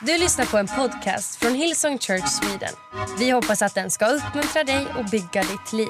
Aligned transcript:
Du 0.00 0.18
lyssnar 0.18 0.46
på 0.46 0.58
en 0.58 0.66
podcast 0.66 1.36
från 1.36 1.54
Hillsong 1.54 1.98
Church 1.98 2.28
Sweden. 2.28 2.74
Vi 3.18 3.30
hoppas 3.30 3.62
att 3.62 3.74
den 3.74 3.90
ska 3.90 4.06
uppmuntra 4.06 4.64
dig 4.64 4.86
och 4.98 5.04
bygga 5.04 5.42
ditt 5.42 5.72
liv. 5.72 5.88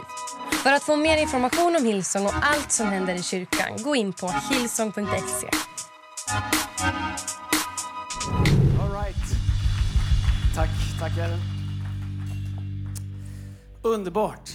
För 0.63 0.73
att 0.73 0.83
få 0.83 0.97
mer 0.97 1.17
information 1.17 1.77
om 1.77 1.85
Hillsong 1.85 2.27
och 2.27 2.33
allt 2.43 2.73
som 2.73 2.87
händer 2.87 3.15
i 3.15 3.23
kyrkan, 3.23 3.83
gå 3.83 3.97
in 3.97 4.13
på 4.13 4.29
hillsong.se. 4.29 5.49
All 8.81 8.93
right. 8.93 9.17
Tack, 10.55 10.69
tack 11.01 11.19
Ellen. 11.19 11.41
Underbart. 13.83 14.51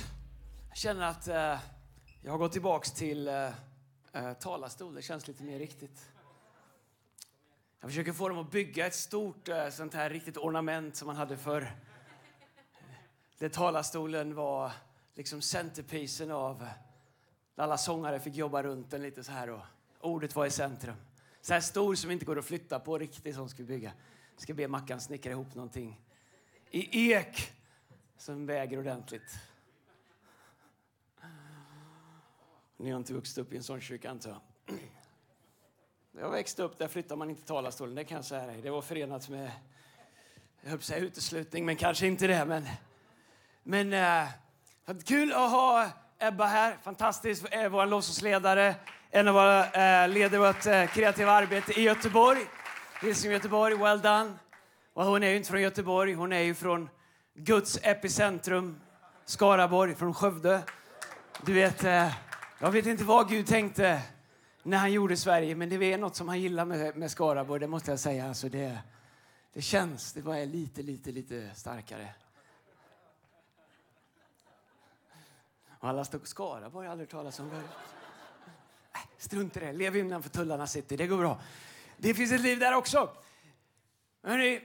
Jag 0.70 0.78
känner 0.78 1.08
att 1.08 1.28
eh, 1.28 1.60
jag 2.22 2.32
har 2.32 2.38
gått 2.38 2.52
tillbaks 2.52 2.92
till 2.92 3.28
eh, 3.28 3.34
eh 4.14 4.34
talarstol. 4.40 4.96
Det 4.96 5.02
känns 5.02 5.28
lite 5.28 5.44
mer 5.44 5.60
riktigt. 5.60 6.02
Jag 7.84 7.90
försöker 7.90 8.14
få 8.14 8.30
dem 8.30 8.38
att 8.38 8.52
bygga 8.52 8.88
ett 8.88 8.96
stort 8.96 9.50
eh, 9.50 9.70
sånt 9.70 9.94
här 9.94 10.10
riktigt 10.10 10.38
ornament 10.38 10.96
som 10.96 11.08
man 11.08 11.16
hade 11.16 11.38
förr. 11.38 11.72
Där 13.38 13.50
talarstolen 13.50 14.36
var 14.36 14.72
liksom 15.14 15.42
centerpisen 15.42 16.32
av 16.32 16.68
alla 17.56 17.78
sångare 17.78 18.20
fick 18.20 18.36
jobba 18.36 18.64
runt 18.64 18.92
den 18.92 19.02
lite 19.02 19.24
så 19.24 19.32
här 19.32 19.50
och 19.50 19.66
ordet 20.00 20.36
var 20.36 20.46
i 20.46 20.52
centrum. 20.52 20.96
Så 21.42 21.54
här 21.54 21.62
stor 21.62 21.96
som 21.96 22.12
inte 22.12 22.26
går 22.26 22.40
att 22.40 22.46
flytta 22.46 22.80
på 22.80 22.98
riktigt 22.98 23.36
som 23.36 23.50
skulle 23.50 23.68
bygga. 23.68 23.94
Jag 24.34 24.42
ska 24.42 24.54
be 24.54 24.68
Mackan 24.68 25.02
snickra 25.02 25.32
ihop 25.32 25.56
någonting 25.56 26.02
i 26.72 27.12
ek 27.12 27.52
som 28.18 28.46
väger 28.46 28.80
ordentligt. 28.80 29.40
Ni 32.78 32.92
har 32.92 32.98
inte 32.98 33.14
vuxit 33.14 33.38
upp 33.38 33.54
i 33.54 33.58
en 33.58 33.64
sån 33.64 33.82
kyrka 33.82 34.10
antar 34.10 34.30
jag. 34.30 34.42
Jag 36.20 36.30
växte 36.30 36.64
upp 36.64 36.78
där 36.78 36.88
flyttar 36.88 37.16
man 37.16 37.30
inte 37.30 37.48
talarstolen, 37.48 37.96
det 37.96 38.04
kan 38.04 38.16
jag 38.16 38.26
säga 38.26 38.46
dig. 38.46 38.62
Det 38.62 38.70
var 38.70 38.82
förenat 38.82 39.30
med, 39.30 39.52
jag 40.62 40.70
höll 40.70 40.82
säga 40.82 41.00
uteslutning, 41.00 41.66
men 41.66 41.76
kanske 41.76 42.08
inte 42.08 42.28
det. 42.28 42.46
Men, 42.46 42.68
men 43.64 43.94
äh, 43.94 44.28
kul 45.06 45.34
att 45.34 45.52
ha 45.52 45.90
Ebba 46.20 46.46
här, 46.46 46.78
Fantastisk. 46.84 47.46
Är 47.52 47.70
vår 47.70 47.86
låtsasledare, 47.86 48.76
en 49.10 49.28
av 49.28 49.34
våra 49.34 49.66
äh, 50.04 50.10
leder 50.10 50.38
vårt 50.38 50.66
äh, 50.66 50.86
kreativa 50.86 51.32
arbete 51.32 51.80
i 51.80 51.84
Göteborg. 51.84 52.40
Hälsning 52.94 53.32
Göteborg, 53.32 53.76
well 53.76 54.02
done. 54.02 54.34
Och 54.94 55.06
hon 55.06 55.24
är 55.24 55.30
ju 55.30 55.38
inte 55.38 55.50
från 55.50 55.62
Göteborg, 55.62 56.14
hon 56.14 56.34
är 56.34 56.42
ju 56.42 56.56
från 56.56 56.90
Guds 57.34 57.80
epicentrum, 57.84 58.82
Skaraborg, 59.26 59.96
från 59.96 60.14
Skövde. 60.14 60.62
Du 61.46 61.54
vet, 61.54 61.84
jag 62.60 62.72
vet 62.72 62.86
inte 62.86 63.04
vad 63.04 63.30
Gud 63.30 63.48
tänkte 63.48 64.02
när 64.64 64.78
han 64.78 64.92
gjorde 64.92 65.18
Sverige, 65.18 65.56
men 65.56 65.70
det 65.70 65.76
är 65.76 65.98
något 65.98 66.16
som 66.16 66.28
han 66.28 66.42
gillar 66.42 66.66
med, 66.66 66.98
med 66.98 67.12
Skaraborg, 67.12 67.60
det 67.60 67.68
måste 67.68 67.92
jag 67.92 68.00
säga. 68.00 68.28
Alltså 68.28 68.50
det, 68.50 68.80
det 69.54 69.62
känns, 69.62 70.14
det 70.14 70.22
bara 70.22 70.38
är 70.38 70.46
lite, 70.46 70.82
lite, 70.82 71.12
lite 71.12 71.52
starkare. 71.56 72.14
Och 75.80 75.90
alla 75.90 76.06
stod 76.06 76.28
Skaraborg, 76.28 76.88
har 76.88 76.92
aldrig 76.92 77.10
talas 77.10 77.40
om. 77.40 77.52
Äh, 77.52 77.62
strunt 79.18 79.58
i 79.58 79.60
det, 79.60 79.74
lev 79.74 79.98
innanför 79.98 80.30
tullarna 80.30 80.68
city, 80.68 80.98
det 80.98 81.08
går 81.08 81.18
bra. 81.18 81.42
Det 81.98 82.14
finns 82.14 82.32
ett 82.32 82.42
liv 82.42 82.60
där 82.60 82.74
också. 82.74 83.10
Hörrni, 84.24 84.62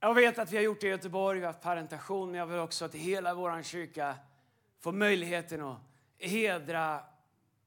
jag 0.00 0.14
vet 0.14 0.38
att 0.38 0.52
vi 0.52 0.56
har 0.56 0.64
gjort 0.64 0.80
det 0.80 0.86
i 0.86 0.90
Göteborg, 0.90 1.38
vi 1.38 1.46
har 1.46 1.52
haft 1.52 1.62
parentation, 1.62 2.30
men 2.30 2.38
jag 2.38 2.46
vill 2.46 2.58
också 2.58 2.84
att 2.84 2.94
hela 2.94 3.34
vår 3.34 3.62
kyrka 3.62 4.16
får 4.80 4.92
möjligheten 4.92 5.62
att 5.62 5.78
hedra 6.18 7.02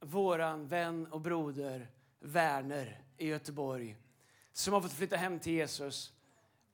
våran 0.02 0.68
vän 0.68 1.08
och 1.08 1.22
broder 1.22 1.88
Werner 2.20 3.02
i 3.18 3.28
Göteborg 3.28 3.98
som 4.54 4.74
har 4.74 4.82
fått 4.82 4.94
flytta 4.94 5.16
hem 5.16 5.40
till 5.40 5.54
Jesus 5.54 6.14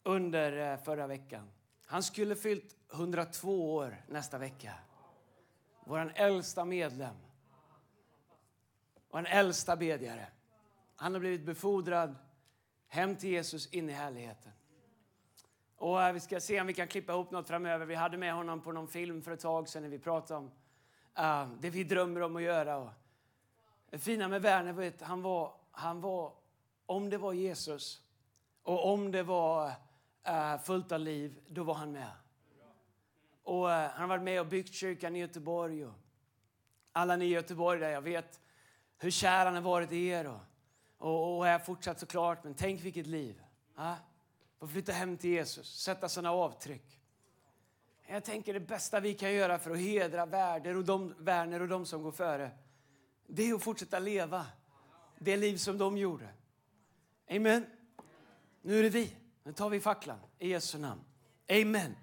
under 0.04 0.72
eh, 0.72 0.84
förra 0.84 1.08
veckan. 1.08 1.50
Han 1.86 2.04
skulle 2.04 2.36
fyllt 2.36 2.76
102 2.94 3.76
år 3.76 4.04
nästa 4.08 4.38
vecka. 4.38 4.74
Vår 5.86 6.14
äldsta 6.16 6.66
medlem. 6.66 7.16
Vår 9.10 9.28
äldsta 9.28 9.76
bedjare. 9.76 10.28
Han 10.96 11.14
har 11.14 11.20
blivit 11.20 11.46
befordrad 11.46 12.16
hem 12.88 13.16
till 13.16 13.30
Jesus 13.30 13.68
in 13.68 13.90
i 13.90 13.94
härligheten. 13.94 14.52
Och 15.76 16.04
eh, 16.04 16.14
vi 16.14 16.20
ska 16.20 16.40
se 16.40 16.62
om 16.62 16.68
vi 16.68 16.74
kan 16.74 16.88
klippa 16.88 17.14
ihop 17.14 17.32
något 17.32 17.48
framöver. 17.48 17.86
Vi 17.86 17.96
hade 17.96 18.18
med 18.18 18.34
honom 18.34 18.62
på 18.62 18.72
någon 18.72 18.88
film 18.88 19.22
för 19.22 19.32
ett 19.32 19.40
tag 19.40 19.70
sedan 19.70 19.84
när 19.84 19.90
vi 19.90 20.00
pratade 20.00 20.40
om 20.40 20.52
uh, 21.20 21.60
det 21.60 21.70
vi 21.70 21.84
drömmer 21.84 22.22
om 22.22 22.36
att 22.36 22.42
göra. 22.42 22.94
Det 23.90 24.00
fina 24.00 24.28
med 24.28 24.42
Werner 24.42 24.74
var 24.74 24.84
att 24.84 25.02
han 25.02 25.22
var, 25.22 25.54
han 25.72 26.02
var, 26.02 26.34
om 26.86 27.10
det 27.10 27.18
var 27.18 27.34
Jesus 27.34 28.02
och 28.64 28.94
om 28.94 29.12
det 29.12 29.24
var 29.24 29.68
uh, 30.30 30.58
fullt 30.64 30.92
av 30.92 31.00
liv, 31.00 31.40
då 31.48 31.64
var 31.64 31.74
han 31.74 31.92
med. 31.92 32.12
Och 33.44 33.66
uh, 33.66 33.72
Han 33.72 34.02
har 34.02 34.08
varit 34.08 34.24
med 34.24 34.40
och 34.40 34.48
byggt 34.48 34.74
kyrkan 34.74 35.16
i 35.16 35.20
Göteborg. 35.20 35.86
Och 35.86 35.94
alla 36.92 37.16
ni 37.16 37.26
i 37.26 37.30
Göteborg 37.30 37.80
där, 37.80 37.90
jag 37.90 38.02
vet 38.02 38.40
hur 38.98 39.12
kär 39.12 39.46
han 39.46 39.56
har 39.56 39.62
varit 39.62 39.92
i 39.92 40.08
er. 40.08 40.28
Och, 40.28 40.40
och, 40.98 41.38
och 41.38 41.48
är 41.48 41.60
fortsatt 41.60 42.00
såklart, 42.00 42.44
men 42.44 42.56
tänk 42.56 42.82
vilket 42.82 43.08
liv. 43.08 43.42
Uh? 43.78 43.94
Få 44.60 44.68
flytta 44.68 44.92
hem 44.92 45.18
till 45.18 45.30
Jesus, 45.30 45.80
sätta 45.80 46.10
sina 46.10 46.32
avtryck. 46.32 47.00
Jag 48.08 48.24
tänker 48.24 48.54
det 48.54 48.60
bästa 48.60 49.00
vi 49.00 49.14
kan 49.14 49.34
göra 49.34 49.60
för 49.60 49.72
att 49.72 49.80
hedra 49.80 50.26
värder 50.26 50.78
och 50.78 50.86
de, 50.86 51.16
Werner 51.18 51.62
och 51.62 51.68
de 51.68 51.86
som 51.86 52.04
går 52.04 52.12
före 52.12 52.52
det 53.28 53.50
är 53.50 53.54
att 53.54 53.64
fortsätta 53.64 54.00
leva 54.00 54.46
det 55.20 55.38
liv 55.38 55.58
som 55.58 55.78
de 55.78 55.98
gjorde. 55.98 56.30
Amen. 57.32 57.66
Nu 58.62 58.80
är 58.80 58.84
det 58.84 58.90
vi. 58.90 59.16
Nu 59.44 59.54
tar 59.54 59.70
vi 59.70 59.80
facklan 59.80 60.20
i 60.40 60.50
Jesu 60.50 60.78
namn. 60.78 61.02
Amen. 61.52 61.96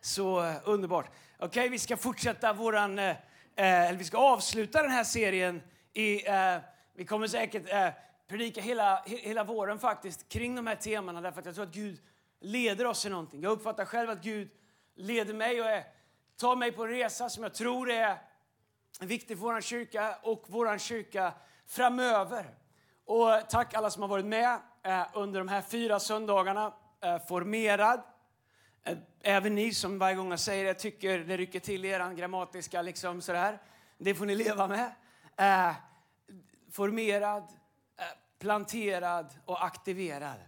Så 0.00 0.44
eh, 0.44 0.56
underbart. 0.64 1.06
Okej, 1.06 1.46
okay, 1.46 1.68
vi 1.68 1.78
ska 1.78 1.96
fortsätta 1.96 2.52
våran, 2.52 2.98
eh, 2.98 3.08
eh, 3.08 3.16
eller 3.56 3.98
vi 3.98 4.04
ska 4.04 4.18
avsluta 4.18 4.82
den 4.82 4.90
här 4.90 5.04
serien 5.04 5.62
i, 5.92 6.28
eh, 6.28 6.56
vi 6.94 7.04
kommer 7.04 7.26
säkert 7.26 7.72
eh, 7.72 7.88
predika 8.28 8.60
hela, 8.60 9.02
hela 9.06 9.44
våren 9.44 9.78
faktiskt 9.78 10.28
kring 10.28 10.54
de 10.54 10.66
här 10.66 10.76
temana 10.76 11.20
därför 11.20 11.40
att 11.40 11.46
jag 11.46 11.54
tror 11.54 11.64
att 11.64 11.74
Gud 11.74 12.00
leder 12.40 12.84
oss 12.84 13.06
i 13.06 13.08
någonting. 13.08 13.42
Jag 13.42 13.52
uppfattar 13.52 13.84
själv 13.84 14.10
att 14.10 14.22
Gud 14.22 14.50
leder 14.94 15.34
mig 15.34 15.60
och 15.60 15.66
är, 15.66 15.84
tar 16.36 16.56
mig 16.56 16.72
på 16.72 16.84
en 16.84 16.90
resa 16.90 17.28
som 17.28 17.42
jag 17.42 17.54
tror 17.54 17.90
är 17.90 18.18
viktig 19.00 19.38
för 19.38 19.44
vår 19.44 19.60
kyrka 19.60 20.18
och 20.22 20.44
vår 20.46 20.78
kyrka 20.78 21.32
framöver. 21.66 22.54
Och 23.04 23.48
tack 23.48 23.74
alla 23.74 23.90
som 23.90 24.02
har 24.02 24.08
varit 24.08 24.26
med 24.26 24.58
eh, 24.82 25.06
under 25.14 25.40
de 25.40 25.48
här 25.48 25.62
fyra 25.62 26.00
söndagarna. 26.00 26.74
Eh, 27.00 27.18
formerad. 27.18 28.02
Eh, 28.84 28.96
även 29.22 29.54
ni 29.54 29.74
som 29.74 29.98
varje 29.98 30.16
gång 30.16 30.30
jag 30.30 30.40
säger 30.40 30.64
det 30.64 30.74
tycker 30.74 31.18
det 31.18 31.36
rycker 31.36 31.60
till 31.60 31.84
i 31.84 31.88
er 31.88 32.14
grammatiska 32.14 32.82
liksom 32.82 33.22
sådär. 33.22 33.58
Det 33.98 34.14
får 34.14 34.26
ni 34.26 34.34
leva 34.34 34.68
med. 34.68 34.92
Formerad, 36.72 37.44
planterad 38.38 39.34
och 39.44 39.64
aktiverad. 39.64 40.38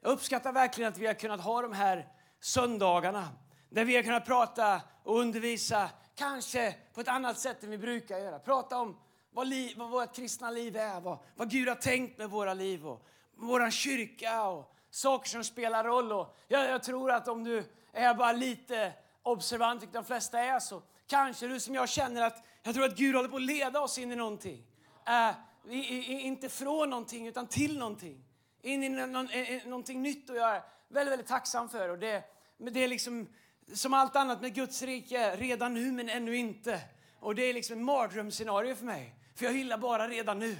Jag 0.00 0.10
uppskattar 0.10 0.52
verkligen 0.52 0.92
att 0.92 0.98
vi 0.98 1.06
har 1.06 1.14
kunnat 1.14 1.40
ha 1.40 1.62
de 1.62 1.72
här 1.72 2.08
söndagarna 2.40 3.28
där 3.68 3.84
vi 3.84 3.96
har 3.96 4.02
kunnat 4.02 4.26
prata 4.26 4.80
och 5.02 5.20
undervisa 5.20 5.90
kanske 6.14 6.74
på 6.94 7.00
ett 7.00 7.08
annat 7.08 7.38
sätt 7.38 7.64
än 7.64 7.70
vi 7.70 7.78
brukar 7.78 8.18
göra. 8.18 8.38
Prata 8.38 8.78
om 8.78 8.96
vad, 9.30 9.46
liv, 9.46 9.76
vad 9.76 9.90
vårt 9.90 10.16
kristna 10.16 10.50
liv 10.50 10.76
är, 10.76 11.00
vad, 11.00 11.18
vad 11.36 11.50
Gud 11.50 11.68
har 11.68 11.74
tänkt 11.74 12.18
med 12.18 12.30
våra 12.30 12.54
liv 12.54 12.86
och 12.86 13.06
vår 13.36 13.70
kyrka 13.70 14.46
och 14.46 14.74
saker 14.90 15.28
som 15.28 15.44
spelar 15.44 15.84
roll. 15.84 16.12
Och 16.12 16.36
jag, 16.48 16.70
jag 16.70 16.82
tror 16.82 17.10
att 17.10 17.28
om 17.28 17.44
du 17.44 17.64
är 17.92 18.14
bara 18.14 18.32
lite 18.32 18.92
observant, 19.22 19.82
vilket 19.82 19.94
de 19.94 20.04
flesta 20.04 20.40
är, 20.40 20.60
så 20.60 20.82
kanske 21.06 21.46
du 21.46 21.60
som 21.60 21.74
jag 21.74 21.88
känner 21.88 22.22
att 22.22 22.44
jag 22.62 22.74
tror 22.74 22.84
att 22.84 22.96
Gud 22.96 23.14
håller 23.14 23.28
på 23.28 23.36
att 23.36 23.42
leda 23.42 23.80
oss 23.80 23.98
in 23.98 24.12
i 24.12 24.16
någonting. 24.16 24.66
Äh, 25.06 25.30
i, 25.68 25.78
i, 25.78 26.20
inte 26.20 26.48
från 26.48 26.90
någonting, 26.90 27.26
utan 27.28 27.46
till 27.46 27.78
någonting. 27.78 28.24
In 28.62 28.82
i 28.82 28.88
någon, 28.88 29.28
någonting 29.64 30.02
nytt 30.02 30.30
och 30.30 30.36
jag 30.36 30.56
är 30.56 30.62
väldigt, 30.88 31.12
väldigt 31.12 31.28
tacksam 31.28 31.68
för. 31.68 31.88
Och 31.88 31.98
det, 31.98 32.24
det 32.58 32.84
är 32.84 32.88
liksom 32.88 33.28
som 33.72 33.94
allt 33.94 34.16
annat 34.16 34.40
med 34.40 34.54
Guds 34.54 34.82
rike, 34.82 35.36
redan 35.36 35.74
nu 35.74 35.92
men 35.92 36.08
ännu 36.08 36.36
inte. 36.36 36.80
Och 37.20 37.34
det 37.34 37.42
är 37.42 37.54
liksom 37.54 37.78
ett 37.78 37.84
mardrömsscenario 37.84 38.74
för 38.74 38.84
mig. 38.84 39.14
För 39.34 39.44
jag 39.44 39.54
gillar 39.54 39.78
bara 39.78 40.08
redan 40.08 40.38
nu. 40.38 40.56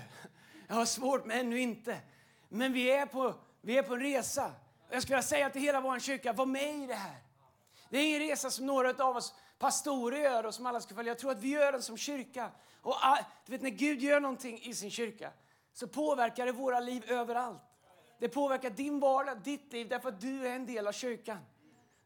Jag 0.69 0.75
har 0.75 0.85
svårt 0.85 1.27
med 1.27 1.41
ännu 1.41 1.61
inte. 1.61 1.99
Men 2.49 2.73
vi 2.73 2.91
är 2.91 3.07
på, 3.07 3.35
vi 3.61 3.79
är 3.79 3.83
på 3.83 3.95
en 3.95 4.01
resa. 4.01 4.53
Jag 4.91 5.03
skulle 5.03 5.17
vilja 5.17 5.29
säga 5.29 5.51
till 5.51 5.63
hela 5.63 5.81
vår 5.81 5.99
kyrka, 5.99 6.33
var 6.33 6.47
med 6.47 6.75
i 6.75 6.87
det 6.87 6.95
här. 6.95 7.17
Det 7.91 7.99
är 7.99 8.07
ingen 8.07 8.21
resa 8.21 8.51
som 8.51 8.67
några 8.67 9.05
av 9.05 9.17
oss 9.17 9.35
pastorer 9.59 10.19
gör 10.19 10.47
och 10.47 10.55
som 10.55 10.67
alla 10.67 10.81
ska 10.81 10.95
följa. 10.95 11.11
Jag 11.11 11.19
tror 11.19 11.31
att 11.31 11.41
vi 11.41 11.49
gör 11.49 11.73
den 11.73 11.83
som 11.83 11.97
kyrka. 11.97 12.51
Och 12.83 12.95
du 13.47 13.53
vet 13.53 13.63
när 13.63 13.71
Gud 13.71 14.03
gör 14.03 14.21
någonting 14.21 14.61
i 14.63 14.75
sin 14.75 14.91
kyrka 14.91 15.33
så 15.73 15.89
påverkar 15.89 16.47
det 16.47 16.53
våra 16.53 16.81
liv 16.81 17.05
överallt. 17.09 17.63
Det 18.19 18.29
påverkar 18.29 18.71
din 18.71 19.01
vardag, 19.01 19.43
ditt 19.43 19.73
liv, 19.73 19.89
därför 19.89 20.09
att 20.09 20.21
du 20.21 20.47
är 20.47 20.55
en 20.55 20.67
del 20.67 20.87
av 20.87 20.93
kyrkan. 20.93 21.39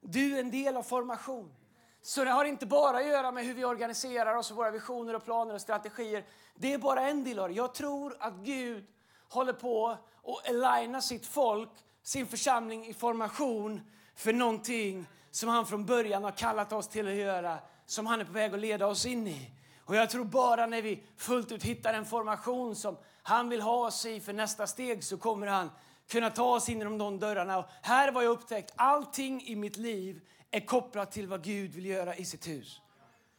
Du 0.00 0.36
är 0.36 0.40
en 0.40 0.50
del 0.50 0.76
av 0.76 0.82
formation. 0.82 1.54
Så 2.02 2.24
det 2.24 2.30
har 2.30 2.44
inte 2.44 2.66
bara 2.66 2.96
att 2.96 3.06
göra 3.06 3.32
med 3.32 3.44
hur 3.44 3.54
vi 3.54 3.64
organiserar 3.64 4.36
oss, 4.36 4.50
våra 4.50 4.70
visioner 4.70 5.16
och 5.16 5.24
planer 5.24 5.54
och 5.54 5.60
strategier. 5.60 6.24
Det 6.54 6.72
är 6.72 6.78
bara 6.78 7.08
en 7.08 7.24
del 7.24 7.38
av 7.38 7.48
det. 7.48 7.54
Jag 7.54 7.74
tror 7.74 8.16
att 8.20 8.34
Gud 8.34 8.86
håller 9.28 9.52
på 9.52 9.88
att 9.88 10.48
aligna 10.48 11.00
sitt 11.00 11.26
folk 11.26 11.70
sin 12.08 12.26
församling 12.26 12.86
i 12.86 12.94
formation 12.94 13.80
för 14.14 14.32
någonting 14.32 15.06
som 15.30 15.48
han 15.48 15.66
från 15.66 15.86
början 15.86 16.24
har 16.24 16.30
kallat 16.30 16.72
oss 16.72 16.88
till 16.88 17.08
att 17.08 17.14
göra, 17.14 17.58
som 17.86 18.06
han 18.06 18.20
är 18.20 18.24
på 18.24 18.32
väg 18.32 18.54
att 18.54 18.60
leda 18.60 18.86
oss 18.86 19.06
in 19.06 19.26
i. 19.26 19.50
Och 19.84 19.96
jag 19.96 20.10
tror 20.10 20.24
bara 20.24 20.66
när 20.66 20.82
vi 20.82 21.02
fullt 21.16 21.52
ut 21.52 21.62
hittar 21.62 21.94
en 21.94 22.04
formation 22.04 22.76
som 22.76 22.96
han 23.22 23.48
vill 23.48 23.60
ha 23.60 23.86
oss 23.86 24.06
i 24.06 24.20
för 24.20 24.32
nästa 24.32 24.66
steg 24.66 25.04
så 25.04 25.16
kommer 25.16 25.46
han 25.46 25.70
kunna 26.08 26.30
ta 26.30 26.54
oss 26.54 26.68
in 26.68 26.78
genom 26.78 26.98
de 26.98 27.18
dörrarna. 27.18 27.58
Och 27.58 27.66
här 27.82 28.12
var 28.12 28.22
jag 28.22 28.30
upptäckt, 28.30 28.72
allting 28.76 29.42
i 29.42 29.56
mitt 29.56 29.76
liv 29.76 30.20
är 30.50 30.60
kopplat 30.60 31.12
till 31.12 31.26
vad 31.26 31.44
Gud 31.44 31.74
vill 31.74 31.86
göra 31.86 32.14
i 32.14 32.24
sitt 32.24 32.48
hus. 32.48 32.80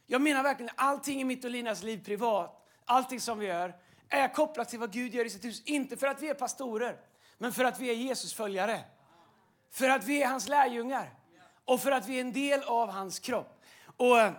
Jag 0.06 0.22
menar 0.22 0.42
verkligen 0.42 0.70
allting 0.76 1.20
i 1.20 1.24
mitt 1.24 1.44
och 1.44 1.50
Linas 1.50 1.82
liv 1.82 2.04
privat, 2.04 2.66
allting 2.84 3.20
som 3.20 3.38
vi 3.38 3.46
gör, 3.46 3.76
är 4.08 4.34
kopplat 4.34 4.68
till 4.68 4.78
vad 4.78 4.92
Gud 4.92 5.14
gör 5.14 5.24
i 5.24 5.30
sitt 5.30 5.44
hus. 5.44 5.62
Inte 5.64 5.96
för 5.96 6.06
att 6.06 6.22
vi 6.22 6.28
är 6.28 6.34
pastorer, 6.34 6.96
men 7.38 7.52
för 7.52 7.64
att 7.64 7.80
vi 7.80 7.90
är 7.90 7.94
Jesusföljare. 7.94 8.80
För 9.70 9.88
att 9.88 10.04
vi 10.04 10.22
är 10.22 10.26
hans 10.26 10.48
lärjungar 10.48 11.14
och 11.64 11.80
för 11.80 11.90
att 11.90 12.08
vi 12.08 12.16
är 12.16 12.20
en 12.20 12.32
del 12.32 12.62
av 12.62 12.90
hans 12.90 13.18
kropp. 13.18 13.62
Och 13.96 14.18
äh, 14.18 14.34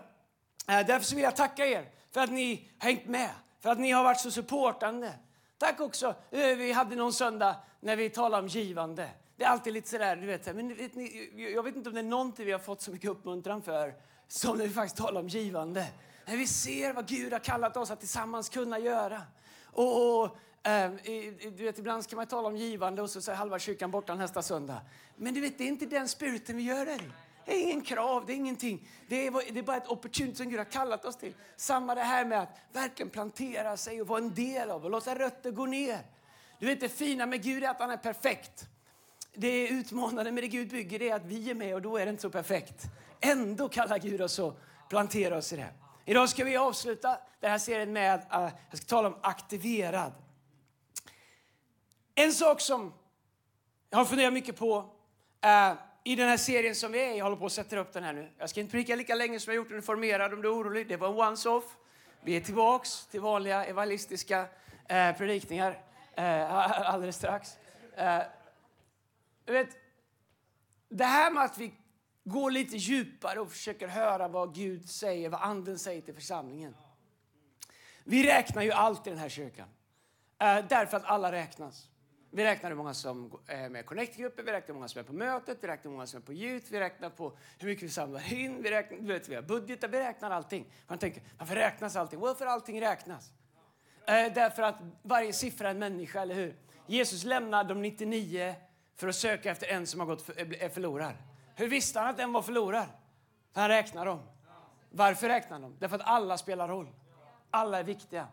därför 0.66 1.16
vill 1.16 1.24
jag 1.24 1.36
tacka 1.36 1.66
er 1.66 1.90
för 2.12 2.22
att 2.22 2.32
ni 2.32 2.70
har 2.80 2.90
hängt 2.90 3.06
med, 3.06 3.30
för 3.60 3.70
att 3.70 3.80
ni 3.80 3.92
har 3.92 4.04
varit 4.04 4.20
så 4.20 4.32
supportande. 4.32 5.14
Tack 5.62 5.80
också. 5.80 6.16
Eh, 6.32 6.56
vi 6.58 6.72
hade 6.72 6.96
någon 6.96 7.14
söndag 7.14 7.56
när 7.80 7.96
vi 7.96 8.10
talade 8.10 8.44
om 8.44 8.48
givande. 8.48 9.10
Det 9.38 9.44
är 9.44 9.48
alltid 9.48 9.74
lite 9.74 9.90
sådär, 9.90 10.16
du 10.16 10.28
vet, 10.28 10.56
men 10.56 10.76
vet 10.76 10.96
ni, 10.96 11.52
jag 11.56 11.64
vet 11.64 11.76
inte 11.76 11.90
om 11.90 11.96
det 11.96 12.02
är 12.02 12.04
någonting 12.04 12.46
vi 12.46 12.52
har 12.52 12.60
fått 12.60 12.82
så 12.82 12.92
mycket 12.92 13.10
uppmuntran 13.10 13.62
för 13.62 13.94
som 14.28 14.58
när 14.58 14.68
vi 14.68 14.74
faktiskt 14.74 14.98
talar 14.98 15.22
om 15.22 15.28
givande. 15.28 15.88
När 16.26 16.38
vi 16.38 16.48
ser 16.48 16.94
vad 16.94 17.08
Gud 17.08 17.34
har 17.34 17.40
kallat 17.40 17.78
oss 17.78 17.92
att 17.92 18.00
tillsammans 18.00 18.50
kunna 18.50 18.80
göra. 18.80 19.22
Och, 19.66 20.22
och 20.22 20.38
äh, 20.64 20.92
du 21.58 21.64
vet, 21.64 21.80
ibland 21.80 22.08
kan 22.08 22.18
man 22.18 22.28
tala 22.28 22.48
om 22.48 22.58
givande 22.58 23.02
och 23.02 23.10
så 23.10 23.32
är 23.32 23.36
halva 23.36 23.60
kyrkan 23.60 23.92
borta 23.92 24.16
nästa 24.16 24.42
söndag. 24.42 24.82
Men 25.16 25.34
du 25.34 25.42
vet, 25.42 25.58
det 25.58 25.64
är 25.64 25.68
inte 25.68 25.86
den 25.86 26.08
spiriten 26.08 26.58
vi 26.58 26.64
gör 26.64 26.86
det. 26.86 27.00
Det 27.46 27.52
är 27.52 27.62
ingen 27.62 27.82
krav, 27.82 28.26
det 28.26 28.34
är 28.34 28.36
ingenting. 28.36 28.88
Det 29.08 29.28
är, 29.28 29.54
det 29.54 29.60
är 29.60 29.64
bara 29.64 29.78
ett 29.78 29.88
opportunity 29.88 30.36
som 30.36 30.50
Gud 30.50 30.60
har 30.60 30.66
kallat 30.66 31.06
oss 31.06 31.16
till. 31.16 31.34
Samma 31.56 31.96
det 31.96 32.02
här 32.02 32.26
med 32.26 32.40
att 32.40 32.58
verkligen 32.72 33.10
plantera 33.10 33.78
sig 33.78 34.02
och 34.02 34.08
vara 34.08 34.20
en 34.20 34.34
del 34.34 34.72
av 34.72 34.86
och 34.86 34.92
låta 34.92 35.16
rötter 35.16 35.52
gå 35.52 35.66
ner. 35.66 36.00
Du 36.60 36.66
vet 36.66 36.80
det 36.80 36.90
fina 36.90 37.26
med 37.26 37.44
Gud 37.44 37.64
är 37.64 37.70
att 37.70 37.80
han 37.80 37.92
är 37.92 37.98
perfekt. 37.98 38.66
Det 39.34 39.68
utmanande 39.68 40.32
med 40.32 40.44
det 40.44 40.48
Gud 40.48 40.70
bygger 40.70 41.02
är 41.02 41.16
att 41.16 41.26
vi 41.26 41.50
är 41.50 41.56
med 41.56 41.76
och 41.76 41.82
då 41.82 41.98
är 41.98 42.06
det 42.06 42.10
inte 42.10 42.22
så 42.22 42.30
perfekt. 42.30 42.84
Ändå 43.20 43.70
kallar 43.70 44.00
Gud 44.00 44.22
oss 44.22 44.40
att 44.40 44.56
plantera 44.90 45.38
oss 45.38 45.54
i 45.54 45.56
det. 45.56 45.70
Idag 46.06 46.30
ska 46.30 46.44
vi 46.44 46.58
avsluta 46.58 47.18
den 47.40 47.52
här 47.52 47.58
serien 47.58 47.94
med 47.94 48.16
att 48.16 48.42
uh, 48.42 48.58
jag 48.70 48.78
ska 48.78 48.88
tala 48.88 49.08
om 49.08 49.16
aktiverad. 49.22 50.14
En 52.16 52.34
sak 52.34 52.62
som 52.62 52.94
jag 53.90 53.98
har 53.98 54.06
funderat 54.06 54.34
mycket 54.34 54.58
på 54.58 54.78
uh, 55.46 55.74
i 56.04 56.16
den 56.16 56.30
här 56.30 56.38
serien 56.38 56.76
som 56.76 56.92
vi 56.92 57.00
är 57.00 57.14
jag 57.14 57.26
håller 57.26 57.38
på 57.38 57.46
att 57.46 57.52
sätta 57.52 57.80
upp 57.80 57.94
den 57.94 58.04
här 58.04 58.14
nu. 58.14 58.32
Jag 58.38 58.50
ska 58.50 58.60
inte 58.60 58.72
prika 58.72 58.96
lika 58.96 59.16
länge 59.16 59.40
som 59.40 59.54
jag 59.54 59.56
gjort 59.56 59.72
uniformerad. 59.72 60.34
om 60.34 60.42
du 60.42 60.48
är 60.48 60.54
orolig. 60.54 60.88
Det 60.88 60.98
var 60.98 61.08
en 61.08 61.30
once-off. 61.30 61.78
Vi 62.22 62.36
är 62.36 62.42
tillbaks 62.42 63.06
till 63.06 63.22
vanliga 63.22 63.66
evangelistiska 63.66 64.48
eh, 64.88 65.18
predikningar 65.18 65.84
eh, 66.16 66.54
alldeles 66.90 67.16
strax. 67.16 67.58
Eh, 67.96 68.22
vet, 69.46 69.70
det 70.90 71.06
här 71.06 71.32
med 71.32 71.44
att 71.44 71.58
vi 71.58 71.74
går 72.24 72.52
lite 72.52 72.78
djupare 72.78 73.40
och 73.40 73.52
försöker 73.52 73.88
höra 73.88 74.28
vad 74.28 74.56
Gud 74.56 74.90
säger, 74.90 75.30
vad 75.30 75.42
Anden 75.42 75.80
säger 75.80 76.02
till 76.02 76.16
församlingen. 76.16 76.76
Vi 78.04 78.28
räknar 78.28 78.62
ju 78.62 78.72
allt 78.72 79.08
i 79.08 79.10
den 79.10 79.20
här 79.20 79.30
kyrkan, 79.30 79.68
eh, 80.40 80.66
därför 80.70 80.98
att 80.98 81.06
alla 81.06 81.32
räknas. 81.32 81.91
Vi 82.34 82.44
räknar 82.44 82.70
hur 82.70 82.78
många 82.78 82.94
som 82.94 83.40
är 83.48 83.70
med 83.70 83.82
i 83.82 83.84
Connect-gruppen, 83.84 84.46
vi 84.46 84.52
räknar 84.52 84.68
hur 84.68 84.74
många 84.74 84.88
som 84.88 85.00
är 85.00 85.04
på 85.04 85.14
mötet, 85.14 85.58
vi 85.62 85.68
räknar 85.68 85.92
hur 85.92 85.96
många 85.96 86.08
som 86.08 86.18
är 86.18 86.26
på 86.26 86.34
ljud, 86.34 86.64
vi 86.70 86.80
räknar 86.80 87.10
på 87.10 87.38
hur 87.60 87.68
mycket 87.68 87.84
vi 87.84 87.90
samlar 87.90 88.34
in, 88.34 88.64
vi, 88.64 88.72
räknar, 88.72 88.98
vet, 88.98 89.30
vi 89.30 89.36
har 89.36 89.42
budgetar, 89.42 89.88
vi 89.88 90.00
räknar 90.00 90.32
allting. 90.32 90.66
Man 90.88 90.98
tänker, 90.98 91.24
varför 91.38 91.56
räknas 91.56 91.96
allting? 91.96 92.20
Varför 92.20 92.46
allting 92.46 92.82
räknas? 92.82 93.32
Eh, 94.06 94.34
därför 94.34 94.64
att 94.64 94.76
varje 95.02 95.34
siffra 95.34 95.68
är 95.68 95.72
en 95.72 95.80
människa, 95.80 96.22
eller 96.22 96.36
hur? 96.36 96.56
Jesus 96.88 97.24
lämnar 97.24 97.64
de 97.64 97.82
99 97.82 98.56
för 98.96 99.08
att 99.08 99.16
söka 99.16 99.52
efter 99.52 99.68
en 99.68 99.88
som 99.88 100.00
har 100.00 100.08
gått 100.08 100.22
för, 100.22 100.40
eh, 100.40 100.66
är 100.66 100.70
förlorad. 100.70 101.14
Hur 101.56 101.68
visste 101.68 102.00
han 102.00 102.10
att 102.10 102.20
en 102.20 102.34
var 102.34 102.42
förlorad? 102.42 102.88
För 103.54 103.62
han 103.62 103.70
räknar 103.70 104.06
dem. 104.06 104.20
Varför 104.90 105.28
räknar 105.28 105.52
han 105.52 105.62
dem? 105.62 105.76
Därför 105.80 105.96
att 105.96 106.06
alla 106.06 106.38
spelar 106.38 106.68
roll. 106.68 106.88
Alla 107.52 107.80
är 107.80 107.84
viktiga. 107.84 108.28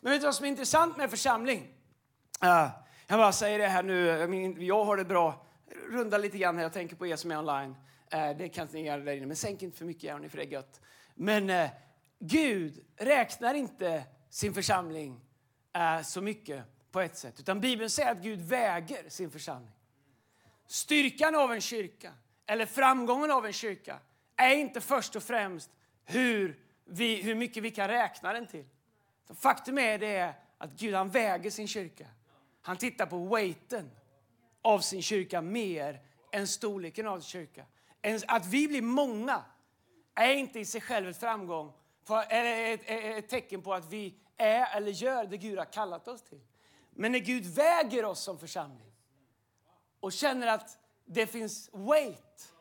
Men 0.00 0.12
vet 0.12 0.20
du 0.20 0.26
vad 0.26 0.34
som 0.34 0.44
är 0.44 0.50
intressant 0.50 0.96
med 0.96 1.10
församling? 1.10 1.74
Uh, 2.44 2.85
jag 3.06 3.18
bara 3.18 3.32
säger 3.32 3.58
det 3.58 3.68
här 3.68 3.82
nu, 3.82 4.64
jag 4.64 4.84
har 4.84 4.96
det 4.96 5.04
bra. 5.04 5.46
Runda 5.90 6.18
lite 6.18 6.38
grann 6.38 6.56
här, 6.56 6.62
jag 6.62 6.72
tänker 6.72 6.96
på 6.96 7.06
er 7.06 7.16
som 7.16 7.30
är 7.30 7.38
online. 7.38 7.76
Eh, 8.10 8.36
det 8.36 8.48
kan 8.48 8.68
ni 8.72 8.82
göra 8.86 9.00
där 9.00 9.12
inne, 9.12 9.26
men 9.26 9.36
sänk 9.36 9.62
inte 9.62 9.78
för 9.78 9.84
mycket 9.84 10.12
här, 10.12 10.28
för 10.28 10.36
det 10.36 10.44
är 10.44 10.48
gött. 10.48 10.80
Men 11.14 11.50
eh, 11.50 11.70
Gud 12.18 12.84
räknar 12.96 13.54
inte 13.54 14.04
sin 14.30 14.54
församling 14.54 15.20
eh, 15.72 16.02
så 16.02 16.20
mycket 16.20 16.64
på 16.92 17.00
ett 17.00 17.16
sätt. 17.16 17.40
Utan 17.40 17.60
Bibeln 17.60 17.90
säger 17.90 18.12
att 18.12 18.22
Gud 18.22 18.40
väger 18.40 19.08
sin 19.08 19.30
församling. 19.30 19.72
Styrkan 20.66 21.34
av 21.34 21.52
en 21.52 21.60
kyrka, 21.60 22.12
eller 22.46 22.66
framgången 22.66 23.30
av 23.30 23.46
en 23.46 23.52
kyrka, 23.52 23.98
är 24.36 24.54
inte 24.54 24.80
först 24.80 25.16
och 25.16 25.22
främst 25.22 25.70
hur, 26.04 26.58
vi, 26.84 27.22
hur 27.22 27.34
mycket 27.34 27.62
vi 27.62 27.70
kan 27.70 27.88
räkna 27.88 28.32
den 28.32 28.46
till. 28.46 28.64
Faktum 29.40 29.78
är 29.78 29.98
det 29.98 30.34
att 30.58 30.70
Gud 30.70 30.94
han 30.94 31.10
väger 31.10 31.50
sin 31.50 31.68
kyrka. 31.68 32.06
Han 32.66 32.76
tittar 32.76 33.06
på 33.06 33.18
weighten 33.18 33.90
av 34.62 34.80
sin 34.80 35.02
kyrka 35.02 35.40
mer 35.40 36.00
än 36.32 36.46
storleken 36.46 37.06
av 37.06 37.20
sin 37.20 37.28
kyrka. 37.28 37.66
Att 38.26 38.46
vi 38.46 38.68
blir 38.68 38.82
många 38.82 39.44
är 40.14 40.34
inte 40.34 40.60
i 40.60 40.64
sig 40.64 40.80
själv 40.80 41.08
ett 41.08 41.16
framgång, 41.16 41.72
eller 42.28 42.74
ett, 42.74 42.80
ett 42.86 43.28
tecken 43.28 43.62
på 43.62 43.74
att 43.74 43.92
vi 43.92 44.14
är 44.36 44.76
eller 44.76 44.90
gör 44.90 45.26
det 45.26 45.36
Gud 45.36 45.58
har 45.58 45.64
kallat 45.64 46.08
oss 46.08 46.22
till. 46.22 46.40
Men 46.90 47.12
när 47.12 47.18
Gud 47.18 47.44
väger 47.44 48.04
oss 48.04 48.20
som 48.20 48.38
församling 48.38 48.92
och 50.00 50.12
känner 50.12 50.46
att 50.46 50.78
det 51.04 51.26
finns 51.26 51.70
weight, 51.72 52.54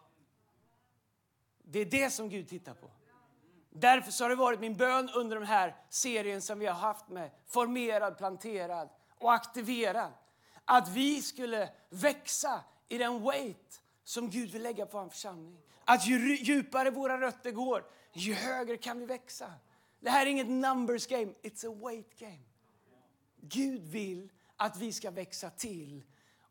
det 1.63 1.79
är 1.79 1.85
det 1.85 2.09
som 2.09 2.29
Gud 2.29 2.47
tittar 2.47 2.73
på. 2.73 2.91
Därför 3.69 4.23
har 4.23 4.29
det 4.29 4.35
varit 4.35 4.59
min 4.59 4.77
bön 4.77 5.09
under 5.15 5.35
den 5.35 5.47
här 5.47 5.75
serien 5.89 6.41
som 6.41 6.59
vi 6.59 6.65
har 6.65 6.75
haft 6.75 7.09
med 7.09 7.31
formerad, 7.47 8.17
planterad 8.17 8.89
och 9.19 9.33
aktivera 9.33 10.11
Att 10.65 10.89
vi 10.89 11.21
skulle 11.21 11.69
växa 11.89 12.63
i 12.89 12.97
den 12.97 13.23
weight 13.23 13.81
som 14.03 14.29
Gud 14.29 14.51
vill 14.51 14.63
lägga 14.63 14.85
på 14.85 14.97
en 14.97 15.09
församling. 15.09 15.57
Att 15.85 16.07
ju 16.07 16.35
djupare 16.35 16.91
våra 16.91 17.21
rötter 17.21 17.51
går, 17.51 17.85
ju 18.13 18.33
högre 18.33 18.77
kan 18.77 18.99
vi 18.99 19.05
växa. 19.05 19.53
Det 19.99 20.09
här 20.09 20.25
är 20.25 20.29
inget 20.29 20.49
numbers 20.49 21.07
game, 21.07 21.33
it's 21.41 21.71
a 21.71 21.75
weight 21.83 22.19
game. 22.19 22.43
Gud 23.41 23.81
vill 23.81 24.29
att 24.57 24.77
vi 24.77 24.93
ska 24.93 25.11
växa 25.11 25.49
till 25.49 26.03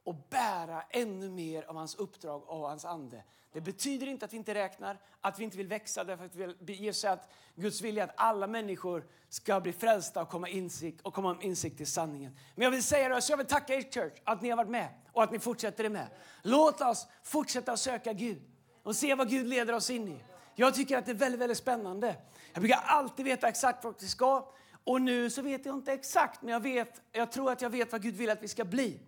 och 0.05 0.15
bära 0.31 0.83
ännu 0.91 1.31
mer 1.31 1.63
av 1.63 1.77
hans 1.77 1.95
uppdrag 1.95 2.49
och 2.49 2.69
hans 2.69 2.85
ande. 2.85 3.25
Det 3.53 3.61
betyder 3.61 4.07
inte 4.07 4.25
att 4.25 4.33
vi 4.33 4.37
inte 4.37 4.55
räknar, 4.55 4.99
att 5.21 5.39
vi 5.39 5.45
inte 5.45 5.57
vill 5.57 5.69
växa 5.69 6.05
därför 6.05 6.25
att 6.25 6.35
vi 6.35 6.55
vill 6.59 6.81
ge 6.81 7.09
att 7.09 7.33
Guds 7.55 7.81
vilja 7.81 8.03
är 8.03 8.09
att 8.09 8.15
alla 8.17 8.47
människor 8.47 9.07
ska 9.29 9.61
bli 9.61 9.73
frälsta 9.73 10.23
och 10.23 10.29
komma 10.29 10.49
insikt 10.49 11.01
och 11.01 11.15
komma 11.15 11.37
insikt 11.41 11.81
i 11.81 11.87
sanningen. 11.87 12.37
Men 12.55 12.65
jag 12.65 12.71
vill 12.71 12.83
säga 12.83 13.09
det, 13.09 13.23
så 13.23 13.33
jag 13.33 13.37
vill 13.37 13.47
tacka 13.47 13.75
er 13.75 13.83
church 13.83 14.21
att 14.25 14.43
ni 14.43 14.51
har 14.51 14.57
varit 14.57 14.71
med 14.71 14.89
och 15.13 15.23
att 15.23 15.33
ni 15.33 15.39
fortsätter 15.39 15.83
det 15.83 15.91
med. 15.91 16.07
Låt 16.43 16.81
oss 16.81 17.07
fortsätta 17.23 17.73
att 17.73 17.81
söka 17.81 18.13
Gud 18.13 18.43
och 18.83 18.97
se 18.97 19.15
vad 19.15 19.31
Gud 19.31 19.47
leder 19.47 19.73
oss 19.73 19.91
in 19.91 20.09
i. 20.09 20.25
Jag 20.55 20.75
tycker 20.75 20.99
att 20.99 21.07
det 21.07 21.13
är 21.13 21.17
väldigt, 21.17 21.41
väldigt 21.41 21.59
spännande. 21.59 22.17
Jag 22.53 22.63
brukar 22.63 22.81
alltid 22.85 23.25
veta 23.25 23.49
exakt 23.49 23.85
vart 23.85 24.03
vi 24.03 24.09
ska 24.09 24.55
och 24.85 25.03
nu 25.03 25.31
så 25.31 25.43
vet 25.43 25.67
jag 25.67 25.75
inte 25.75 25.93
exakt, 25.93 26.43
men 26.43 26.53
jag, 26.53 26.61
vet, 26.61 27.03
jag 27.13 27.33
tror 27.33 27.53
att 27.53 27.63
jag 27.63 27.71
vet 27.71 27.93
vad 27.93 28.03
Gud 28.03 28.15
vill 28.15 28.31
att 28.31 28.43
vi 28.43 28.49
ska 28.49 28.65
bli. 28.65 29.01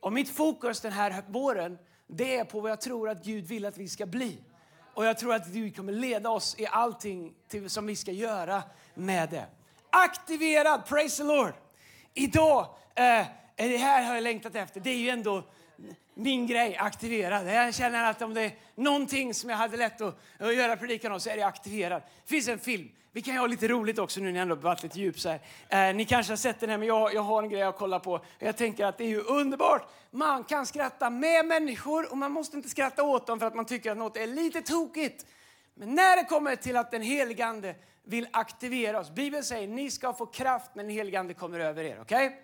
Och 0.00 0.12
mitt 0.12 0.28
fokus 0.28 0.80
den 0.80 0.92
här 0.92 1.22
våren, 1.28 1.78
det 2.06 2.36
är 2.36 2.44
på 2.44 2.60
vad 2.60 2.70
jag 2.70 2.80
tror 2.80 3.08
att 3.08 3.24
Gud 3.24 3.44
vill 3.44 3.64
att 3.64 3.78
vi 3.78 3.88
ska 3.88 4.06
bli. 4.06 4.38
Och 4.94 5.04
jag 5.04 5.18
tror 5.18 5.34
att 5.34 5.46
Gud 5.46 5.76
kommer 5.76 5.92
leda 5.92 6.30
oss 6.30 6.54
i 6.58 6.66
allting 6.66 7.34
till, 7.48 7.70
som 7.70 7.86
vi 7.86 7.96
ska 7.96 8.12
göra 8.12 8.62
med 8.94 9.30
det. 9.30 9.46
Aktiverad, 9.90 10.86
praise 10.86 11.16
the 11.16 11.24
Lord! 11.24 11.52
Idag, 12.14 12.66
eh, 12.94 13.26
det 13.56 13.76
här 13.76 14.04
har 14.04 14.14
jag 14.14 14.22
längtat 14.22 14.54
efter. 14.54 14.80
Det 14.80 14.90
är 14.90 14.98
ju 14.98 15.08
ändå 15.08 15.42
min 16.14 16.46
grej, 16.46 16.76
aktiverad. 16.76 17.46
Jag 17.46 17.74
känner 17.74 18.10
att 18.10 18.22
om 18.22 18.34
det 18.34 18.42
är 18.42 18.52
någonting 18.74 19.34
som 19.34 19.50
jag 19.50 19.56
hade 19.56 19.76
lätt 19.76 20.00
att, 20.00 20.18
att 20.38 20.56
göra 20.56 20.76
predikan 20.76 21.12
om 21.12 21.20
så 21.20 21.30
är 21.30 21.36
det 21.36 21.42
aktiverad. 21.42 22.02
Det 22.24 22.30
finns 22.30 22.48
en 22.48 22.58
film 22.58 22.88
vi 23.16 23.22
kan 23.22 23.34
ju 23.34 23.40
ha 23.40 23.46
lite 23.46 23.68
roligt 23.68 23.98
också 23.98 24.20
nu 24.20 24.26
när 24.26 24.38
jag 24.38 24.42
ändå 24.42 24.54
varit 24.54 24.82
lite 24.82 25.00
djup 25.00 25.20
så 25.20 25.28
här. 25.28 25.40
Eh, 25.88 25.94
ni 25.94 26.04
kanske 26.04 26.32
har 26.32 26.36
sett 26.36 26.60
den 26.60 26.70
här, 26.70 26.78
men 26.78 26.88
jag, 26.88 27.14
jag 27.14 27.22
har 27.22 27.42
en 27.42 27.48
grej 27.48 27.62
att 27.62 27.76
kolla 27.76 28.00
på. 28.00 28.20
Jag 28.38 28.56
tänker 28.56 28.84
att 28.84 28.98
det 28.98 29.04
är 29.04 29.08
ju 29.08 29.20
underbart. 29.20 29.88
Man 30.10 30.44
kan 30.44 30.66
skratta 30.66 31.10
med 31.10 31.46
människor 31.46 32.10
och 32.10 32.18
man 32.18 32.32
måste 32.32 32.56
inte 32.56 32.68
skratta 32.68 33.02
åt 33.02 33.26
dem 33.26 33.38
för 33.38 33.46
att 33.46 33.54
man 33.54 33.64
tycker 33.64 33.90
att 33.90 33.98
något 33.98 34.16
är 34.16 34.26
lite 34.26 34.62
tokigt. 34.62 35.26
Men 35.74 35.94
när 35.94 36.16
det 36.16 36.24
kommer 36.24 36.56
till 36.56 36.76
att 36.76 36.90
den 36.90 37.02
helige 37.02 37.74
vill 38.04 38.28
aktivera 38.32 39.00
oss. 39.00 39.10
Bibeln 39.10 39.44
säger 39.44 39.68
ni 39.68 39.90
ska 39.90 40.12
få 40.12 40.26
kraft 40.26 40.70
när 40.74 40.82
den 40.82 40.92
helige 40.92 41.34
kommer 41.34 41.60
över 41.60 41.84
er. 41.84 41.98
Okej? 42.00 42.26
Okay? 42.26 42.38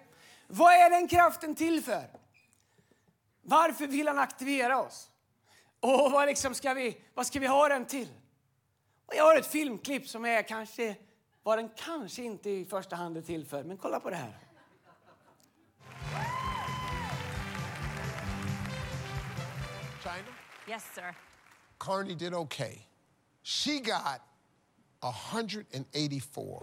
Vad 0.46 0.72
är 0.72 0.90
den 0.90 1.08
kraften 1.08 1.54
till 1.54 1.82
för? 1.82 2.04
Varför 3.42 3.86
vill 3.86 4.08
han 4.08 4.18
aktivera 4.18 4.82
oss? 4.82 5.08
Och 5.80 6.12
vad, 6.12 6.26
liksom 6.26 6.54
ska 6.54 6.74
vi, 6.74 6.96
vad 7.14 7.26
ska 7.26 7.40
vi 7.40 7.46
ha 7.46 7.68
den 7.68 7.84
till? 7.84 8.08
Och 9.12 9.18
jag 9.18 9.24
har 9.24 9.36
ett 9.36 9.46
filmklipp 9.46 10.08
som 10.08 10.24
är 10.24 10.42
kanske 10.42 10.96
vad 11.42 11.58
den 11.58 11.70
kanske 11.76 12.22
inte 12.22 12.50
i 12.50 12.64
första 12.64 12.96
hand 12.96 13.16
är 13.16 13.22
till 13.22 13.46
för. 13.46 13.64
Men 13.64 13.76
kolla 13.76 14.00
på 14.00 14.10
det 14.10 14.16
här. 14.16 14.38
China? 20.02 20.34
Yes, 20.68 20.84
sir. 20.94 21.14
Carney 21.78 22.14
did 22.14 22.34
okay. 22.34 22.78
She 23.42 23.78
got 23.78 24.20
184. 25.02 26.60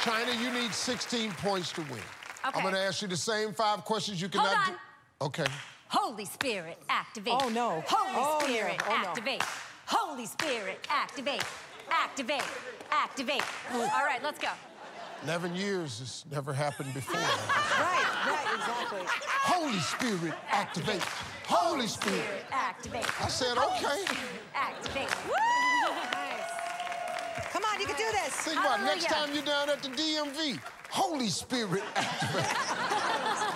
China, 0.00 0.32
you 0.42 0.50
need 0.50 0.74
16 0.74 1.30
points 1.32 1.72
to 1.72 1.82
win. 1.82 2.02
I'm 2.42 2.62
going 2.62 2.74
to 2.74 2.80
ask 2.80 3.02
you 3.02 3.08
the 3.08 3.16
same 3.16 3.54
five 3.54 3.84
questions 3.84 4.20
you 4.20 4.28
Hold 4.34 4.48
on. 4.48 4.66
do. 4.66 5.26
Okay. 5.26 5.46
Holy 5.92 6.24
Spirit, 6.24 6.78
activate. 6.88 7.34
Oh, 7.38 7.50
no. 7.50 7.84
Holy 7.86 8.14
Oh, 8.16 8.38
no. 8.40 8.46
Spirit, 8.46 8.80
Oh, 8.86 8.88
no. 8.88 9.08
activate. 9.08 9.42
Holy 9.84 10.24
Spirit, 10.24 10.86
activate. 10.88 11.44
Activate. 11.90 12.42
Activate. 12.90 13.42
All 13.74 14.04
right, 14.06 14.22
let's 14.22 14.38
go. 14.38 14.48
11 15.24 15.54
years 15.54 15.98
has 15.98 16.24
never 16.32 16.52
happened 16.54 16.92
before. 16.94 17.20
Right, 17.82 18.06
right, 18.26 18.54
exactly. 18.54 19.00
Holy 19.42 19.78
Spirit, 19.80 20.34
activate. 20.50 21.02
Holy 21.46 21.86
Spirit. 21.86 22.44
Activate. 22.52 23.06
I 23.22 23.28
said, 23.28 23.58
okay. 23.58 24.04
Activate. 24.54 25.08
Come 27.52 27.62
on, 27.64 27.80
you 27.80 27.86
can 27.86 27.96
do 27.96 28.04
this. 28.12 28.34
Think 28.36 28.58
about 28.60 28.80
it. 28.80 28.84
next 28.84 29.06
time 29.06 29.34
you're 29.34 29.44
down 29.44 29.68
at 29.68 29.82
the 29.82 29.88
DMV. 29.88 30.58
Holy 30.90 31.28
Spirit, 31.28 31.82
activate. 31.96 33.48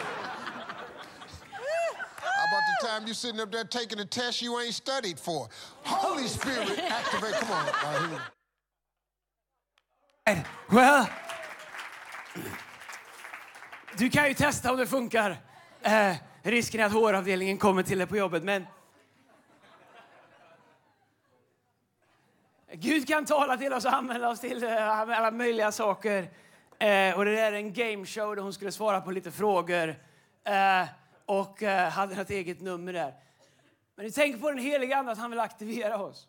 How 2.47 2.59
about 2.59 2.67
the 2.81 2.87
time 2.87 3.07
you're 3.07 3.15
sitting 3.15 3.41
up 3.41 3.51
there 3.51 3.65
taking 3.65 3.99
a 3.99 4.05
test 4.05 4.41
you 4.41 4.61
ain't 4.61 4.75
studied 4.75 5.19
for? 5.19 5.49
Holy 5.83 6.29
Spirit, 6.29 6.79
activate. 6.79 7.35
Come 7.35 7.51
on. 7.51 7.67
Right, 7.67 7.99
here 10.27 10.45
we. 10.71 10.77
Well, 10.77 11.07
du 13.97 14.11
kan 14.11 14.29
ju 14.29 14.35
testa 14.35 14.71
om 14.71 14.79
det 14.79 14.87
funkar. 14.87 15.37
Eh, 15.83 16.17
risken 16.43 16.81
är 16.81 16.85
att 16.85 16.93
håravdelningen 16.93 17.59
kommer 17.59 17.83
till 17.83 17.99
dig 17.99 18.07
på 18.07 18.17
jobbet. 18.17 18.43
Men 18.43 18.67
Gud 22.73 23.09
kan 23.09 23.25
tala 23.25 23.57
till 23.57 23.73
oss 23.73 23.85
och 23.85 23.95
använda 23.95 24.29
oss 24.29 24.41
till 24.41 24.65
eh, 24.65 25.01
alla 25.01 25.31
möjliga 25.31 25.73
saker. 25.73 26.31
Eh, 26.79 27.17
och 27.17 27.25
det 27.25 27.35
där 27.35 27.53
är 27.53 27.57
en 27.57 27.73
gameshow 27.73 28.37
där 28.37 28.43
hon 28.43 28.53
skulle 28.53 28.73
svara 28.73 29.01
på 29.01 29.11
lite 29.11 29.31
frågor. 29.31 29.89
Eh, 30.45 30.87
och 31.27 31.63
eh, 31.63 31.91
hade 31.91 32.17
något 32.17 32.31
eget 32.31 32.61
nummer 32.61 32.93
där. 32.93 33.15
Men 33.95 34.07
ni 34.07 34.13
tänker 34.13 34.39
på 34.39 34.51
den 34.51 34.59
heliga 34.59 34.97
Ande, 34.97 35.13
att 35.13 35.19
han 35.19 35.31
vill 35.31 35.41
aktivera 35.41 36.03
oss. 36.03 36.29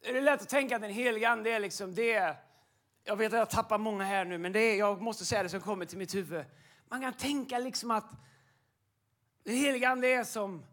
Det 0.00 0.08
är 0.18 0.22
lätt 0.22 0.42
att 0.42 0.48
tänka 0.48 0.76
att 0.76 0.82
den 0.82 0.90
heliga 0.90 1.28
Ande 1.28 1.50
är 1.50 1.60
liksom 1.60 1.94
det. 1.94 2.36
Jag 3.04 3.16
vet 3.16 3.32
att 3.32 3.38
jag 3.38 3.50
tappar 3.50 3.78
många 3.78 4.04
här 4.04 4.24
nu, 4.24 4.38
men 4.38 4.52
det 4.52 4.60
är, 4.60 4.78
jag 4.78 5.00
måste 5.00 5.24
säga 5.24 5.42
det 5.42 5.48
som 5.48 5.60
kommer 5.60 5.84
till 5.84 5.98
mitt 5.98 6.14
huvud. 6.14 6.44
Man 6.88 7.00
kan 7.00 7.12
tänka 7.12 7.58
liksom 7.58 7.90
att 7.90 8.10
den 9.44 9.54
heliga 9.54 9.88
Ande 9.88 10.08
är 10.08 10.24
som 10.24 10.64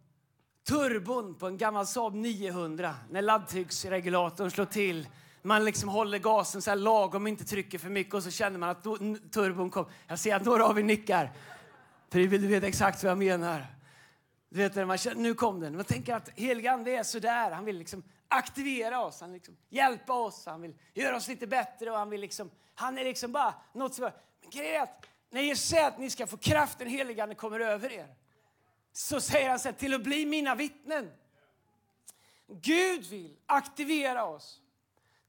turbon 0.68 1.36
på 1.36 1.48
en 1.48 1.58
gammal 1.58 1.88
Saab 1.88 2.16
900 2.16 2.96
när 3.10 3.22
laddtrycksregulatorn 3.22 4.52
slår 4.52 4.66
till. 4.66 5.08
Man 5.42 5.66
liksom 5.66 5.90
håller 5.90 6.20
gasen 6.20 6.62
så 6.62 6.70
här 6.70 6.78
lagom, 6.78 7.28
inte 7.28 7.46
trycker 7.46 7.78
för 7.78 7.90
mycket 7.90 8.14
och 8.14 8.24
så 8.24 8.32
känner 8.32 8.60
man 8.60 8.70
att 8.70 8.84
turbon 9.32 9.70
kommer. 9.70 9.92
Jag 10.08 10.20
ser 10.20 10.36
att 10.36 10.46
några 10.46 10.66
av 10.66 10.80
er 10.80 10.84
nickar. 10.84 11.32
För 12.14 12.20
du 12.20 12.48
vet 12.48 12.64
exakt 12.64 13.04
vad 13.04 13.12
jag 13.12 13.18
menar. 13.18 13.66
Du 14.50 14.58
vet, 14.58 14.76
när 14.76 14.86
man 14.86 14.98
känner, 14.98 15.22
nu 15.22 15.34
kom 15.34 15.60
den. 15.60 15.76
Man 15.76 15.86
tänker 15.86 16.16
att 16.16 16.30
heliga 16.30 16.72
Ande 16.72 16.92
är 16.92 17.04
sådär. 17.04 17.52
Han 17.52 17.66
vill 17.66 17.78
liksom 17.78 18.04
aktivera 18.28 19.02
oss, 19.02 19.22
han 19.22 19.30
vill 19.30 19.38
liksom 19.40 19.58
hjälpa 19.70 20.14
oss, 20.14 20.46
han 20.46 20.62
vill 20.62 20.76
göra 20.94 21.16
oss 21.16 21.28
lite 21.28 21.48
bättre. 21.48 21.92
Och 21.92 21.98
han, 21.98 22.10
vill 22.10 22.22
liksom, 22.22 22.52
han 22.76 22.98
är 22.98 23.04
liksom 23.04 23.32
bara 23.32 23.54
något 23.74 23.96
som... 23.96 24.04
Men 24.42 24.50
grejen 24.50 24.88
när 25.30 25.42
Jesus 25.42 25.70
säger 25.70 25.88
att 25.88 26.00
ni 26.00 26.10
ska 26.10 26.28
få 26.28 26.38
kraft, 26.38 26.80
den 26.80 27.20
Ande 27.20 27.36
kommer 27.36 27.60
över 27.60 27.92
er. 27.92 28.08
Så 28.92 29.22
säger 29.22 29.50
han 29.50 29.60
så 29.60 29.68
här, 29.68 29.76
till 29.76 29.94
att 29.94 30.04
bli 30.04 30.26
mina 30.26 30.56
vittnen. 30.56 31.12
Gud 32.48 33.06
vill 33.06 33.38
aktivera 33.46 34.26
oss 34.26 34.62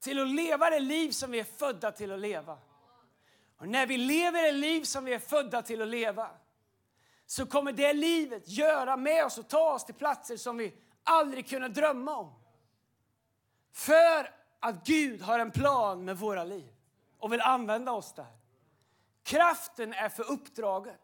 till 0.01 0.23
att 0.23 0.29
leva 0.29 0.71
det 0.71 0.81
liv 0.81 1.11
som 1.11 1.31
vi 1.31 1.41
är 1.41 1.45
födda 1.45 1.93
till 1.93 2.13
att 2.13 2.21
leva. 2.21 2.59
Och 3.59 3.69
när 3.69 3.87
vi 3.87 3.97
lever 3.97 4.43
det 4.43 4.53
liv 4.53 4.83
som 4.83 5.05
vi 5.05 5.15
är 5.15 5.19
födda 5.19 5.63
till 5.63 5.83
att 5.83 5.89
leva 5.89 6.31
så 7.27 7.47
kommer 7.47 7.73
det 7.73 7.93
livet 7.93 8.49
göra 8.49 8.97
med 8.97 9.25
oss 9.25 9.39
och 9.39 9.49
ta 9.49 9.75
oss 9.75 9.85
till 9.85 9.95
platser 9.95 10.37
som 10.37 10.57
vi 10.57 10.75
aldrig 11.05 11.49
kunnat 11.49 11.75
drömma 11.75 12.17
om. 12.17 12.33
För 13.73 14.31
att 14.61 14.87
Gud 14.87 15.23
har 15.23 15.39
en 15.39 15.51
plan 15.51 16.05
med 16.05 16.19
våra 16.19 16.45
liv 16.45 16.73
och 17.19 17.33
vill 17.33 17.41
använda 17.41 17.93
oss 17.93 18.13
där. 18.15 18.37
Kraften 19.23 19.93
är 19.93 20.09
för 20.09 20.31
uppdraget. 20.31 21.01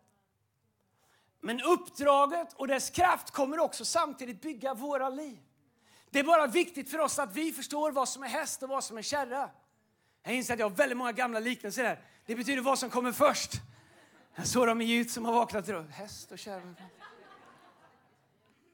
Men 1.41 1.61
uppdraget 1.61 2.53
och 2.53 2.69
dess 2.69 2.91
kraft 2.91 3.31
kommer 3.31 3.59
också 3.59 3.85
samtidigt 3.85 4.43
bygga 4.43 4.75
våra 4.75 5.09
liv. 5.09 5.39
Det 6.11 6.19
är 6.19 6.25
bara 6.25 6.47
viktigt 6.47 6.91
för 6.91 6.99
oss 6.99 7.19
att 7.19 7.37
vi 7.37 7.53
förstår 7.53 7.91
vad 7.91 8.09
som 8.09 8.23
är 8.23 8.29
häst 8.29 8.63
och 8.63 8.69
vad 8.69 8.85
som 8.85 8.99
är 8.99 9.03
kärra. 9.03 9.51
Jag 10.23 10.35
inser 10.35 10.55
att 10.55 10.61
jag 10.61 10.69
har 10.69 10.77
väldigt 10.77 10.99
många 10.99 11.13
gamla 11.13 11.41
liknelser 11.41 11.85
här. 11.85 12.01
Det 12.27 12.35
betyder 12.35 12.63
vad 12.63 12.79
som 12.79 12.91
kommer 12.91 13.13
först. 13.13 13.53
Jag 14.35 14.47
såg 14.47 14.67
dem 14.67 14.81
i 14.81 14.85
ljud 14.85 15.11
som 15.11 15.25
har 15.25 15.33
vaknat 15.33 15.65
till 15.65 15.75
häst 15.75 16.33
och 16.33 16.39
kärra. 16.39 16.75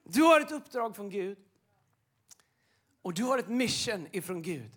Du 0.04 0.22
har 0.22 0.40
ett 0.40 0.52
uppdrag 0.52 0.96
från 0.96 1.10
Gud. 1.10 1.38
Och 3.02 3.14
du 3.14 3.24
har 3.24 3.38
ett 3.38 3.48
mission 3.48 4.08
ifrån 4.12 4.42
Gud. 4.42 4.70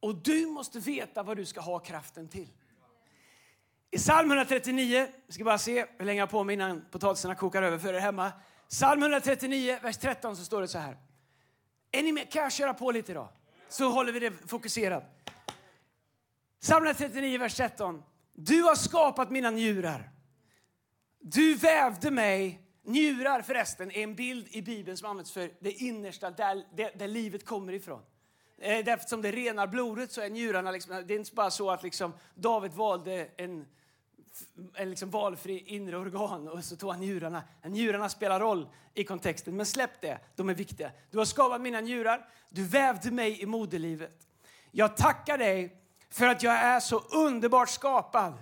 Och 0.00 0.14
du 0.14 0.46
måste 0.46 0.78
veta 0.78 1.22
vad 1.22 1.36
du 1.36 1.44
ska 1.44 1.60
ha 1.60 1.78
kraften 1.78 2.28
till. 2.28 2.48
I 3.90 3.96
psalm 3.98 4.30
139, 4.30 5.08
vi 5.26 5.32
ska 5.32 5.44
bara 5.44 5.58
se 5.58 5.86
hur 5.98 6.04
länge 6.04 6.20
jag 6.20 6.30
på 6.30 6.44
mig 6.44 6.54
innan 6.54 6.84
potatisarna 6.90 7.34
kokar 7.34 7.62
över 7.62 7.78
för 7.78 7.94
er 7.94 8.00
hemma. 8.00 8.32
Psalm 8.68 9.02
139, 9.02 9.78
vers 9.82 9.96
13 9.96 10.36
så 10.36 10.44
står 10.44 10.60
det 10.60 10.68
så 10.68 10.78
här. 10.78 10.96
Är 11.92 12.02
ni 12.02 12.12
med? 12.12 12.32
Kan 12.32 12.42
jag 12.42 12.52
köra 12.52 12.74
på 12.74 12.90
lite 12.90 13.12
idag? 13.12 13.28
Så 13.68 13.90
håller 13.90 14.12
vi 14.12 14.20
det 14.20 14.30
fokuserat. 14.30 15.04
Psalm 16.60 16.84
139, 16.84 17.38
vers 17.38 17.54
13. 17.54 18.02
Du 18.40 18.62
har 18.62 18.74
skapat 18.74 19.30
mina 19.30 19.50
njurar. 19.50 20.10
Du 21.20 21.54
vävde 21.54 22.10
mig. 22.10 22.62
Njurar 22.82 23.42
förresten 23.42 23.90
är 23.90 24.02
en 24.02 24.14
bild 24.14 24.48
i 24.50 24.62
Bibeln 24.62 24.96
som 24.96 25.10
används 25.10 25.32
för 25.32 25.50
det 25.60 25.72
innersta, 25.72 26.30
där, 26.30 26.64
där, 26.76 26.90
där 26.94 27.08
livet 27.08 27.44
kommer 27.44 27.72
ifrån. 27.72 28.02
Eh, 28.58 28.84
därför 28.84 29.08
som 29.08 29.22
det 29.22 29.32
renar 29.32 29.66
blodet 29.66 30.12
så 30.12 30.20
är 30.20 30.30
njurarna 30.30 30.70
liksom, 30.70 31.04
det 31.06 31.14
är 31.14 31.18
inte 31.18 31.34
bara 31.34 31.50
så 31.50 31.70
att 31.70 31.82
liksom 31.82 32.12
David 32.34 32.72
valde 32.72 33.28
en, 33.36 33.66
en 34.74 34.90
liksom 34.90 35.10
valfri 35.10 35.58
inre 35.66 35.96
organ 35.96 36.48
och 36.48 36.64
så 36.64 36.76
tog 36.76 36.90
han 36.90 37.00
njurarna. 37.00 37.42
Njurarna 37.64 38.08
spelar 38.08 38.40
roll 38.40 38.68
i 38.94 39.04
kontexten, 39.04 39.56
men 39.56 39.66
släpp 39.66 40.00
det, 40.00 40.18
de 40.36 40.48
är 40.48 40.54
viktiga. 40.54 40.90
Du 41.10 41.18
har 41.18 41.24
skapat 41.24 41.60
mina 41.60 41.80
njurar, 41.80 42.28
du 42.50 42.64
vävde 42.64 43.10
mig 43.10 43.42
i 43.42 43.46
moderlivet. 43.46 44.28
Jag 44.70 44.96
tackar 44.96 45.38
dig 45.38 45.87
för 46.10 46.26
att 46.26 46.42
jag 46.42 46.54
är 46.54 46.80
så 46.80 46.98
underbart 46.98 47.68
skapad. 47.68 48.34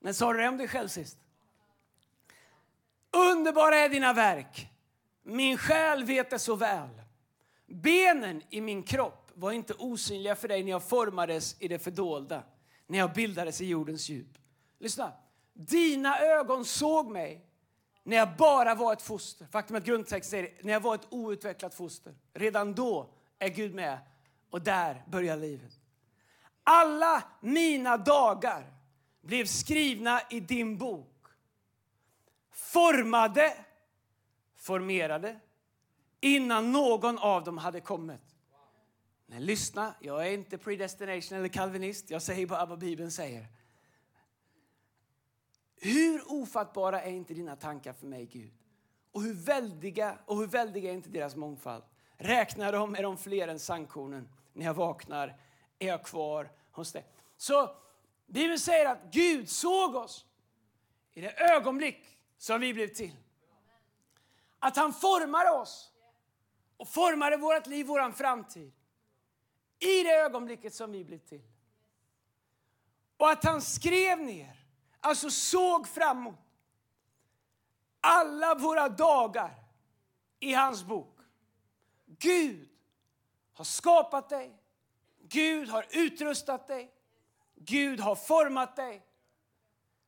När 0.00 0.12
sa 0.12 0.32
du 0.32 0.38
det 0.38 0.48
om 0.48 0.56
dig 0.56 0.68
själv 0.68 0.88
sist? 0.88 1.18
Underbara 3.10 3.76
är 3.76 3.88
dina 3.88 4.12
verk. 4.12 4.68
Min 5.22 5.58
själ 5.58 6.04
vet 6.04 6.30
det 6.30 6.38
så 6.38 6.54
väl. 6.54 7.02
Benen 7.66 8.42
i 8.50 8.60
min 8.60 8.82
kropp 8.82 9.30
var 9.34 9.52
inte 9.52 9.74
osynliga 9.74 10.36
för 10.36 10.48
dig 10.48 10.62
när 10.62 10.70
jag 10.70 10.82
formades 10.82 11.56
i 11.58 11.68
det 11.68 11.78
fördolda, 11.78 12.42
när 12.86 12.98
jag 12.98 13.12
bildades 13.12 13.60
i 13.60 13.66
jordens 13.66 14.08
djup. 14.08 14.38
Lyssna. 14.78 15.12
Dina 15.52 16.18
ögon 16.20 16.64
såg 16.64 17.10
mig 17.10 17.44
när 18.02 18.16
jag 18.16 18.36
bara 18.36 18.74
var 18.74 18.92
ett 18.92 19.02
foster. 19.02 19.46
Faktum 19.46 19.76
är 19.76 19.80
att 19.80 19.86
grundtexten 19.86 20.30
säger 20.30 20.52
när 20.62 20.72
jag 20.72 20.80
var 20.80 20.94
ett 20.94 21.06
outvecklat 21.12 21.74
foster. 21.74 22.14
Redan 22.34 22.74
då 22.74 23.10
är 23.38 23.48
Gud 23.48 23.74
med 23.74 23.98
och 24.50 24.62
där 24.62 25.04
börjar 25.06 25.36
livet. 25.36 25.80
Alla 26.62 27.22
mina 27.40 27.96
dagar 27.96 28.72
blev 29.20 29.44
skrivna 29.44 30.20
i 30.30 30.40
din 30.40 30.78
bok. 30.78 31.26
Formade, 32.50 33.54
formerade, 34.56 35.40
innan 36.20 36.72
någon 36.72 37.18
av 37.18 37.44
dem 37.44 37.58
hade 37.58 37.80
kommit. 37.80 38.20
Men 39.26 39.44
lyssna, 39.44 39.94
jag 40.00 40.26
är 40.26 40.32
inte 40.32 40.58
predestination 40.58 41.38
eller 41.38 41.48
kalvinist. 41.48 42.10
Jag 42.10 42.22
säger 42.22 42.46
bara 42.46 42.66
vad 42.66 42.78
Bibeln 42.78 43.10
säger. 43.10 43.46
Hur 45.76 46.32
ofattbara 46.32 47.02
är 47.02 47.10
inte 47.10 47.34
dina 47.34 47.56
tankar 47.56 47.92
för 47.92 48.06
mig, 48.06 48.26
Gud? 48.26 48.52
Och 49.12 49.22
hur 49.22 49.34
väldiga, 49.34 50.18
och 50.24 50.36
hur 50.36 50.46
väldiga 50.46 50.90
är 50.90 50.94
inte 50.94 51.10
deras 51.10 51.36
mångfald? 51.36 51.84
Räknar 52.16 52.72
de 52.72 52.94
är 52.94 53.02
de 53.02 53.18
fler 53.18 53.48
än 53.48 53.58
sandkornen. 53.58 54.28
När 54.58 54.64
jag 54.64 54.74
vaknar 54.74 55.40
är 55.78 55.86
jag 55.86 56.04
kvar 56.04 56.50
hos 56.70 56.92
dig. 56.92 57.06
Så 57.36 57.76
Bibeln 58.26 58.58
säger 58.58 58.86
att 58.86 59.02
Gud 59.10 59.50
såg 59.50 59.94
oss 59.94 60.26
i 61.12 61.20
det 61.20 61.40
ögonblick 61.40 62.18
som 62.38 62.60
vi 62.60 62.74
blev 62.74 62.88
till. 62.88 63.16
Att 64.58 64.76
han 64.76 64.92
formade 64.92 65.50
oss 65.50 65.92
och 66.76 66.88
formade 66.88 67.36
vårt 67.36 67.66
liv, 67.66 67.86
vår 67.86 68.12
framtid 68.12 68.72
i 69.78 70.02
det 70.02 70.10
ögonblicket 70.10 70.74
som 70.74 70.92
vi 70.92 71.04
blev 71.04 71.18
till. 71.18 71.42
Och 73.16 73.30
att 73.30 73.44
han 73.44 73.62
skrev 73.62 74.20
ner, 74.20 74.66
alltså 75.00 75.30
såg 75.30 75.88
framåt, 75.88 76.34
alla 78.00 78.54
våra 78.54 78.88
dagar 78.88 79.54
i 80.40 80.54
hans 80.54 80.84
bok. 80.84 81.18
Gud 82.06 82.67
har 83.58 83.64
skapat 83.64 84.28
dig. 84.28 84.56
Gud 85.22 85.68
har 85.68 85.86
utrustat 85.90 86.66
dig. 86.66 86.92
Gud 87.54 88.00
har 88.00 88.14
format 88.14 88.76
dig 88.76 89.02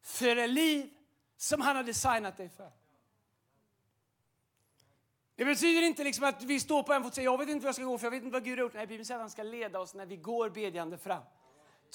för 0.02 0.34
det 0.34 0.46
liv 0.46 0.90
som 1.36 1.60
han 1.60 1.76
har 1.76 1.82
designat 1.82 2.36
dig 2.36 2.48
för. 2.48 2.70
Det 5.34 5.44
betyder 5.44 5.82
inte 5.82 6.04
liksom 6.04 6.24
att 6.24 6.42
vi 6.42 6.60
står 6.60 6.82
på 6.82 6.92
en 6.92 7.02
fot 7.02 7.10
och 7.10 7.14
säger 7.14 7.30
jag 7.30 7.38
vet 7.38 7.48
inte 7.48 7.64
vad 7.64 7.68
jag 7.68 7.74
ska 7.74 7.84
gå 7.84 7.98
för, 7.98 8.06
jag 8.06 8.10
vet 8.10 8.22
inte 8.22 8.32
vad 8.32 8.44
Gud 8.44 8.58
har 8.58 8.64
gjort. 8.64 8.74
Nej, 8.74 8.86
Bibeln 8.86 9.04
säger 9.04 9.18
att 9.18 9.22
han 9.22 9.30
ska 9.30 9.42
leda 9.42 9.80
oss 9.80 9.94
när 9.94 10.06
vi 10.06 10.16
går 10.16 10.50
bedjande 10.50 10.98
fram. 10.98 11.22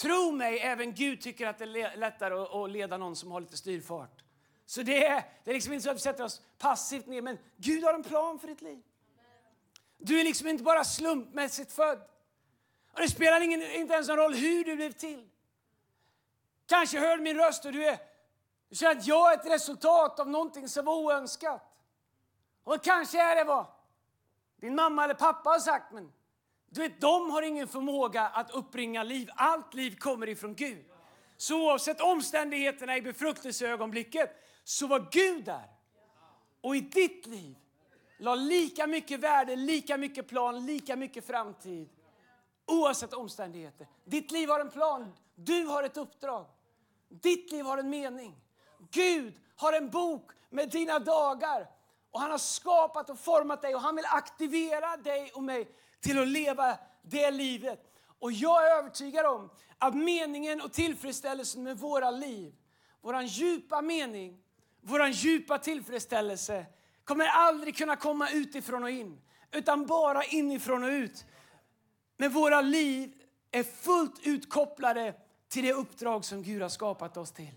Tro 0.02 0.32
mig, 0.32 0.60
även 0.60 0.94
Gud 0.94 1.22
tycker 1.22 1.48
att 1.48 1.58
det 1.58 1.64
är 1.64 1.98
lättare 1.98 2.64
att 2.64 2.70
leda 2.70 2.98
någon 2.98 3.16
som 3.16 3.32
har 3.32 3.42
lite 3.42 3.58
styrfart. 3.58 4.24
Så 4.66 4.82
det 4.82 5.06
är, 5.06 5.24
det 5.44 5.52
är 5.52 5.54
liksom 5.54 5.74
inte 5.74 5.84
så 5.84 5.90
att 5.90 5.96
vi 5.96 6.02
sätter 6.02 6.24
oss 6.24 6.42
passivt 6.58 7.08
ner, 7.08 7.22
men 7.22 7.38
Gud 7.58 7.84
har 7.84 7.94
en 7.94 8.04
plan 8.04 8.40
för 8.40 8.48
ditt 8.48 8.62
liv. 8.62 8.82
Du 9.98 10.20
är 10.20 10.24
liksom 10.24 10.48
inte 10.48 10.64
bara 10.64 10.84
slumpmässigt 10.84 11.72
född. 11.72 12.02
Och 12.94 13.02
det 13.02 13.10
spelar 13.10 13.42
ingen, 13.42 13.62
inte 13.62 13.94
ens 13.94 14.08
någon 14.08 14.18
roll 14.18 14.34
hur 14.34 14.64
du 14.64 14.76
blev 14.76 14.92
till. 14.92 15.30
Kanske 16.66 17.00
hör 17.00 17.18
min 17.18 17.38
röst 17.38 17.66
och 17.66 17.72
du, 17.72 17.86
är, 17.86 17.98
du 18.70 18.76
känner 18.76 18.96
att 18.96 19.08
jag 19.08 19.34
är 19.34 19.38
ett 19.38 19.52
resultat 19.52 20.20
av 20.20 20.30
någonting 20.30 20.70
som 20.70 20.86
var 20.86 20.96
oönskat. 20.96 21.62
Och 22.64 22.84
kanske 22.84 23.22
är 23.22 23.36
det 23.36 23.44
vad 23.44 23.66
din 24.62 24.76
mamma 24.76 25.04
eller 25.04 25.14
pappa 25.14 25.50
har 25.50 25.60
sagt, 25.60 25.92
men 25.92 26.12
du 26.70 26.82
vet, 26.82 27.02
de 27.02 27.32
har 27.32 27.42
ingen 27.42 27.68
förmåga 27.68 28.22
att 28.22 28.52
uppbringa 28.52 29.04
liv. 29.04 29.30
Allt 29.36 29.74
liv 29.74 29.96
kommer 29.96 30.30
ifrån 30.30 30.56
Gud. 30.56 30.86
Så 31.38 31.66
oavsett 31.66 32.02
omständigheterna 32.02 32.98
i 32.98 33.02
befruktelseögonblicket 33.02 34.32
så 34.64 34.88
var 34.88 35.08
Gud 35.12 35.46
där. 35.46 35.70
Och 36.62 36.76
i 36.76 36.80
ditt 36.80 37.26
liv 37.26 37.56
la 38.18 38.36
lika 38.36 38.88
mycket 38.88 39.20
värde, 39.20 39.56
lika 39.56 39.98
mycket 39.98 40.28
plan, 40.28 40.66
lika 40.66 40.96
mycket 40.96 41.28
framtid. 41.28 41.90
Oavsett 42.66 43.14
omständigheter. 43.14 43.88
Ditt 44.06 44.32
liv 44.32 44.50
har 44.50 44.60
en 44.60 44.70
plan. 44.70 45.14
Du 45.36 45.66
har 45.66 45.84
ett 45.84 45.98
uppdrag. 45.98 46.46
Ditt 47.10 47.52
liv 47.52 47.66
har 47.66 47.78
en 47.78 47.90
mening. 47.90 48.36
Gud 48.92 49.34
har 49.56 49.74
en 49.74 49.90
bok 49.90 50.32
med 50.50 50.70
dina 50.70 51.00
dagar. 51.00 51.70
Och 52.12 52.20
Han 52.22 52.32
har 52.32 52.38
skapat 52.38 53.10
och 53.10 53.20
format 53.20 53.62
dig 53.62 53.76
och 53.76 53.82
han 53.82 53.96
vill 53.96 54.06
aktivera 54.06 54.98
dig 54.98 55.32
och 55.32 55.44
mig 55.44 55.70
till 56.02 56.22
att 56.22 56.28
leva 56.28 56.78
det 57.02 57.32
livet. 57.32 57.80
Och 58.20 58.32
jag 58.32 58.68
är 58.68 58.78
övertygad 58.78 59.26
om 59.26 59.50
att 59.78 59.96
meningen 59.96 60.62
och 60.62 60.74
tillfredsställelsen 60.74 61.64
med 61.64 61.78
våra 61.78 62.12
liv, 62.12 62.54
vår 63.02 63.22
djupa 63.22 63.82
mening, 63.82 64.44
vår 64.82 65.08
djupa 65.08 65.58
tillfredsställelse 65.58 66.66
kommer 67.06 67.26
aldrig 67.26 67.78
kunna 67.78 67.96
komma 67.96 68.30
utifrån 68.30 68.84
och 68.84 68.90
in, 68.90 69.22
utan 69.52 69.86
bara 69.86 70.24
inifrån 70.24 70.84
och 70.84 70.90
ut. 70.90 71.26
Men 72.18 72.32
våra 72.32 72.62
liv 72.62 73.14
är 73.52 73.64
fullt 73.64 74.20
utkopplade 74.24 75.14
till 75.48 75.64
det 75.64 75.74
uppdrag 75.74 76.26
som 76.26 76.44
Gud 76.44 76.62
har 76.62 76.70
skapat 76.70 77.18
oss 77.18 77.32
till. 77.32 77.54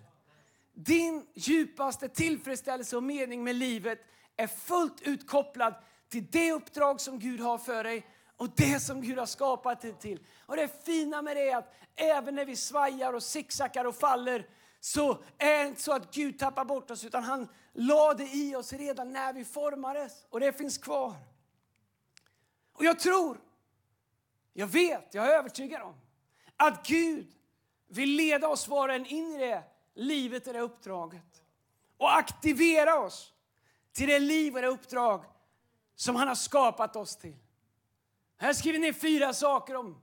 Din 0.75 1.27
djupaste 1.35 2.09
tillfredsställelse 2.09 2.97
och 2.97 3.03
mening 3.03 3.45
med 3.45 3.55
livet 3.55 3.99
är 4.37 4.47
fullt 4.47 5.01
utkopplad 5.03 5.75
till 6.09 6.27
det 6.31 6.53
uppdrag 6.53 7.01
som 7.01 7.19
Gud 7.19 7.41
har 7.41 7.59
för 7.59 7.85
dig 7.85 8.07
och 8.37 8.49
det 8.57 8.81
som 8.81 9.03
Gud 9.03 9.19
har 9.19 9.27
skapat 9.27 9.81
dig 9.81 9.93
till. 9.93 10.27
Och 10.47 10.57
det 10.57 10.85
fina 10.85 11.23
med 11.23 11.37
det 11.37 11.49
är 11.49 11.57
att 11.57 11.75
även 11.97 12.35
när 12.35 12.45
vi 12.45 12.57
svajar 12.57 13.13
och 13.13 13.23
zigzaggar 13.23 13.85
och 13.85 13.95
faller 13.95 14.47
så 14.81 15.23
är 15.39 15.63
det 15.63 15.69
inte 15.69 15.83
så 15.83 15.93
att 15.93 16.15
Gud 16.15 16.39
tappar 16.39 16.65
bort 16.65 16.91
oss 16.91 17.05
utan 17.05 17.23
han 17.23 17.49
la 17.73 18.15
det 18.15 18.29
i 18.35 18.57
oss 18.57 18.73
redan 18.73 19.13
när 19.13 19.33
vi 19.33 19.45
formades 19.45 20.27
och 20.31 20.41
det 20.41 20.53
finns 20.53 20.79
kvar. 20.79 21.15
Och 22.73 22.85
jag 22.85 22.99
tror, 22.99 23.41
jag 24.53 24.67
vet, 24.67 25.15
jag 25.15 25.27
är 25.27 25.39
övertygad 25.39 25.83
om 25.83 25.95
att 26.57 26.87
Gud 26.87 27.27
vill 27.89 28.11
leda 28.11 28.49
oss 28.49 28.69
var 28.69 28.89
och 28.89 28.95
en 28.95 29.07
in 29.07 29.33
i 29.33 29.39
det 29.39 29.63
livet 29.95 30.47
och 30.47 30.53
det 30.53 30.61
uppdraget 30.61 31.43
och 31.97 32.17
aktivera 32.17 32.99
oss 32.99 33.33
till 33.93 34.09
det 34.09 34.19
liv 34.19 34.55
och 34.55 34.63
det 34.63 34.69
uppdrag 34.69 35.25
som 35.95 36.17
han 36.17 36.29
har 36.29 36.35
skapat 36.35 36.97
oss 36.97 37.17
till. 37.17 37.37
Här 38.37 38.53
skriver 38.53 38.79
ni 38.79 38.93
fyra 38.93 39.35
saker 39.35 39.77
om 39.77 40.03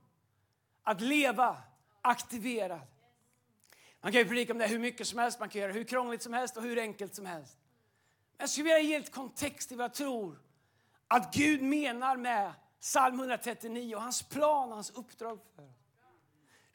att 0.82 1.00
leva 1.00 1.56
aktiverad. 2.00 2.80
Man 4.06 4.12
kan 4.12 4.20
ju 4.20 4.28
predika 4.28 4.52
om 4.52 4.58
det 4.58 4.66
hur 4.66 4.78
mycket 4.78 5.06
som 5.06 5.18
helst, 5.18 5.40
man 5.40 5.48
kan 5.48 5.60
göra 5.60 5.72
hur 5.72 5.84
krångligt 5.84 6.22
som 6.22 6.32
helst 6.32 6.56
och 6.56 6.62
hur 6.62 6.78
enkelt 6.78 7.14
som 7.14 7.26
helst. 7.26 7.58
Men 8.36 8.44
jag 8.44 8.50
skulle 8.50 8.64
vilja 8.64 8.80
ge 8.80 8.94
ett 8.94 9.12
kontext 9.12 9.68
till 9.68 9.76
vad 9.76 9.84
jag 9.84 9.94
tror 9.94 10.40
att 11.08 11.34
Gud 11.34 11.62
menar 11.62 12.16
med 12.16 12.52
psalm 12.80 13.18
139 13.18 13.96
och 13.96 14.02
hans 14.02 14.22
plan, 14.22 14.72
hans 14.72 14.90
uppdrag 14.90 15.40
för 15.56 15.62
oss. 15.62 15.76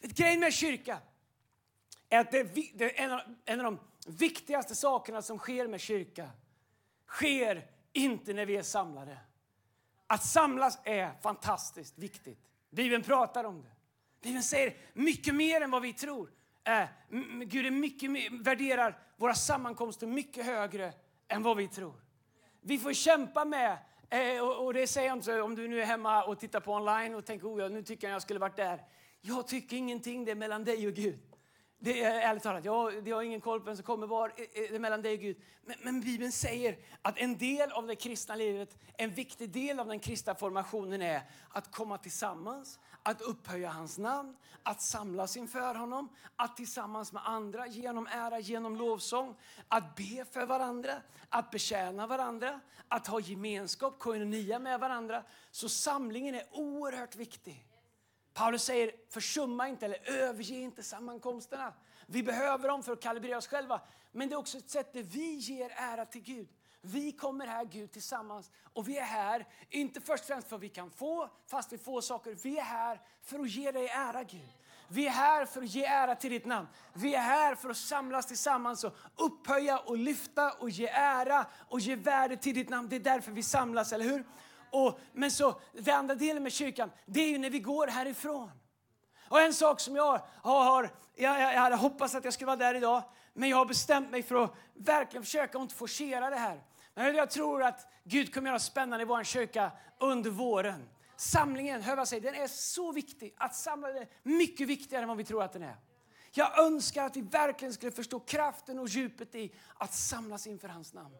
Grejen 0.01 0.39
med 0.39 0.53
kyrka 0.53 0.99
är 2.09 2.19
att 2.19 2.31
det 2.31 2.39
är 2.81 2.99
en 2.99 3.11
av, 3.11 3.21
en 3.45 3.59
av 3.59 3.63
de 3.63 3.79
viktigaste 4.07 4.75
sakerna 4.75 5.21
som 5.21 5.37
sker 5.37 5.67
med 5.67 5.81
kyrka 5.81 6.29
sker 7.07 7.67
inte 7.93 8.33
när 8.33 8.45
vi 8.45 8.57
är 8.57 8.63
samlade. 8.63 9.17
Att 10.07 10.25
samlas 10.25 10.79
är 10.83 11.21
fantastiskt 11.21 11.97
viktigt. 11.97 12.39
Bibeln 12.69 13.03
pratar 13.03 13.43
om 13.43 13.61
det. 13.61 13.71
Bibeln 14.21 14.43
säger 14.43 14.77
mycket 14.93 15.35
mer 15.35 15.61
än 15.61 15.71
vad 15.71 15.81
vi 15.81 15.93
tror. 15.93 16.29
Eh, 16.63 16.87
Gud 17.45 17.65
är 17.65 17.71
mycket 17.71 18.11
värderar 18.31 18.99
våra 19.17 19.33
sammankomster 19.33 20.07
mycket 20.07 20.45
högre 20.45 20.93
än 21.27 21.43
vad 21.43 21.57
vi 21.57 21.67
tror. 21.67 21.93
Vi 22.61 22.77
får 22.77 22.93
kämpa 22.93 23.45
med, 23.45 23.77
eh, 24.09 24.43
och, 24.43 24.65
och 24.65 24.73
det 24.73 24.87
säger 24.87 25.07
jag 25.07 25.17
inte 25.17 25.41
om 25.41 25.55
du 25.55 25.67
nu 25.67 25.81
är 25.81 25.85
hemma 25.85 26.23
och 26.23 26.39
tittar 26.39 26.59
på 26.59 26.73
online 26.73 27.15
och 27.15 27.25
tänker 27.25 27.47
oh, 27.47 27.69
nu 27.69 27.83
tycker 27.83 28.07
jag 28.07 28.15
jag 28.15 28.21
skulle 28.21 28.39
varit 28.39 28.55
där. 28.55 28.81
Jag 29.21 29.47
tycker 29.47 29.77
ingenting, 29.77 30.25
det 30.25 30.31
är 30.31 30.35
mellan 30.35 30.63
dig 30.63 30.87
och 30.87 30.93
Gud. 30.93 31.19
Det 31.83 32.03
är 32.03 32.29
ärligt 32.29 32.43
talat, 32.43 32.65
jag, 32.65 33.07
jag 33.07 33.15
har 33.15 33.23
ingen 33.23 33.41
koll 33.41 33.59
på 33.59 33.65
vem 33.65 33.75
som 33.75 33.85
kommer 33.85 34.07
var. 34.07 34.33
Eh, 34.37 34.43
eh, 34.43 34.69
det 34.69 34.75
är 34.75 34.79
mellan 34.79 35.01
dig 35.01 35.13
och 35.13 35.19
Gud. 35.19 35.37
Men, 35.65 35.75
men, 35.83 36.01
Bibeln 36.01 36.31
säger 36.31 36.77
att 37.01 37.17
en 37.17 37.37
del 37.37 37.71
av 37.71 37.87
det 37.87 37.95
kristna 37.95 38.35
livet, 38.35 38.77
en 38.97 39.09
viktig 39.09 39.49
del 39.49 39.79
av 39.79 39.87
den 39.87 39.99
kristna 39.99 40.35
formationen 40.35 41.01
är 41.01 41.21
att 41.49 41.71
komma 41.71 41.97
tillsammans, 41.97 42.79
att 43.03 43.21
upphöja 43.21 43.69
hans 43.69 43.97
namn, 43.97 44.35
att 44.63 44.81
samlas 44.81 45.37
inför 45.37 45.75
honom, 45.75 46.09
att 46.35 46.57
tillsammans 46.57 47.11
med 47.11 47.21
andra 47.25 47.67
genom 47.67 48.07
ära, 48.07 48.39
genom 48.39 48.75
lovsång, 48.75 49.35
att 49.67 49.95
be 49.95 50.25
för 50.31 50.45
varandra, 50.45 51.01
att 51.29 51.51
betjäna 51.51 52.07
varandra, 52.07 52.59
att 52.87 53.07
ha 53.07 53.19
gemenskap, 53.19 53.99
koinonia 53.99 54.59
med 54.59 54.79
varandra. 54.79 55.23
Så 55.51 55.69
samlingen 55.69 56.35
är 56.35 56.43
oerhört 56.51 57.15
viktig. 57.15 57.67
Paulus 58.33 58.63
säger 58.63 58.91
försumma 59.09 59.67
inte 59.67 59.85
eller 59.85 60.09
överge 60.09 60.55
inte 60.55 60.83
sammankomsterna. 60.83 61.73
Vi 62.05 62.23
behöver 62.23 62.67
dem 62.67 62.83
för 62.83 62.93
att 62.93 63.01
kalibrera 63.01 63.37
oss 63.37 63.47
själva. 63.47 63.81
Men 64.11 64.29
det 64.29 64.35
är 64.35 64.37
också 64.37 64.57
ett 64.57 64.69
sätt 64.69 64.93
där 64.93 65.03
vi 65.03 65.35
ger 65.35 65.71
ära 65.75 66.05
till 66.05 66.21
Gud. 66.21 66.49
Vi 66.81 67.11
kommer 67.11 67.47
här 67.47 67.65
Gud 67.65 67.91
tillsammans 67.91 68.51
och 68.73 68.89
vi 68.89 68.97
är 68.97 69.03
här, 69.03 69.47
inte 69.69 70.01
först 70.01 70.23
och 70.23 70.27
främst 70.27 70.47
för 70.47 70.55
att 70.55 70.61
vi 70.61 70.69
kan 70.69 70.91
få, 70.91 71.29
fast 71.47 71.73
vi 71.73 71.77
får 71.77 72.01
saker. 72.01 72.37
Vi 72.43 72.57
är 72.57 72.63
här 72.63 73.01
för 73.23 73.39
att 73.39 73.49
ge 73.49 73.71
dig 73.71 73.87
ära 73.87 74.23
Gud. 74.23 74.49
Vi 74.87 75.07
är 75.07 75.11
här 75.11 75.45
för 75.45 75.61
att 75.61 75.67
ge 75.67 75.85
ära 75.85 76.15
till 76.15 76.31
ditt 76.31 76.45
namn. 76.45 76.67
Vi 76.93 77.15
är 77.15 77.21
här 77.21 77.55
för 77.55 77.69
att 77.69 77.77
samlas 77.77 78.25
tillsammans 78.25 78.83
och 78.83 78.93
upphöja 79.15 79.77
och 79.77 79.97
lyfta 79.97 80.51
och 80.51 80.69
ge 80.69 80.87
ära 80.87 81.45
och 81.69 81.79
ge 81.79 81.95
värde 81.95 82.37
till 82.37 82.55
ditt 82.55 82.69
namn. 82.69 82.89
Det 82.89 82.95
är 82.95 82.99
därför 82.99 83.31
vi 83.31 83.43
samlas, 83.43 83.93
eller 83.93 84.05
hur? 84.05 84.25
Och, 84.69 84.99
men 85.13 85.31
så, 85.31 85.61
den 85.73 85.95
andra 85.95 86.15
delen 86.15 86.43
med 86.43 86.51
kyrkan, 86.51 86.91
det 87.05 87.19
är 87.19 87.29
ju 87.29 87.37
när 87.37 87.49
vi 87.49 87.59
går 87.59 87.87
härifrån. 87.87 88.51
Och 89.29 89.41
en 89.41 89.53
sak 89.53 89.79
som 89.79 89.95
jag 89.95 90.21
har, 90.41 90.89
jag, 91.15 91.41
jag 91.41 91.61
hade 91.61 91.75
hoppats 91.75 92.15
att 92.15 92.25
jag 92.25 92.33
skulle 92.33 92.45
vara 92.45 92.57
där 92.57 92.75
idag, 92.75 93.03
men 93.33 93.49
jag 93.49 93.57
har 93.57 93.65
bestämt 93.65 94.11
mig 94.11 94.23
för 94.23 94.43
att 94.43 94.55
verkligen 94.73 95.23
försöka 95.23 95.57
inte 95.57 95.75
forcera 95.75 96.29
det 96.29 96.35
här. 96.35 96.61
Men 96.93 97.15
jag 97.15 97.29
tror 97.29 97.63
att 97.63 97.87
Gud 98.03 98.33
kommer 98.33 98.49
göra 98.49 98.59
spännande 98.59 99.03
i 99.03 99.05
vår 99.05 99.23
kyrka 99.23 99.71
under 99.99 100.29
våren. 100.29 100.89
Samlingen, 101.15 101.81
hör 101.81 101.95
vad 101.95 101.99
jag 101.99 102.07
säger, 102.07 102.23
den 102.23 102.35
är 102.35 102.47
så 102.47 102.91
viktig. 102.91 103.33
Att 103.37 103.55
samla 103.55 103.87
den 103.87 103.97
är 103.97 104.07
mycket 104.23 104.67
viktigare 104.67 105.01
än 105.01 105.07
vad 105.07 105.17
vi 105.17 105.23
tror 105.23 105.43
att 105.43 105.53
den 105.53 105.63
är. 105.63 105.75
Jag 106.31 106.59
önskar 106.59 107.05
att 107.05 107.17
vi 107.17 107.21
verkligen 107.21 107.73
skulle 107.73 107.91
förstå 107.91 108.19
kraften 108.19 108.79
och 108.79 108.87
djupet 108.87 109.35
i 109.35 109.53
att 109.75 109.93
samlas 109.93 110.47
inför 110.47 110.67
hans 110.67 110.93
namn. 110.93 111.15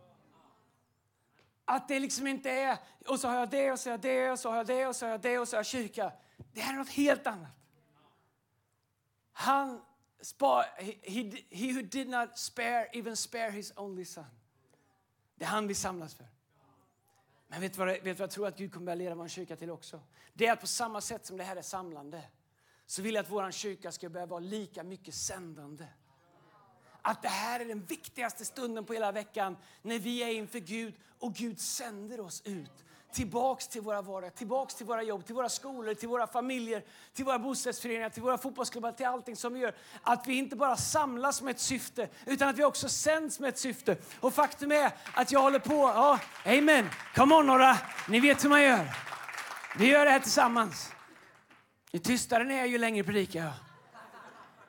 Att 1.66 1.88
det 1.88 2.00
liksom 2.00 2.28
inte 2.28 2.52
är, 2.52 2.78
och 3.08 3.20
så 3.20 3.28
har 3.28 3.36
jag 3.36 3.50
det, 3.50 3.72
och 3.72 3.80
så 3.80 3.90
har 3.90 3.94
jag 3.94 4.02
det, 4.02 4.32
och 4.32 4.40
så 4.40 4.50
har 4.50 4.58
jag 4.58 4.68
det, 4.68 4.88
och 4.88 4.96
så 4.96 5.06
har 5.06 5.12
jag 5.12 5.22
det, 5.22 5.40
och 5.40 5.48
så 5.48 5.56
har 5.56 5.60
jag 5.60 5.66
kyrka. 5.66 6.12
Det 6.54 6.62
här 6.62 6.74
är 6.74 6.78
något 6.78 6.90
helt 6.90 7.28
annat. 7.28 7.52
Han 9.34 9.82
spar, 10.22 10.64
he, 10.78 10.94
he, 11.02 11.32
he 11.50 11.74
who 11.74 11.82
did 11.82 12.10
not 12.10 12.38
spare, 12.38 12.86
even 12.94 13.18
spare 13.18 13.52
his 13.52 13.74
only 13.78 14.06
son. 14.06 14.41
Det 15.42 15.46
är 15.46 15.50
han 15.50 15.68
vi 15.68 15.76
samlas 15.76 16.16
för. 16.16 16.26
Men 17.48 17.62
vet 17.62 17.74
du 17.74 17.80
vad, 17.80 17.88
vet 17.88 18.04
du 18.04 18.14
vad 18.14 18.20
jag 18.20 18.32
tror 18.32 18.48
att 18.48 18.58
Gud 18.58 18.74
kommer 18.74 18.86
börja 18.86 18.96
leda 18.96 19.16
vår 19.16 19.28
kyrka 19.28 19.56
till 19.56 19.70
också? 19.70 20.02
Det 20.34 20.48
är 20.48 20.54
att 20.54 20.62
på 20.62 20.68
samma 20.68 21.02
sätt 21.02 21.26
som 21.26 21.38
det 21.38 21.44
här 21.44 21.56
är 21.56 21.62
samlande 21.62 22.24
så 22.86 23.02
vill 23.02 23.16
jag 23.16 23.24
att 23.24 23.30
vår 23.30 23.52
kyrka 23.52 23.92
ska 23.92 24.10
börja 24.10 24.26
vara 24.26 24.40
lika 24.40 24.84
mycket 24.84 25.14
sändande. 25.14 25.86
Att 27.02 27.22
det 27.22 27.28
här 27.28 27.60
är 27.60 27.66
den 27.66 27.86
viktigaste 27.86 28.46
stunden 28.46 28.86
på 28.86 28.94
hela 28.94 29.12
veckan 29.12 29.58
när 29.82 30.00
vi 30.00 30.24
är 30.24 30.34
inför 30.34 30.60
Gud 30.60 30.94
och 31.20 31.34
Gud 31.34 31.60
sänder 31.60 32.20
oss 32.20 32.42
ut 32.46 32.86
tillbaks 33.14 33.68
till 33.68 33.82
våra 33.82 34.02
vardag, 34.02 34.36
tillbaks 34.36 34.76
till 34.76 34.86
våra 34.86 35.04
jobb, 35.04 35.26
till 35.26 35.36
våra 35.36 35.50
skolor, 35.50 35.94
till 35.94 36.10
våra 36.10 36.28
familjer, 36.28 36.84
till 37.14 37.26
våra 37.26 37.40
bostadsföreningar, 37.40 38.10
till 38.10 38.24
våra 38.24 38.38
fotbollsklubbar, 38.38 38.92
till 38.92 39.06
allting 39.06 39.36
som 39.36 39.54
vi 39.54 39.60
gör. 39.60 39.76
Att 40.04 40.28
vi 40.28 40.34
inte 40.34 40.56
bara 40.56 40.78
samlas 40.78 41.42
med 41.42 41.52
ett 41.52 41.60
syfte, 41.60 42.10
utan 42.26 42.50
att 42.50 42.58
vi 42.58 42.64
också 42.64 42.90
sänds 42.90 43.40
med 43.40 43.50
ett 43.50 43.60
syfte. 43.60 43.98
Och 44.20 44.34
faktum 44.34 44.72
är 44.72 44.92
att 45.14 45.32
jag 45.32 45.42
håller 45.42 45.60
på, 45.60 45.74
ja, 45.74 46.20
amen, 46.46 46.90
come 47.16 47.36
on 47.36 47.46
några, 47.46 47.78
ni 48.10 48.20
vet 48.20 48.44
hur 48.44 48.50
man 48.50 48.64
gör. 48.64 48.88
Vi 49.78 49.92
gör 49.92 50.06
det 50.06 50.12
här 50.12 50.20
tillsammans. 50.20 50.92
Ju 51.92 52.00
tystare 52.00 52.44
ni 52.44 52.54
är, 52.54 52.66
ju 52.66 52.78
längre 52.78 53.04
predikar 53.04 53.54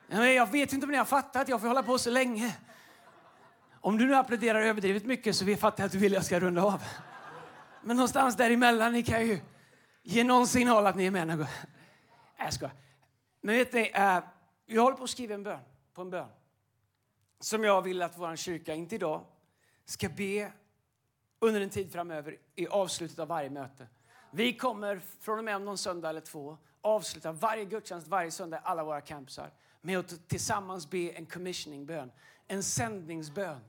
jag. 0.09 0.33
Jag 0.33 0.51
vet 0.51 0.73
inte 0.73 0.85
om 0.85 0.91
ni 0.91 0.97
har 0.97 1.05
fattat 1.05 1.41
att 1.41 1.47
jag 1.47 1.61
får 1.61 1.67
hålla 1.67 1.83
på 1.83 1.97
så 1.97 2.09
länge. 2.09 2.55
Om 3.81 3.97
du 3.97 4.07
nu 4.07 4.15
applåderar 4.15 4.61
överdrivet 4.61 5.05
mycket 5.05 5.35
så 5.35 5.55
fattar 5.55 5.83
jag 5.83 5.85
att 5.85 5.91
du 5.91 5.97
vill 5.97 6.11
att 6.11 6.15
jag 6.15 6.25
ska 6.25 6.39
runda 6.39 6.63
av. 6.63 6.83
Men 7.83 7.97
någonstans 7.97 8.37
däremellan, 8.37 8.93
ni 8.93 9.03
kan 9.03 9.27
ju 9.27 9.39
ge 10.03 10.23
någon 10.23 10.47
signal 10.47 10.87
att 10.87 10.95
ni 10.95 11.05
är 11.05 11.11
med 11.11 11.27
någon 11.27 11.45
Jag 12.37 12.53
ska. 12.53 12.69
Men 13.41 13.55
vet 13.55 13.73
ni, 13.73 13.91
eh, 13.93 14.19
jag 14.65 14.81
håller 14.81 14.97
på 14.97 15.03
att 15.03 15.09
skriva 15.09 15.33
en 15.33 15.43
bön, 15.43 15.59
på 15.93 16.01
en 16.01 16.09
bön. 16.09 16.29
Som 17.39 17.63
jag 17.63 17.81
vill 17.81 18.01
att 18.01 18.17
vår 18.17 18.35
kyrka, 18.35 18.73
inte 18.73 18.95
idag, 18.95 19.25
ska 19.85 20.09
be 20.09 20.51
under 21.39 21.61
en 21.61 21.69
tid 21.69 21.91
framöver 21.91 22.37
i 22.55 22.67
avslutet 22.67 23.19
av 23.19 23.27
varje 23.27 23.49
möte. 23.49 23.87
Vi 24.31 24.57
kommer 24.57 25.01
från 25.19 25.37
och 25.37 25.45
med 25.45 25.55
om 25.55 25.65
någon 25.65 25.77
söndag 25.77 26.09
eller 26.09 26.21
två 26.21 26.57
avsluta 26.81 27.31
varje 27.31 27.65
gudstjänst 27.65 28.07
varje 28.07 28.31
söndag 28.31 28.57
alla 28.63 28.83
våra 28.83 29.01
campusar 29.01 29.51
med 29.81 29.99
att 29.99 30.27
tillsammans 30.27 30.89
be 30.89 31.09
en 31.09 31.25
commissioningbön, 31.25 32.11
en 32.47 32.63
sändningsbön. 32.63 33.59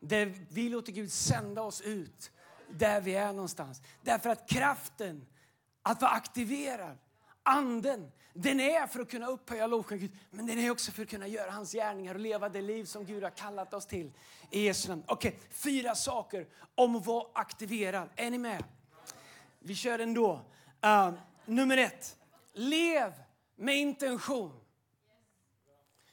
Där 0.00 0.34
vi 0.50 0.68
låter 0.68 0.92
Gud 0.92 1.12
sända 1.12 1.62
oss 1.62 1.80
ut 1.80 2.30
där 2.68 3.00
vi 3.00 3.14
är 3.14 3.32
någonstans. 3.32 3.82
Därför 4.02 4.30
att 4.30 4.48
kraften 4.48 5.26
att 5.82 6.02
vara 6.02 6.10
aktiverad, 6.10 6.98
anden, 7.42 8.12
den 8.34 8.60
är 8.60 8.86
för 8.86 9.00
att 9.00 9.10
kunna 9.10 9.26
upphöja 9.26 9.66
lovsjunga 9.66 10.00
Gud, 10.00 10.12
men 10.30 10.46
den 10.46 10.58
är 10.58 10.70
också 10.70 10.92
för 10.92 11.02
att 11.02 11.08
kunna 11.08 11.26
göra 11.26 11.50
hans 11.50 11.72
gärningar 11.72 12.14
och 12.14 12.20
leva 12.20 12.48
det 12.48 12.62
liv 12.62 12.84
som 12.84 13.04
Gud 13.04 13.22
har 13.22 13.30
kallat 13.30 13.74
oss 13.74 13.86
till. 13.86 14.12
I 14.50 14.60
Jesu 14.64 14.88
namn. 14.88 15.02
Okej, 15.06 15.28
okay, 15.28 15.40
fyra 15.50 15.94
saker 15.94 16.46
om 16.74 16.96
att 16.96 17.06
vara 17.06 17.26
aktiverad. 17.32 18.08
Är 18.16 18.30
ni 18.30 18.38
med? 18.38 18.64
Vi 19.58 19.74
kör 19.74 19.98
ändå. 19.98 20.40
Uh, 20.84 21.12
nummer 21.46 21.76
ett, 21.76 22.16
lev 22.52 23.12
med 23.56 23.76
intention. 23.76 24.60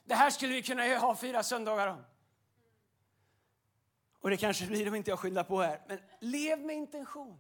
Det 0.05 0.15
här 0.15 0.29
skulle 0.29 0.53
vi 0.53 0.61
kunna 0.61 0.97
ha 0.97 1.15
fyra 1.15 1.43
söndagar 1.43 1.87
om. 1.87 2.03
Och 4.25 4.31
det 4.31 4.38
kanske 4.38 4.67
blir 4.67 4.88
om 4.88 4.95
inte 4.95 5.09
jag 5.09 5.19
skyndar 5.19 5.43
på 5.43 5.61
här. 5.61 5.81
Men 5.88 5.99
lev 6.19 6.59
med 6.59 6.75
intention. 6.75 7.38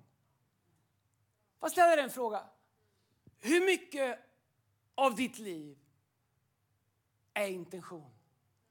Får 1.59 1.69
ställa 1.69 1.95
dig 1.95 2.03
en 2.03 2.09
fråga. 2.09 2.43
Hur 3.39 3.65
mycket 3.65 4.19
av 4.95 5.15
ditt 5.15 5.39
liv 5.39 5.77
är 7.33 7.47
intention? 7.47 8.11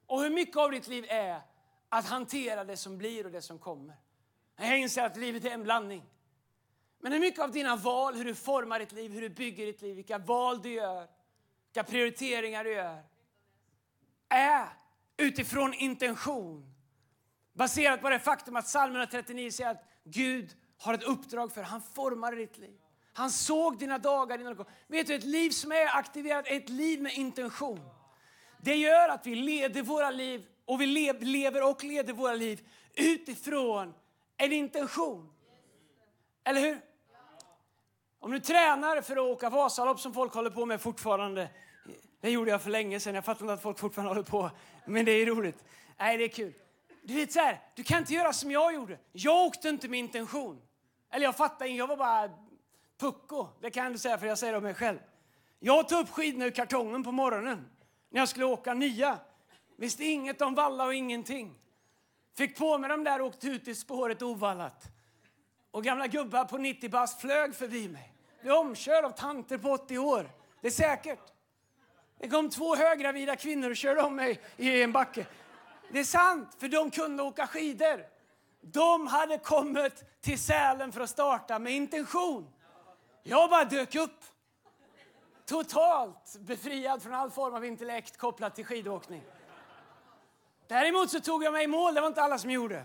Och 0.06 0.22
hur 0.22 0.30
mycket 0.30 0.56
av 0.56 0.70
ditt 0.70 0.88
liv 0.88 1.04
är 1.08 1.40
att 1.88 2.06
hantera 2.06 2.64
det 2.64 2.76
som 2.76 2.98
blir 2.98 3.26
och 3.26 3.32
det 3.32 3.42
som 3.42 3.58
kommer? 3.58 3.96
Jag 4.56 4.78
inser 4.78 5.04
att 5.04 5.16
livet 5.16 5.44
är 5.44 5.50
en 5.50 5.62
blandning. 5.62 6.04
Men 6.98 7.12
hur 7.12 7.20
mycket 7.20 7.40
av 7.40 7.52
dina 7.52 7.76
val, 7.76 8.14
hur 8.14 8.24
du 8.24 8.34
formar 8.34 8.78
ditt 8.78 8.92
liv, 8.92 9.12
hur 9.12 9.20
du 9.20 9.28
bygger 9.28 9.66
ditt 9.66 9.82
liv, 9.82 9.96
vilka 9.96 10.18
val 10.18 10.62
du 10.62 10.72
gör, 10.72 11.08
vilka 11.66 11.84
prioriteringar 11.84 12.64
du 12.64 12.72
gör, 12.72 13.02
är 14.28 14.68
utifrån 15.16 15.74
intention 15.74 16.73
Baserat 17.54 18.00
på 18.00 18.10
det 18.10 18.18
faktum 18.18 18.56
att 18.56 18.64
psalm 18.64 18.92
139 18.92 19.50
säger 19.50 19.70
att 19.70 19.84
Gud 20.04 20.56
har 20.78 20.94
ett 20.94 21.02
uppdrag 21.02 21.52
för 21.52 21.62
Han 21.62 21.82
formar 21.94 22.32
ditt 22.32 22.58
liv. 22.58 22.78
Han 23.12 23.30
såg 23.30 23.78
dina 23.78 23.98
dagar 23.98 24.40
innan 24.40 24.52
du 24.52 24.64
kom. 24.64 24.72
Vet 24.86 25.06
du, 25.06 25.14
ett 25.14 25.24
liv 25.24 25.50
som 25.50 25.72
är 25.72 25.96
aktiverat 25.96 26.46
är 26.46 26.56
ett 26.56 26.68
liv 26.68 27.02
med 27.02 27.14
intention. 27.14 27.80
Det 28.62 28.76
gör 28.76 29.08
att 29.08 29.26
vi 29.26 29.34
leder 29.34 29.82
våra 29.82 30.10
liv 30.10 30.46
och 30.64 30.80
vi 30.80 30.86
lever 31.20 31.70
och 31.70 31.84
leder 31.84 32.12
våra 32.12 32.34
liv 32.34 32.68
utifrån 32.94 33.94
en 34.36 34.52
intention. 34.52 35.32
Eller 36.44 36.60
hur? 36.60 36.80
Om 38.18 38.30
du 38.30 38.40
tränar 38.40 39.00
för 39.00 39.16
att 39.16 39.36
åka 39.36 39.50
Vasalopp 39.50 40.00
som 40.00 40.14
folk 40.14 40.34
håller 40.34 40.50
på 40.50 40.66
med 40.66 40.80
fortfarande. 40.80 41.48
Det 42.20 42.30
gjorde 42.30 42.50
jag 42.50 42.62
för 42.62 42.70
länge 42.70 43.00
sedan. 43.00 43.14
Jag 43.14 43.24
fattar 43.24 43.44
inte 43.44 43.54
att 43.54 43.62
folk 43.62 43.78
fortfarande 43.78 44.10
håller 44.10 44.22
på. 44.22 44.50
Men 44.86 45.04
det 45.04 45.12
är 45.12 45.26
roligt. 45.26 45.64
Nej, 45.98 46.18
det 46.18 46.24
är 46.24 46.28
kul. 46.28 46.52
Du 47.06 47.14
vet 47.14 47.32
så 47.32 47.38
här, 47.38 47.60
du 47.74 47.82
kan 47.82 47.98
inte 47.98 48.14
göra 48.14 48.32
som 48.32 48.50
jag 48.50 48.74
gjorde. 48.74 48.98
Jag 49.12 49.46
åkte 49.46 49.68
inte 49.68 49.88
med 49.88 49.98
intention. 50.00 50.62
Eller 51.10 51.24
jag 51.24 51.36
fattar 51.36 51.66
jag 51.66 51.86
var 51.86 51.96
bara 51.96 52.30
pucko. 52.98 53.48
Det 53.60 53.70
kan 53.70 53.92
du 53.92 53.98
säga 53.98 54.18
för 54.18 54.26
jag 54.26 54.38
säger 54.38 54.52
det 54.52 54.56
om 54.56 54.64
mig 54.64 54.74
själv. 54.74 54.98
Jag 55.58 55.88
tog 55.88 56.00
upp 56.00 56.10
skidorna 56.10 56.46
ur 56.46 56.50
kartongen 56.50 57.04
på 57.04 57.12
morgonen 57.12 57.70
när 58.10 58.20
jag 58.20 58.28
skulle 58.28 58.44
åka 58.44 58.74
nya. 58.74 59.18
Visste 59.76 60.04
inget 60.04 60.42
om 60.42 60.54
valla 60.54 60.84
och 60.84 60.94
ingenting. 60.94 61.54
Fick 62.36 62.58
på 62.58 62.78
mig 62.78 62.90
dem 62.90 63.04
där 63.04 63.20
och 63.20 63.26
åkte 63.26 63.46
ut 63.46 63.68
i 63.68 63.74
spåret 63.74 64.22
ovallat. 64.22 64.84
Och 65.70 65.84
gamla 65.84 66.06
gubbar 66.06 66.44
på 66.44 66.58
90 66.58 66.90
bast 66.90 67.20
flög 67.20 67.54
förbi 67.54 67.88
mig. 67.88 68.12
Blev 68.42 68.54
omkörd 68.54 69.04
av 69.04 69.10
tanter 69.10 69.58
på 69.58 69.70
80 69.70 69.98
år. 69.98 70.30
Det 70.60 70.66
är 70.66 70.72
säkert. 70.72 71.32
Det 72.18 72.28
kom 72.28 72.50
två 72.50 72.76
höggravida 72.76 73.36
kvinnor 73.36 73.70
och 73.70 73.76
körde 73.76 74.02
om 74.02 74.16
mig 74.16 74.40
i 74.56 74.82
en 74.82 74.92
backe. 74.92 75.26
Det 75.88 76.00
är 76.00 76.04
sant, 76.04 76.56
för 76.58 76.68
de 76.68 76.90
kunde 76.90 77.22
åka 77.22 77.46
skidor. 77.46 78.04
De 78.60 79.06
hade 79.06 79.38
kommit 79.38 80.20
till 80.20 80.38
Sälen 80.38 80.92
för 80.92 81.00
att 81.00 81.10
starta 81.10 81.58
med 81.58 81.72
intention. 81.72 82.50
Jag 83.22 83.50
bara 83.50 83.64
dök 83.64 83.94
upp. 83.94 84.20
Totalt 85.46 86.36
befriad 86.40 87.02
från 87.02 87.14
all 87.14 87.30
form 87.30 87.54
av 87.54 87.64
intellekt 87.64 88.16
kopplat 88.16 88.54
till 88.54 88.64
skidåkning. 88.64 89.22
Däremot 90.68 91.10
så 91.10 91.20
tog 91.20 91.44
jag 91.44 91.52
mig 91.52 91.64
i 91.64 91.66
mål, 91.66 91.94
det 91.94 92.00
var 92.00 92.08
inte 92.08 92.22
alla 92.22 92.38
som 92.38 92.50
gjorde. 92.50 92.84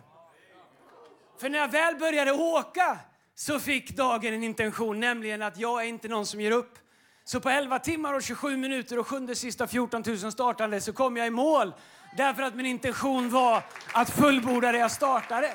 För 1.37 1.49
när 1.49 1.59
jag 1.59 1.67
väl 1.67 1.95
började 1.95 2.31
åka 2.31 2.99
så 3.35 3.59
fick 3.59 3.97
dagen 3.97 4.33
en 4.33 4.43
intention, 4.43 4.99
nämligen 4.99 5.41
att 5.41 5.57
jag 5.57 5.81
är 5.83 5.87
inte 5.87 6.07
någon 6.07 6.25
som 6.25 6.41
ger 6.41 6.51
upp. 6.51 6.79
Så 7.23 7.39
på 7.39 7.49
11 7.49 7.79
timmar 7.79 8.13
och 8.13 8.23
27 8.23 8.57
minuter 8.57 8.99
och 8.99 9.07
sjunde 9.07 9.35
sista 9.35 9.67
14 9.67 10.03
000 10.07 10.31
startande 10.31 10.81
så 10.81 10.93
kom 10.93 11.17
jag 11.17 11.27
i 11.27 11.29
mål 11.29 11.73
Därför 12.17 12.43
att 12.43 12.55
min 12.55 12.65
intention 12.65 13.29
var 13.29 13.63
att 13.93 14.09
fullborda 14.09 14.71
det 14.71 14.77
jag 14.77 14.91
startade. 14.91 15.53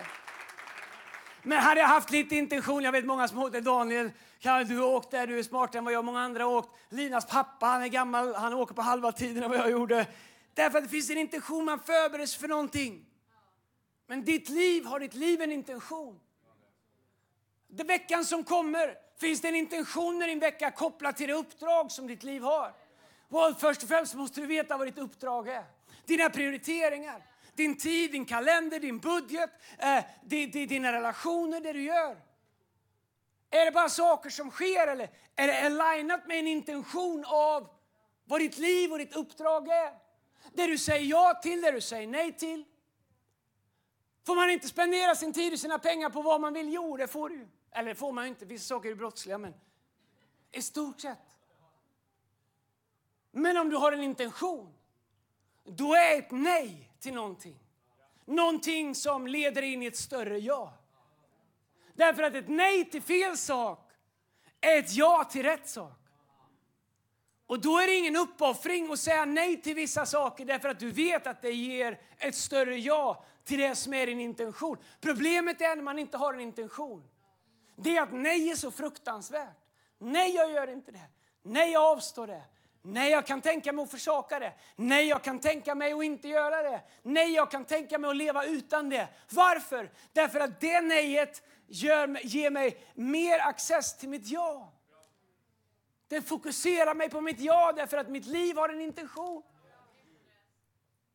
Men 1.42 1.58
hade 1.58 1.80
jag 1.80 1.88
haft 1.88 2.10
lite 2.10 2.36
intention, 2.36 2.82
jag 2.82 2.92
vet 2.92 3.04
många 3.04 3.28
som 3.28 3.38
åkte, 3.38 3.60
Daniel, 3.60 4.10
kan 4.38 4.64
du 4.64 4.78
har 4.78 4.86
åkt 4.86 5.10
där, 5.10 5.26
du 5.26 5.38
är 5.38 5.42
smartare 5.42 5.78
än 5.78 5.84
vad 5.84 5.94
jag 5.94 6.04
många 6.04 6.20
andra 6.20 6.44
har 6.44 6.50
åkt. 6.50 6.70
Linas 6.88 7.26
pappa, 7.26 7.66
han 7.66 7.82
är 7.82 7.88
gammal, 7.88 8.34
han 8.34 8.54
åker 8.54 8.74
på 8.74 8.82
halva 8.82 9.12
tiden 9.12 9.42
än 9.42 9.50
vad 9.50 9.58
jag 9.58 9.70
gjorde. 9.70 10.06
Därför 10.54 10.78
att 10.78 10.84
det 10.84 10.90
finns 10.90 11.10
en 11.10 11.18
intention, 11.18 11.64
man 11.64 11.80
förbereds 11.80 12.36
för 12.36 12.48
någonting. 12.48 13.06
Men 14.06 14.24
ditt 14.24 14.48
liv, 14.48 14.84
har 14.84 15.00
ditt 15.00 15.14
liv 15.14 15.42
en 15.42 15.52
intention? 15.52 16.20
Det 17.68 17.84
veckan 17.84 18.24
som 18.24 18.44
kommer, 18.44 18.94
finns 19.20 19.40
det 19.40 19.48
en 19.48 19.54
intention 19.54 20.18
med 20.18 20.28
din 20.28 20.38
vecka 20.38 20.70
kopplad 20.70 21.16
till 21.16 21.28
det 21.28 21.34
uppdrag 21.34 21.92
som 21.92 22.06
ditt 22.06 22.22
liv 22.22 22.42
har? 22.42 22.72
Well, 23.28 23.54
först 23.54 23.82
och 23.82 23.88
främst 23.88 24.14
måste 24.14 24.40
du 24.40 24.46
veta 24.46 24.76
vad 24.76 24.86
ditt 24.86 24.98
uppdrag 24.98 25.48
är 25.48 25.64
dina 26.06 26.30
prioriteringar, 26.30 27.22
din 27.54 27.78
tid, 27.78 28.12
din 28.12 28.24
kalender, 28.24 28.80
din 28.80 28.98
budget, 28.98 29.50
eh, 29.78 30.04
dina 30.66 30.92
relationer, 30.92 31.60
det 31.60 31.72
du 31.72 31.82
gör. 31.82 32.16
Är 33.50 33.64
det 33.64 33.72
bara 33.72 33.88
saker 33.88 34.30
som 34.30 34.50
sker 34.50 34.86
eller 34.86 35.10
är 35.36 35.46
det 35.46 35.82
alignat 35.82 36.26
med 36.26 36.38
en 36.38 36.46
intention 36.46 37.24
av 37.26 37.68
vad 38.24 38.40
ditt 38.40 38.58
liv 38.58 38.92
och 38.92 38.98
ditt 38.98 39.16
uppdrag 39.16 39.68
är? 39.68 39.92
Det 40.52 40.66
du 40.66 40.78
säger 40.78 41.06
ja 41.06 41.40
till, 41.42 41.60
det 41.60 41.70
du 41.70 41.80
säger 41.80 42.06
nej 42.06 42.32
till. 42.32 42.64
Får 44.26 44.34
man 44.34 44.50
inte 44.50 44.68
spendera 44.68 45.14
sin 45.14 45.32
tid 45.32 45.52
och 45.52 45.58
sina 45.58 45.78
pengar 45.78 46.10
på 46.10 46.22
vad 46.22 46.40
man 46.40 46.52
vill? 46.52 46.72
Jo, 46.72 46.96
det 46.96 47.08
får 47.08 47.28
du. 47.28 47.48
Eller 47.72 47.88
det 47.88 47.94
får 47.94 48.12
man 48.12 48.26
inte, 48.26 48.44
vissa 48.44 48.74
saker 48.74 48.90
är 48.90 48.94
brottsliga, 48.94 49.38
men 49.38 49.54
i 50.52 50.62
stort 50.62 51.00
sett. 51.00 51.36
Men 53.30 53.56
om 53.56 53.70
du 53.70 53.76
har 53.76 53.92
en 53.92 54.02
intention 54.02 54.74
då 55.64 55.94
är 55.94 56.18
ett 56.18 56.30
nej 56.30 56.90
till 57.00 57.14
någonting. 57.14 57.58
Någonting 58.24 58.94
som 58.94 59.26
leder 59.26 59.62
in 59.62 59.82
i 59.82 59.86
ett 59.86 59.96
större 59.96 60.38
ja. 60.38 60.72
Därför 61.94 62.22
att 62.22 62.34
ett 62.34 62.48
nej 62.48 62.90
till 62.90 63.02
fel 63.02 63.36
sak 63.36 63.90
är 64.60 64.78
ett 64.78 64.92
ja 64.92 65.24
till 65.24 65.42
rätt 65.42 65.68
sak. 65.68 66.04
Och 67.46 67.60
då 67.60 67.78
är 67.78 67.86
det 67.86 67.94
ingen 67.94 68.16
uppoffring 68.16 68.92
att 68.92 68.98
säga 68.98 69.24
nej 69.24 69.62
till 69.62 69.74
vissa 69.74 70.06
saker 70.06 70.44
därför 70.44 70.68
att 70.68 70.78
du 70.78 70.90
vet 70.90 71.26
att 71.26 71.42
det 71.42 71.50
ger 71.52 72.00
ett 72.18 72.34
större 72.34 72.76
ja 72.76 73.24
till 73.44 73.58
det 73.58 73.74
som 73.74 73.94
är 73.94 74.06
din 74.06 74.20
intention. 74.20 74.76
Problemet 75.00 75.60
är 75.60 75.76
när 75.76 75.82
man 75.82 75.98
inte 75.98 76.16
har 76.16 76.34
en 76.34 76.40
intention. 76.40 77.04
Det 77.76 77.96
är 77.96 78.02
att 78.02 78.12
nej 78.12 78.50
är 78.50 78.54
så 78.54 78.70
fruktansvärt. 78.70 79.56
Nej, 79.98 80.34
jag 80.34 80.52
gör 80.52 80.68
inte 80.68 80.92
det. 80.92 81.08
Nej, 81.42 81.72
jag 81.72 81.82
avstår 81.82 82.26
det. 82.26 82.42
Nej, 82.86 83.10
jag 83.10 83.26
kan 83.26 83.40
tänka 83.40 83.72
mig 83.72 83.82
att 83.82 83.90
försaka 83.90 84.38
det. 84.38 84.52
Nej, 84.76 85.06
jag 85.06 85.22
kan 85.22 85.40
tänka 85.40 85.74
mig 85.74 85.92
att 85.92 86.04
inte 86.04 86.28
göra 86.28 86.62
det. 86.62 86.82
Nej, 87.02 87.32
jag 87.32 87.50
kan 87.50 87.64
tänka 87.64 87.98
mig 87.98 88.10
att 88.10 88.16
leva 88.16 88.44
utan 88.44 88.90
det. 88.90 89.08
Varför? 89.30 89.92
Därför 90.12 90.40
att 90.40 90.60
det 90.60 90.80
nejet 90.80 91.42
gör, 91.66 92.26
ger 92.26 92.50
mig 92.50 92.86
mer 92.94 93.38
access 93.38 93.98
till 93.98 94.08
mitt 94.08 94.26
ja. 94.26 94.72
Det 96.08 96.22
fokuserar 96.22 96.94
mig 96.94 97.10
på 97.10 97.20
mitt 97.20 97.40
ja 97.40 97.72
därför 97.76 97.96
att 97.96 98.08
mitt 98.08 98.26
liv 98.26 98.56
har 98.56 98.68
en 98.68 98.80
intention. 98.80 99.42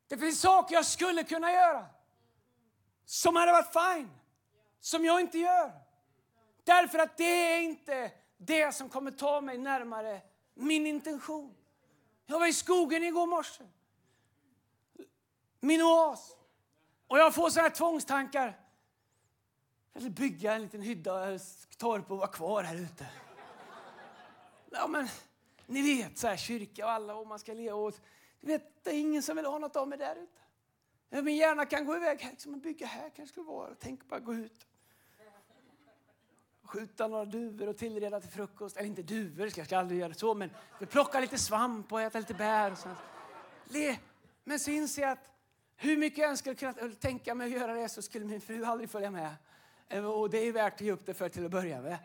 Det 0.08 0.18
finns 0.18 0.42
saker 0.42 0.76
jag 0.76 0.86
skulle 0.86 1.24
kunna 1.24 1.52
göra 1.52 1.86
som 3.06 3.36
hade 3.36 3.52
varit 3.52 3.74
fine, 3.74 4.10
som 4.80 5.06
jag 5.06 5.22
inte 5.22 5.38
gör. 5.38 5.72
Därför 6.64 7.00
att 7.00 7.18
det 7.18 7.54
är 7.54 7.62
inte 7.62 8.12
det 8.38 8.76
som 8.76 8.90
kommer 8.90 9.12
ta 9.12 9.42
mig 9.42 9.58
närmare 9.58 10.22
min 10.54 10.88
intention. 10.88 11.56
Jag 12.30 12.40
var 12.40 12.48
i 12.48 12.54
skogen 12.54 13.04
igår 13.04 13.28
morse. 13.28 13.64
Min 15.60 15.82
oas. 15.82 16.38
Och 17.08 17.20
jag 17.20 17.36
får 17.36 17.50
sådana 17.50 17.70
här 17.70 17.76
tvångstankar. 17.76 18.60
Jag 19.94 20.02
vill 20.02 20.12
bygga 20.12 20.54
en 20.54 20.62
liten 20.62 20.82
hydda, 20.82 21.34
eh, 21.34 21.42
torp 21.78 22.12
och 22.12 22.18
vara 22.18 22.28
kvar 22.28 22.64
här 22.64 22.76
ute. 22.76 23.06
Ja, 24.72 24.88
men 24.88 25.08
ni 25.66 25.82
vet, 25.82 26.18
så 26.18 26.28
här, 26.28 26.38
kyrka 26.38 26.86
och 26.86 26.92
alla 26.92 27.16
och 27.16 27.28
man 27.28 27.40
ska 27.40 27.54
leva 27.54 27.76
åt. 27.76 28.02
Du 28.42 28.48
vet, 28.48 28.84
det 28.84 28.90
är 28.90 29.00
ingen 29.00 29.24
som 29.24 29.36
vill 29.36 29.46
ha 29.46 29.60
något 29.60 29.76
av 29.76 29.88
mig 29.88 29.98
där 29.98 30.16
ute. 30.16 31.22
Min 31.22 31.36
hjärna 31.36 31.66
kan 31.66 31.86
gå 31.86 31.96
iväg 31.96 32.22
här, 32.22 32.32
liksom, 32.32 32.60
bygga 32.60 32.88
här 32.88 33.10
kanske 33.10 33.28
skulle 33.28 33.46
vara. 33.46 33.76
Tänk 33.80 34.06
bara 34.06 34.20
gå 34.20 34.34
ut. 34.34 34.68
Skjuta 36.70 37.08
några 37.08 37.26
duvor 37.26 37.70
och 37.70 37.78
tillreda 37.78 38.20
till 38.20 38.30
frukost. 38.30 38.78
Eller 38.78 38.88
inte 38.88 39.02
duvor, 39.02 39.50
jag 39.56 39.66
ska 39.66 39.78
aldrig 39.78 40.00
göra 40.00 40.14
så, 40.14 40.34
men 40.34 40.52
plocka 40.90 41.20
lite 41.20 41.38
svamp 41.38 41.94
och 41.94 42.02
äta 42.02 42.20
lite 42.20 42.34
bär. 42.34 42.72
Och 42.72 42.78
sånt. 42.78 42.98
Men 44.44 44.60
så 44.60 44.72
inser 44.72 45.02
jag 45.02 45.12
att 45.12 45.30
hur 45.76 45.98
mycket 45.98 46.18
jag 46.18 46.30
än 46.30 46.38
skulle 46.38 46.56
kunna 46.56 46.74
tänka 47.00 47.36
mig 47.36 47.46
att 47.46 47.62
göra 47.62 47.74
det 47.74 47.90
så 47.90 48.02
skulle 48.02 48.26
min 48.26 48.42
fru 48.42 48.66
aldrig 48.66 48.90
följa 48.90 49.12
med. 49.12 49.36
Eh, 49.88 50.06
och 50.06 50.30
det 50.30 50.38
är 50.38 50.52
värt 50.52 50.74
att 50.74 50.82
ge 50.82 50.92
upp 50.92 51.06
det 51.06 51.14
för 51.14 51.30
till 51.30 51.46
att 51.46 51.52
börja 51.52 51.82
med. 51.82 51.98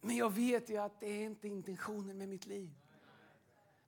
Men 0.00 0.16
jag 0.16 0.32
vet 0.32 0.70
ju 0.70 0.76
att 0.76 1.00
det 1.00 1.06
är 1.06 1.24
inte 1.24 1.48
intentionen 1.48 2.18
med 2.18 2.28
mitt 2.28 2.46
liv. 2.46 2.70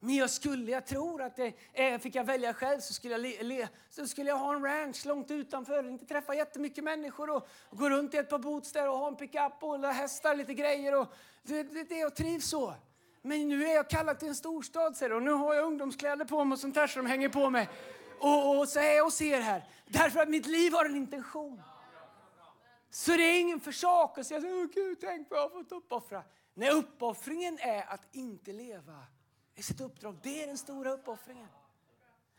Men 0.01 0.15
jag 0.15 0.31
skulle, 0.31 0.73
jag 0.73 0.87
tror 0.87 1.23
att 1.23 1.37
det 1.37 1.53
är, 1.73 1.99
fick 1.99 2.15
jag 2.15 2.25
välja 2.25 2.55
själv 2.55 2.81
så 2.81 2.93
skulle 2.93 3.15
jag, 3.15 3.21
le, 3.21 3.43
le, 3.43 3.69
så 3.91 4.07
skulle 4.07 4.31
jag 4.31 4.39
ha 4.39 4.55
en 4.55 4.63
ranch 4.63 5.07
långt 5.07 5.31
utanför, 5.31 5.89
inte 5.89 6.07
träffa 6.07 6.35
jättemycket 6.35 6.85
människor 6.85 7.31
och, 7.31 7.49
och 7.63 7.79
gå 7.79 7.91
runt 7.91 8.15
i 8.15 8.17
ett 8.17 8.29
par 8.29 8.39
boots 8.39 8.73
där 8.73 8.89
och 8.89 8.99
ha 8.99 9.09
en 9.09 9.17
pickup 9.17 9.53
och 9.61 9.87
hästar, 9.87 10.35
lite 10.35 10.55
grejer. 10.55 11.01
Och, 11.01 11.07
det, 11.43 11.63
det, 11.63 11.83
det, 11.83 11.99
jag 11.99 12.17
trivs 12.17 12.49
så. 12.49 12.75
Men 13.23 13.49
nu 13.49 13.67
är 13.67 13.75
jag 13.75 13.91
kallad 13.91 14.19
till 14.19 14.29
en 14.29 14.35
storstad 14.35 14.97
säger 14.97 15.13
och 15.13 15.23
nu 15.23 15.31
har 15.31 15.55
jag 15.55 15.65
ungdomskläder 15.65 16.25
på 16.25 16.45
mig 16.45 16.55
och 16.55 16.61
sånt 16.61 16.75
där 16.75 16.87
som 16.87 17.07
hänger 17.07 17.29
på 17.29 17.51
mig. 17.51 17.69
Och, 18.21 18.59
och 18.59 18.69
så 18.69 18.79
är 18.81 18.97
jag 18.97 19.07
och 19.07 19.13
ser 19.13 19.41
här. 19.41 19.65
Därför 19.87 20.21
att 20.21 20.29
mitt 20.29 20.47
liv 20.47 20.73
har 20.73 20.85
en 20.85 20.97
intention. 20.97 21.63
Så 22.91 23.11
det 23.11 23.23
är 23.23 23.41
ingen 23.41 23.61
försakelse. 23.61 24.35
Jag 24.35 24.43
säger, 24.43 24.69
Gud, 24.75 24.99
tänk 25.01 25.31
vad 25.31 25.39
jag 25.39 25.49
har 25.49 25.63
fått 25.63 25.73
uppoffra. 25.73 26.23
Nej, 26.55 26.71
uppoffringen 26.71 27.59
är 27.61 27.93
att 27.93 28.15
inte 28.15 28.53
leva 28.53 29.05
i 29.57 29.63
sitt 29.63 29.81
uppdrag. 29.81 30.19
Det 30.23 30.43
är 30.43 30.47
den 30.47 30.59
stora 30.59 30.91
uppoffringen. 30.91 31.49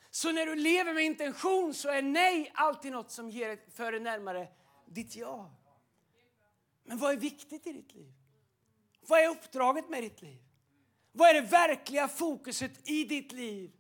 Så 0.10 0.32
när 0.32 0.46
du 0.46 0.56
lever 0.56 0.94
med 0.94 1.04
intention 1.04 1.74
så 1.74 1.90
är 1.90 2.02
nej 2.02 2.52
alltid 2.56 2.92
något 2.92 3.12
som 3.12 3.30
ger 3.30 3.60
för 3.72 3.92
dig 3.92 4.02
närmare 4.02 4.48
ditt 4.86 5.16
ja. 5.16 5.52
Men 6.84 6.98
vad 6.98 7.12
är 7.12 7.18
viktigt 7.18 7.68
i 7.68 7.74
ditt 7.74 7.94
liv? 7.94 8.14
Vad 9.02 9.20
är 9.20 9.30
uppdraget 9.30 9.90
med 9.90 10.04
ditt 10.04 10.22
liv? 10.22 10.42
Vad 11.12 11.30
är 11.30 11.34
det 11.34 11.42
verkliga 11.42 12.08
fokuset 12.08 12.90
i 12.90 13.04
ditt 13.04 13.32
liv 13.32 13.72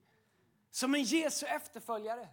som 0.71 0.95
en 0.95 1.03
Jesu 1.03 1.45
efterföljare? 1.45 2.27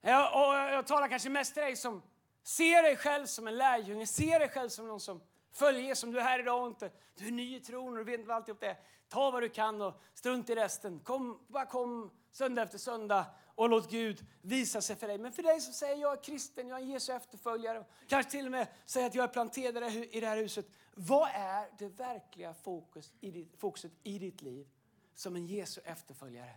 Jag, 0.00 0.48
och 0.48 0.54
jag 0.54 0.86
talar 0.86 1.08
kanske 1.08 1.28
mest 1.28 1.54
till 1.54 1.62
dig 1.62 1.76
som 1.76 2.02
ser 2.42 2.82
dig 2.82 2.96
själv 2.96 3.26
som 3.26 3.48
en 3.48 3.56
lärjunge, 3.56 4.06
ser 4.06 4.38
dig 4.38 4.48
själv 4.48 4.68
som 4.68 4.86
någon 4.86 5.00
som 5.00 5.20
följer 5.52 5.94
som 5.94 6.12
du 6.12 6.18
är 6.18 6.22
här 6.22 6.38
idag 6.38 6.62
och 6.62 6.68
inte, 6.68 6.90
du 7.14 7.26
är 7.26 7.32
ny 7.32 7.56
i 7.56 7.60
tron 7.60 7.92
och 7.92 7.98
du 7.98 8.04
vet 8.04 8.14
inte 8.14 8.28
vad 8.28 8.36
alltihop 8.36 8.60
det 8.60 8.66
är. 8.66 8.76
Ta 9.14 9.30
vad 9.30 9.42
du 9.42 9.48
kan 9.48 9.82
och 9.82 10.00
strunt 10.14 10.50
i 10.50 10.54
resten. 10.54 11.00
Kom, 11.00 11.40
bara 11.48 11.66
kom 11.66 12.10
söndag 12.30 12.62
efter 12.62 12.78
söndag 12.78 13.26
och 13.54 13.68
låt 13.68 13.90
Gud 13.90 14.26
visa 14.42 14.80
sig 14.80 14.96
för 14.96 15.08
dig. 15.08 15.18
Men 15.18 15.32
för 15.32 15.42
dig 15.42 15.60
som 15.60 15.72
säger 15.72 15.96
jag 15.96 16.12
är 16.12 16.22
kristen, 16.22 16.68
jag 16.68 16.80
är 16.80 16.84
Jesu 16.84 17.12
efterföljare, 17.12 17.84
kanske 18.08 18.30
till 18.30 18.46
och 18.46 18.52
med 18.52 18.68
säger 18.86 19.06
att 19.06 19.14
jag 19.14 19.24
är 19.24 19.28
planterad 19.28 19.92
i 19.92 20.20
det 20.20 20.26
här 20.26 20.36
huset. 20.36 20.66
Vad 20.94 21.28
är 21.34 21.68
det 21.78 21.88
verkliga 21.88 22.54
fokus 22.54 23.12
i 23.20 23.30
ditt, 23.30 23.56
fokuset 23.56 23.92
i 24.02 24.18
ditt 24.18 24.42
liv 24.42 24.68
som 25.14 25.36
en 25.36 25.46
Jesu 25.46 25.80
efterföljare? 25.84 26.56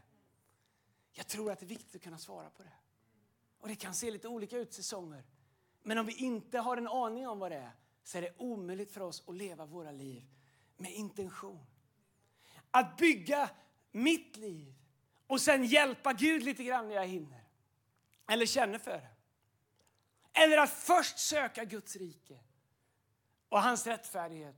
Jag 1.11 1.27
tror 1.27 1.51
att 1.51 1.59
det 1.59 1.65
är 1.65 1.67
viktigt 1.67 1.95
att 1.95 2.01
kunna 2.01 2.17
svara 2.17 2.49
på 2.49 2.63
det. 2.63 2.77
Och 3.59 3.67
det 3.67 3.75
kan 3.75 3.93
se 3.93 4.11
lite 4.11 4.27
olika 4.27 4.57
ut 4.57 4.73
säsonger. 4.73 5.23
Men 5.83 5.97
om 5.97 6.05
vi 6.05 6.15
inte 6.15 6.59
har 6.59 6.77
en 6.77 6.87
aning 6.87 7.27
om 7.27 7.39
vad 7.39 7.51
det 7.51 7.57
är 7.57 7.71
så 8.03 8.17
är 8.17 8.21
det 8.21 8.33
omöjligt 8.37 8.91
för 8.91 9.01
oss 9.01 9.23
att 9.27 9.35
leva 9.35 9.65
våra 9.65 9.91
liv 9.91 10.25
med 10.77 10.91
intention. 10.91 11.65
Att 12.71 12.97
bygga 12.97 13.49
mitt 13.91 14.37
liv 14.37 14.73
och 15.27 15.41
sen 15.41 15.65
hjälpa 15.65 16.13
Gud 16.13 16.43
lite 16.43 16.63
grann 16.63 16.87
när 16.87 16.95
jag 16.95 17.07
hinner. 17.07 17.43
Eller 18.31 18.45
känner 18.45 18.79
för 18.79 18.91
det. 18.91 19.09
Eller 20.33 20.57
att 20.57 20.69
först 20.69 21.19
söka 21.19 21.63
Guds 21.63 21.95
rike 21.95 22.39
och 23.49 23.61
hans 23.61 23.87
rättfärdighet 23.87 24.55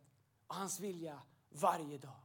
och 0.47 0.55
hans 0.55 0.79
vilja 0.79 1.21
varje 1.49 1.97
dag. 1.97 2.19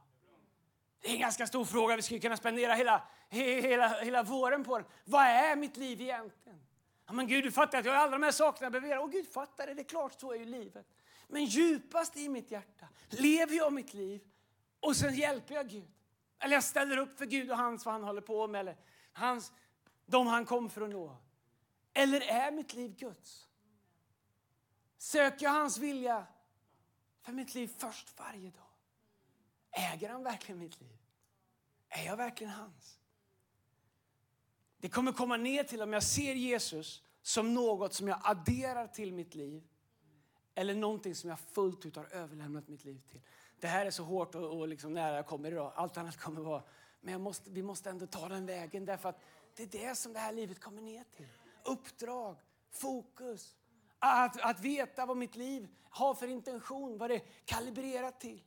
Det 1.01 1.09
är 1.09 1.13
en 1.13 1.19
ganska 1.19 1.47
stor 1.47 1.65
fråga. 1.65 1.95
Vi 1.95 2.01
skulle 2.01 2.19
kunna 2.19 2.37
spendera 2.37 2.73
hela, 2.73 3.07
hela, 3.29 4.01
hela 4.01 4.23
våren 4.23 4.63
på 4.63 4.77
den. 4.77 4.87
Vad 5.05 5.23
är 5.23 5.55
mitt 5.55 5.77
liv 5.77 6.01
egentligen? 6.01 6.65
Ja, 7.05 7.13
men 7.13 7.27
Gud, 7.27 7.43
du 7.43 7.51
fattar 7.51 7.79
att 7.79 7.85
jag 7.85 7.93
har 7.93 7.99
alla 7.99 8.11
de 8.11 8.23
här 8.23 8.31
sakerna 8.31 8.65
jag 8.65 8.71
behöver 8.71 8.87
göra. 8.87 9.01
Och 9.01 9.11
Gud 9.11 9.33
fattar 9.33 9.67
det, 9.67 9.73
det 9.73 9.81
är 9.81 9.83
klart 9.83 10.19
så 10.19 10.31
är 10.31 10.37
ju 10.37 10.45
livet. 10.45 10.87
Men 11.27 11.45
djupast 11.45 12.17
i 12.17 12.29
mitt 12.29 12.51
hjärta 12.51 12.87
lever 13.09 13.55
jag 13.55 13.73
mitt 13.73 13.93
liv 13.93 14.21
och 14.85 14.95
sen 14.95 15.15
hjälper 15.15 15.55
jag 15.55 15.69
Gud. 15.69 15.91
Eller 16.39 16.53
jag 16.53 16.63
ställer 16.63 16.97
upp 16.97 17.17
för 17.17 17.25
Gud 17.25 17.51
och 17.51 17.57
hans 17.57 17.85
vad 17.85 17.93
han 17.93 18.03
håller 18.03 18.21
på 18.21 18.47
med. 18.47 18.59
Eller 18.59 18.77
hans, 19.13 19.51
de 20.05 20.27
han 20.27 20.45
kom 20.45 20.69
för 20.69 20.81
att 20.81 20.89
nå. 20.89 21.17
Eller 21.93 22.21
är 22.21 22.51
mitt 22.51 22.73
liv 22.73 22.95
Guds? 22.95 23.47
Söker 24.97 25.45
jag 25.45 25.51
hans 25.51 25.77
vilja 25.77 26.27
för 27.21 27.31
mitt 27.31 27.55
liv 27.55 27.67
först 27.77 28.19
varje 28.19 28.49
dag? 28.49 28.61
Äger 29.71 30.09
han 30.09 30.23
verkligen 30.23 30.59
mitt 30.59 30.81
liv? 30.81 30.97
Är 31.89 32.05
jag 32.05 32.17
verkligen 32.17 32.53
hans? 32.53 32.99
Det 34.77 34.89
kommer 34.89 35.11
komma 35.11 35.37
ner 35.37 35.63
till 35.63 35.81
om 35.81 35.93
jag 35.93 36.03
ser 36.03 36.33
Jesus 36.33 37.03
som 37.21 37.53
något 37.53 37.93
som 37.93 38.07
jag 38.07 38.19
adderar 38.23 38.87
till 38.87 39.13
mitt 39.13 39.35
liv 39.35 39.67
eller 40.55 40.75
någonting 40.75 41.15
som 41.15 41.29
jag 41.29 41.39
fullt 41.39 41.85
ut 41.85 41.95
har 41.95 42.05
överlämnat 42.05 42.67
mitt 42.67 42.85
liv 42.85 43.01
till. 43.11 43.21
Det 43.59 43.67
här 43.67 43.85
är 43.85 43.91
så 43.91 44.03
hårt 44.03 44.35
och, 44.35 44.59
och 44.59 44.67
liksom 44.67 44.93
nära 44.93 45.15
jag 45.15 45.25
kommer 45.25 45.51
idag. 45.51 45.71
Allt 45.75 45.97
annat 45.97 46.17
kommer 46.17 46.41
vara... 46.41 46.63
Men 47.01 47.21
måste, 47.21 47.49
vi 47.49 47.63
måste 47.63 47.89
ändå 47.89 48.07
ta 48.07 48.27
den 48.29 48.45
vägen 48.45 48.85
därför 48.85 49.09
att 49.09 49.19
det 49.55 49.63
är 49.63 49.87
det 49.87 49.95
som 49.95 50.13
det 50.13 50.19
här 50.19 50.33
livet 50.33 50.59
kommer 50.59 50.81
ner 50.81 51.03
till. 51.03 51.27
Uppdrag, 51.63 52.35
fokus, 52.71 53.55
att, 53.99 54.41
att 54.41 54.59
veta 54.59 55.05
vad 55.05 55.17
mitt 55.17 55.35
liv 55.35 55.67
har 55.89 56.13
för 56.13 56.27
intention, 56.27 56.97
vad 56.97 57.09
det 57.09 57.15
är 57.15 57.23
kalibrerat 57.45 58.19
till. 58.19 58.43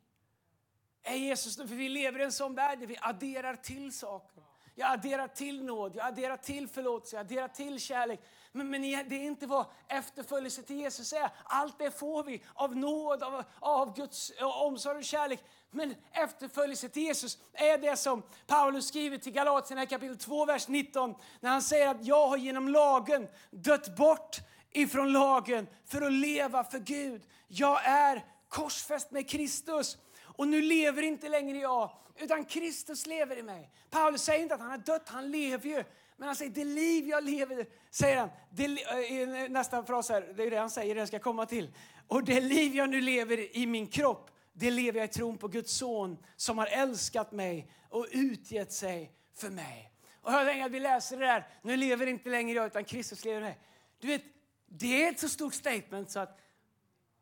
Är 1.02 1.16
Jesus, 1.16 1.56
för 1.56 1.64
vi 1.64 1.88
lever 1.88 2.20
i 2.20 2.24
en 2.24 2.32
sån 2.32 2.54
värld 2.54 2.78
där 2.78 2.86
vi 2.86 2.96
adderar 3.00 3.54
till 3.54 3.92
saker. 3.92 4.42
Jag 4.74 4.92
adderar 4.92 5.28
till 5.28 5.64
nåd, 5.64 5.96
jag 5.96 6.06
adderar 6.06 6.36
till 6.36 6.68
förlåtelse, 6.68 7.16
jag 7.16 7.20
adderar 7.20 7.48
till 7.48 7.80
kärlek. 7.80 8.20
Men, 8.58 8.70
men 8.70 8.82
det 8.82 9.16
är 9.16 9.24
inte 9.24 9.46
vad 9.46 9.66
efterföljelse 9.88 10.62
till 10.62 10.76
Jesus 10.76 11.12
är. 11.12 11.30
Allt 11.44 11.78
det 11.78 11.90
får 11.90 12.24
vi 12.24 12.42
av 12.54 12.76
nåd, 12.76 13.22
av, 13.22 13.44
av 13.60 13.96
Guds 13.96 14.30
eh, 14.30 14.62
omsorg 14.62 14.98
och 14.98 15.04
kärlek. 15.04 15.44
Men 15.70 15.94
efterföljelse 16.12 16.88
till 16.88 17.02
Jesus 17.02 17.38
är 17.52 17.78
det 17.78 17.96
som 17.96 18.22
Paulus 18.46 18.88
skriver 18.88 19.18
till 19.18 19.32
Galatierna 19.32 19.86
kapitel 19.86 20.18
2, 20.18 20.44
vers 20.44 20.68
19. 20.68 21.14
När 21.40 21.50
han 21.50 21.62
säger 21.62 21.88
att 21.88 22.06
jag 22.06 22.28
har 22.28 22.36
genom 22.36 22.68
lagen 22.68 23.28
dött 23.50 23.96
bort 23.96 24.36
ifrån 24.70 25.12
lagen 25.12 25.66
för 25.86 26.02
att 26.02 26.12
leva 26.12 26.64
för 26.64 26.78
Gud. 26.78 27.22
Jag 27.48 27.86
är 27.86 28.24
korsfäst 28.48 29.10
med 29.10 29.30
Kristus. 29.30 29.98
Och 30.22 30.48
nu 30.48 30.62
lever 30.62 31.02
inte 31.02 31.28
längre 31.28 31.58
jag, 31.58 31.90
utan 32.16 32.44
Kristus 32.44 33.06
lever 33.06 33.38
i 33.38 33.42
mig. 33.42 33.70
Paulus 33.90 34.22
säger 34.22 34.42
inte 34.42 34.54
att 34.54 34.60
han 34.60 34.70
har 34.70 34.78
dött, 34.78 35.08
han 35.08 35.30
lever 35.30 35.68
ju. 35.68 35.84
Men 36.18 36.26
han 36.26 36.36
säger, 36.36 36.50
det 36.50 36.64
liv 36.64 37.08
jag 37.08 37.24
lever, 37.24 37.66
säger 37.90 38.16
han, 38.16 38.30
det, 38.50 38.64
eh, 38.64 38.98
i 38.98 39.22
eh, 39.22 39.50
nästa 39.50 39.84
fras 39.84 40.08
här, 40.08 40.32
det 40.36 40.42
är 40.42 40.50
det 40.50 40.56
han 40.56 40.70
säger, 40.70 40.94
det 40.94 41.00
jag 41.00 41.08
ska 41.08 41.18
komma 41.18 41.46
till. 41.46 41.74
Och 42.06 42.24
det 42.24 42.40
liv 42.40 42.74
jag 42.74 42.90
nu 42.90 43.00
lever 43.00 43.56
i 43.56 43.66
min 43.66 43.86
kropp, 43.86 44.30
det 44.52 44.70
lever 44.70 44.98
jag 44.98 45.08
i 45.08 45.12
tron 45.12 45.38
på 45.38 45.48
Guds 45.48 45.72
son 45.72 46.18
som 46.36 46.58
har 46.58 46.66
älskat 46.66 47.32
mig 47.32 47.72
och 47.88 48.06
utgett 48.10 48.72
sig 48.72 49.12
för 49.34 49.50
mig. 49.50 49.92
Och 50.20 50.32
hör 50.32 50.44
länge 50.44 50.66
att 50.66 50.72
vi 50.72 50.80
läser 50.80 51.16
det 51.16 51.26
där, 51.26 51.48
nu 51.62 51.76
lever 51.76 52.06
inte 52.06 52.28
längre 52.28 52.56
jag 52.56 52.66
utan 52.66 52.84
Kristus 52.84 53.24
lever 53.24 53.40
mig. 53.40 53.58
Du 53.98 54.06
vet, 54.06 54.22
det 54.66 55.04
är 55.04 55.10
ett 55.10 55.20
så 55.20 55.28
stort 55.28 55.54
statement 55.54 56.10
så 56.10 56.20
att 56.20 56.38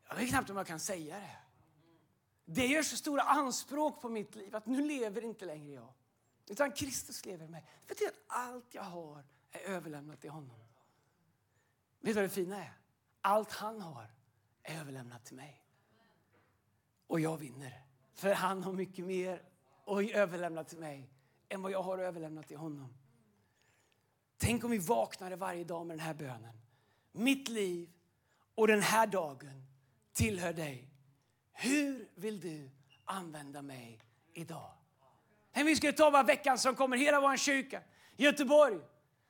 jag 0.09 0.15
vet 0.15 0.29
knappt 0.29 0.49
om 0.49 0.57
jag 0.57 0.67
kan 0.67 0.79
säga 0.79 1.15
det. 1.15 1.37
Det 2.45 2.65
gör 2.65 2.83
så 2.83 2.97
stora 2.97 3.21
anspråk 3.21 4.01
på 4.01 4.09
mitt 4.09 4.35
liv 4.35 4.55
att 4.55 4.65
nu 4.65 4.81
lever 4.81 5.23
inte 5.23 5.45
längre 5.45 5.73
jag. 5.73 5.93
Utan 6.49 6.71
Kristus 6.71 7.25
lever 7.25 7.45
i 7.45 7.49
mig. 7.49 7.65
Det 7.81 7.87
betyder 7.87 8.11
att 8.11 8.19
allt 8.27 8.73
jag 8.73 8.83
har 8.83 9.23
är 9.51 9.59
överlämnat 9.59 10.21
till 10.21 10.29
honom. 10.29 10.59
Vet 11.99 12.09
du 12.09 12.13
vad 12.13 12.23
det 12.23 12.29
fina 12.29 12.63
är? 12.63 12.73
Allt 13.21 13.51
han 13.51 13.81
har 13.81 14.11
är 14.63 14.79
överlämnat 14.79 15.25
till 15.25 15.35
mig. 15.35 15.63
Och 17.07 17.19
jag 17.19 17.37
vinner. 17.37 17.85
För 18.13 18.33
han 18.33 18.63
har 18.63 18.73
mycket 18.73 19.05
mer 19.05 19.43
att 19.85 20.11
överlämna 20.11 20.63
till 20.63 20.77
mig 20.77 21.09
än 21.49 21.61
vad 21.61 21.71
jag 21.71 21.83
har 21.83 21.97
överlämnat 21.97 22.47
till 22.47 22.57
honom. 22.57 22.93
Tänk 24.37 24.63
om 24.63 24.71
vi 24.71 24.77
vaknade 24.77 25.35
varje 25.35 25.63
dag 25.63 25.85
med 25.85 25.97
den 25.97 26.05
här 26.05 26.13
bönen. 26.13 26.61
Mitt 27.11 27.47
liv 27.49 27.93
och 28.55 28.67
den 28.67 28.81
här 28.81 29.07
dagen 29.07 29.63
tillhör 30.13 30.53
dig. 30.53 30.89
Hur 31.51 32.09
vill 32.15 32.39
du 32.39 32.69
använda 33.05 33.61
mig 33.61 34.01
idag? 34.33 34.76
Tänk 35.57 35.69
vi 35.69 35.75
skulle 35.75 35.93
ta 35.93 36.11
bara 36.11 36.23
veckan 36.23 36.57
som 36.57 36.75
kommer, 36.75 36.97
hela 36.97 37.21
vår 37.21 37.37
kyrka. 37.37 37.81
Göteborg, 38.17 38.79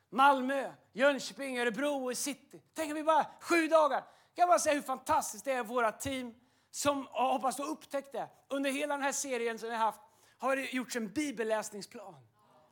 Malmö, 0.10 0.72
Jönköping, 0.94 1.60
Örebro 1.60 2.10
och 2.10 2.18
city. 2.18 2.62
Tänk 2.74 2.90
om 2.90 2.96
vi 2.96 3.04
bara 3.04 3.26
sju 3.42 3.68
dagar. 3.68 3.96
Jag 3.98 4.36
kan 4.36 4.48
bara 4.48 4.60
säga 4.60 4.76
hur 4.76 4.82
fantastiskt 4.82 5.46
det 5.46 5.52
är 5.52 5.64
våra 5.64 5.92
team 5.92 6.34
som 6.72 7.08
jag 7.14 7.34
hoppas 7.34 7.56
du 7.56 7.64
upptäckt 7.64 8.12
det. 8.12 8.30
Under 8.48 8.72
hela 8.72 8.94
den 8.94 9.04
här 9.04 9.12
serien 9.12 9.60
som 9.60 9.70
vi 9.70 9.76
har 9.76 9.86
haft 9.86 10.00
har 10.38 10.56
det 10.56 10.74
gjorts 10.74 10.96
en 10.96 11.14
bibelläsningsplan. 11.14 12.16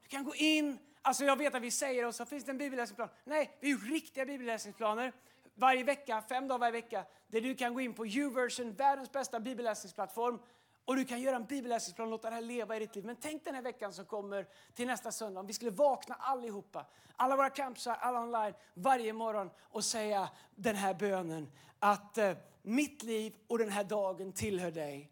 Du 0.02 0.08
kan 0.08 0.24
gå 0.24 0.36
in, 0.36 0.80
alltså 1.02 1.26
jag 1.26 1.36
vet 1.36 1.56
att 1.56 1.62
vi 1.62 1.72
säger 1.72 2.06
och 2.06 2.16
så 2.16 2.26
finns 2.26 2.44
det 2.44 2.52
en 2.52 2.58
bibelläsningsplan. 2.58 3.10
Nej, 3.24 3.58
vi 3.60 3.72
har 3.72 3.80
gjort 3.80 3.90
riktiga 3.90 4.26
bibelläsningsplaner 4.26 5.14
varje 5.54 5.84
vecka, 5.84 6.24
fem 6.30 6.48
dagar 6.48 6.60
varje 6.60 6.72
vecka, 6.72 7.06
där 7.28 7.42
du 7.42 7.56
kan 7.56 7.74
gå 7.74 7.82
in 7.82 7.94
på 7.94 8.06
Uversion, 8.06 8.74
världens 8.74 9.12
bästa 9.12 9.40
bibelläsningsplattform 9.40 10.40
och 10.86 10.96
du 10.96 11.06
kan 11.06 11.22
göra 11.22 11.36
en 11.36 11.46
bibelläsningsplan 11.46 12.08
och 12.08 12.12
låta 12.12 12.30
det 12.30 12.36
här 12.36 12.42
leva 12.42 12.76
i 12.76 12.80
ditt 12.80 12.96
liv. 12.96 13.06
Men 13.06 13.16
tänk 13.16 13.46
den 13.46 13.56
här 13.56 13.62
veckan 13.62 13.94
som 13.94 14.06
kommer 14.06 14.48
till 14.74 14.88
nästa 14.88 15.12
söndag. 15.12 15.40
Om 15.40 15.48
vi 15.48 15.54
skulle 15.54 15.72
vakna 15.72 16.16
allihopa, 16.16 16.86
alla 17.16 17.36
våra 17.36 17.50
campsar, 17.50 17.96
alla 17.96 18.22
online, 18.22 18.54
varje 18.74 19.14
morgon 19.14 19.50
och 19.62 19.86
säga 19.86 20.30
den 20.56 20.76
här 20.76 20.94
bönen. 20.94 21.52
Att 21.80 22.18
eh, 22.18 22.34
mitt 22.62 23.04
liv 23.04 23.36
och 23.48 23.58
den 23.58 23.70
här 23.70 23.84
dagen 23.84 24.34
tillhör 24.34 24.72
dig. 24.72 25.12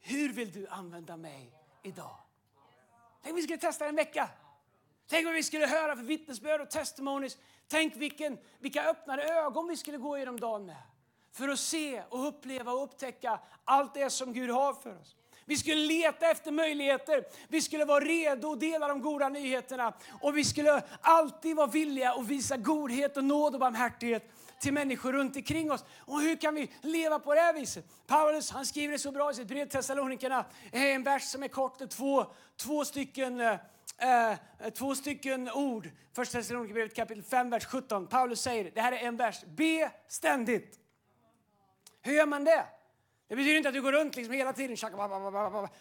Hur 0.00 0.32
vill 0.32 0.52
du 0.52 0.68
använda 0.68 1.16
mig 1.16 1.52
idag? 1.82 2.16
Tänk 3.22 3.32
om 3.32 3.36
vi 3.36 3.42
skulle 3.42 3.58
testa 3.58 3.86
en 3.86 3.96
vecka. 3.96 4.30
Tänk 5.06 5.24
vad 5.24 5.34
vi 5.34 5.42
skulle 5.42 5.66
höra 5.66 5.96
för 5.96 6.02
vittnesbörd 6.02 6.60
och 6.60 6.70
testimonies. 6.70 7.38
Tänk 7.68 7.96
vilken, 7.96 8.38
vilka 8.58 8.90
öppnade 8.90 9.22
ögon 9.22 9.68
vi 9.68 9.76
skulle 9.76 9.98
gå 9.98 10.16
igenom 10.16 10.40
dagen 10.40 10.66
med. 10.66 10.82
För 11.32 11.48
att 11.48 11.58
se 11.58 12.02
och 12.08 12.28
uppleva 12.28 12.72
och 12.72 12.84
upptäcka 12.84 13.40
allt 13.64 13.94
det 13.94 14.10
som 14.10 14.32
Gud 14.32 14.50
har 14.50 14.74
för 14.74 15.00
oss. 15.00 15.16
Vi 15.44 15.56
skulle 15.56 15.86
leta 15.86 16.30
efter 16.30 16.50
möjligheter. 16.50 17.24
Vi 17.48 17.62
skulle 17.62 17.84
vara 17.84 18.04
redo 18.04 18.52
att 18.52 18.60
dela 18.60 18.88
de 18.88 19.02
goda 19.02 19.28
nyheterna. 19.28 19.92
Och 20.20 20.36
vi 20.36 20.44
skulle 20.44 20.82
alltid 21.00 21.56
vara 21.56 21.66
villiga 21.66 22.12
att 22.12 22.26
visa 22.26 22.56
godhet 22.56 23.16
och 23.16 23.24
nåd 23.24 23.54
och 23.54 23.60
barmhärtighet 23.60 24.30
till 24.60 24.72
människor 24.72 25.12
runt 25.12 25.36
omkring 25.36 25.72
oss. 25.72 25.84
Och 25.98 26.20
hur 26.20 26.36
kan 26.36 26.54
vi 26.54 26.70
leva 26.80 27.18
på 27.18 27.34
det 27.34 27.40
här 27.40 27.54
viset? 27.54 27.84
Paulus 28.06 28.50
han 28.50 28.66
skriver 28.66 28.92
det 28.92 28.98
så 28.98 29.12
bra 29.12 29.30
i 29.30 29.34
sitt 29.34 29.48
brev 29.48 29.64
till 29.64 29.70
Thessalonikerna. 29.70 30.44
En 30.72 31.02
vers 31.02 31.22
som 31.22 31.42
är 31.42 31.48
kort, 31.48 31.90
två, 31.90 32.26
två 32.56 32.84
stycken 32.84 33.40
eh, 33.40 33.56
eh, 33.98 34.36
två 34.74 34.94
stycken 34.94 35.50
ord. 35.50 35.90
Första 36.14 36.38
Thessalonikerbrevet 36.38 36.96
kapitel 36.96 37.22
5, 37.22 37.50
vers 37.50 37.64
17. 37.64 38.06
Paulus 38.06 38.40
säger, 38.40 38.70
det 38.74 38.80
här 38.80 38.92
är 38.92 39.06
en 39.06 39.16
vers. 39.16 39.44
Be 39.44 39.90
ständigt. 40.08 40.81
Hur 42.02 42.12
gör 42.12 42.26
man 42.26 42.44
det? 42.44 42.66
Det 43.28 43.36
betyder 43.36 43.56
inte 43.56 43.68
att 43.68 43.74
du 43.74 43.82
går 43.82 43.92
runt 43.92 44.16
liksom 44.16 44.34
hela 44.34 44.52
tiden 44.52 44.76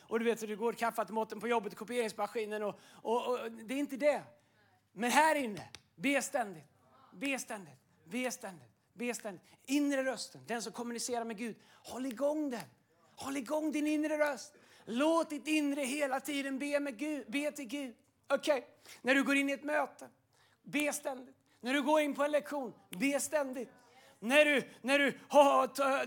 och 0.08 0.20
du 0.20 0.26
vet 0.26 0.40
du 0.40 0.56
går 0.56 0.74
kaffeautomaten 0.74 1.40
på 1.40 1.48
jobbet, 1.48 1.76
kopieringsmaskinen 1.76 2.64
och, 2.64 2.80
och, 2.92 3.28
och, 3.32 3.52
det 3.52 3.74
är 3.74 3.78
inte 3.78 3.98
det. 3.98 4.22
Men 4.94 5.12
här 5.12 5.36
inne, 5.36 5.70
be 5.96 6.22
ständigt, 6.22 6.64
be 7.12 7.40
ständigt, 7.40 7.80
be 8.06 8.32
ständigt, 8.32 8.70
be 8.94 9.14
ständigt. 9.14 9.44
Inre 9.66 10.04
rösten, 10.04 10.42
den 10.48 10.62
som 10.62 10.74
kommunicerar 10.74 11.26
med 11.26 11.38
Gud, 11.38 11.56
håll 11.84 12.06
igång 12.06 12.50
den. 12.50 12.70
Håll 13.16 13.38
igång 13.38 13.72
din 13.72 13.88
inre 13.88 14.18
röst. 14.18 14.54
Låt 14.86 15.30
ditt 15.30 15.48
inre 15.48 15.82
hela 15.82 16.20
tiden 16.20 16.60
be, 16.60 16.80
med 16.80 16.98
Gud, 16.98 17.32
be 17.32 17.52
till 17.52 17.68
Gud. 17.68 17.96
Okej, 18.28 18.58
okay. 18.58 18.70
när 19.02 19.16
du 19.16 19.24
går 19.24 19.36
in 19.36 19.50
i 19.50 19.54
ett 19.54 19.64
möte, 19.64 20.10
be 20.64 20.94
ständigt. 20.94 21.36
När 21.60 21.74
du 21.74 21.82
går 21.82 22.02
in 22.02 22.16
på 22.16 22.24
en 22.24 22.32
lektion, 22.32 22.74
be 22.90 23.20
ständigt. 23.20 23.70
När 24.24 24.46
du, 24.46 24.64
när, 24.82 25.00
du, 25.00 25.14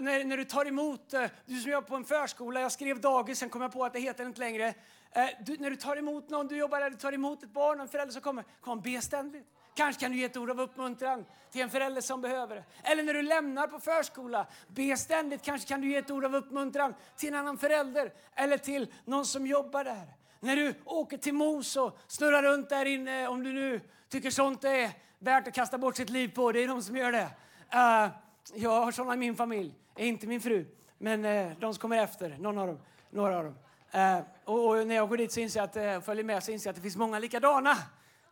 när, 0.04 0.24
när 0.24 0.36
du 0.36 0.44
tar 0.44 0.66
emot, 0.66 1.14
eh, 1.14 1.24
du 1.46 1.60
som 1.60 1.70
jobbar 1.70 1.88
på 1.88 1.96
en 1.96 2.04
förskola, 2.04 2.60
jag 2.60 2.72
skrev 2.72 3.00
dagis, 3.00 3.38
sen 3.38 3.48
kom 3.48 3.62
jag 3.62 3.72
på 3.72 3.84
att 3.84 3.92
det 3.92 4.00
heter 4.00 4.26
inte 4.26 4.40
längre. 4.40 4.74
Eh, 5.10 5.26
du, 5.40 5.56
när 5.58 5.70
du 5.70 5.76
tar 5.76 5.96
emot 5.96 6.30
någon, 6.30 6.46
du 6.46 6.56
jobbar 6.56 6.80
där, 6.80 6.90
du 6.90 6.96
tar 6.96 7.12
emot 7.12 7.42
ett 7.42 7.52
barn, 7.52 7.80
en 7.80 7.88
förälder 7.88 8.12
som 8.12 8.22
kommer, 8.22 8.44
kom 8.60 8.80
be 8.80 9.00
ständigt. 9.00 9.46
Kanske 9.74 10.00
kan 10.00 10.10
du 10.12 10.18
ge 10.18 10.24
ett 10.24 10.36
ord 10.36 10.50
av 10.50 10.60
uppmuntran 10.60 11.24
till 11.52 11.60
en 11.60 11.70
förälder 11.70 12.00
som 12.00 12.20
behöver 12.20 12.56
det. 12.56 12.64
Eller 12.82 13.02
när 13.02 13.14
du 13.14 13.22
lämnar 13.22 13.66
på 13.66 13.78
förskola, 13.78 14.46
be 14.68 14.96
ständigt. 14.96 15.42
Kanske 15.42 15.68
kan 15.68 15.80
du 15.80 15.90
ge 15.90 15.96
ett 15.96 16.10
ord 16.10 16.24
av 16.24 16.34
uppmuntran 16.34 16.94
till 17.16 17.28
en 17.28 17.34
annan 17.34 17.58
förälder 17.58 18.12
eller 18.34 18.58
till 18.58 18.92
någon 19.04 19.26
som 19.26 19.46
jobbar 19.46 19.84
där. 19.84 20.16
När 20.40 20.56
du 20.56 20.74
åker 20.84 21.16
till 21.16 21.34
Mos 21.34 21.76
och 21.76 21.98
snurrar 22.06 22.42
runt 22.42 22.68
där 22.68 22.84
inne, 22.84 23.28
om 23.28 23.42
du 23.44 23.52
nu 23.52 23.80
tycker 24.08 24.30
sånt 24.30 24.64
är 24.64 24.90
värt 25.18 25.48
att 25.48 25.54
kasta 25.54 25.78
bort 25.78 25.96
sitt 25.96 26.10
liv 26.10 26.34
på, 26.34 26.52
det 26.52 26.64
är 26.64 26.68
de 26.68 26.82
som 26.82 26.96
gör 26.96 27.12
det. 27.12 27.28
Uh, 27.74 28.08
jag 28.54 28.70
har 28.84 28.92
såna 28.92 29.14
i 29.14 29.16
min 29.16 29.36
familj, 29.36 29.74
eh, 29.96 30.08
inte 30.08 30.26
min 30.26 30.40
fru, 30.40 30.66
men 30.98 31.24
uh, 31.24 31.58
de 31.58 31.74
som 31.74 31.80
kommer 31.80 31.98
efter, 31.98 32.38
någon 32.38 32.58
av 32.58 32.66
dem, 32.66 32.78
några 33.10 33.38
av 33.38 33.44
dem. 33.44 33.54
Uh, 33.94 34.24
och, 34.44 34.68
och, 34.68 34.86
när 34.86 34.94
jag 34.94 35.08
går 35.08 35.16
dit 35.16 35.32
så 35.32 35.40
inser 35.40 35.60
jag 35.60 35.64
att, 35.64 35.76
uh, 35.96 36.04
följer 36.04 36.24
med 36.24 36.42
så 36.42 36.52
inser 36.52 36.68
jag 36.68 36.72
att 36.72 36.76
det 36.76 36.82
finns 36.82 36.96
många 36.96 37.18
likadana. 37.18 37.76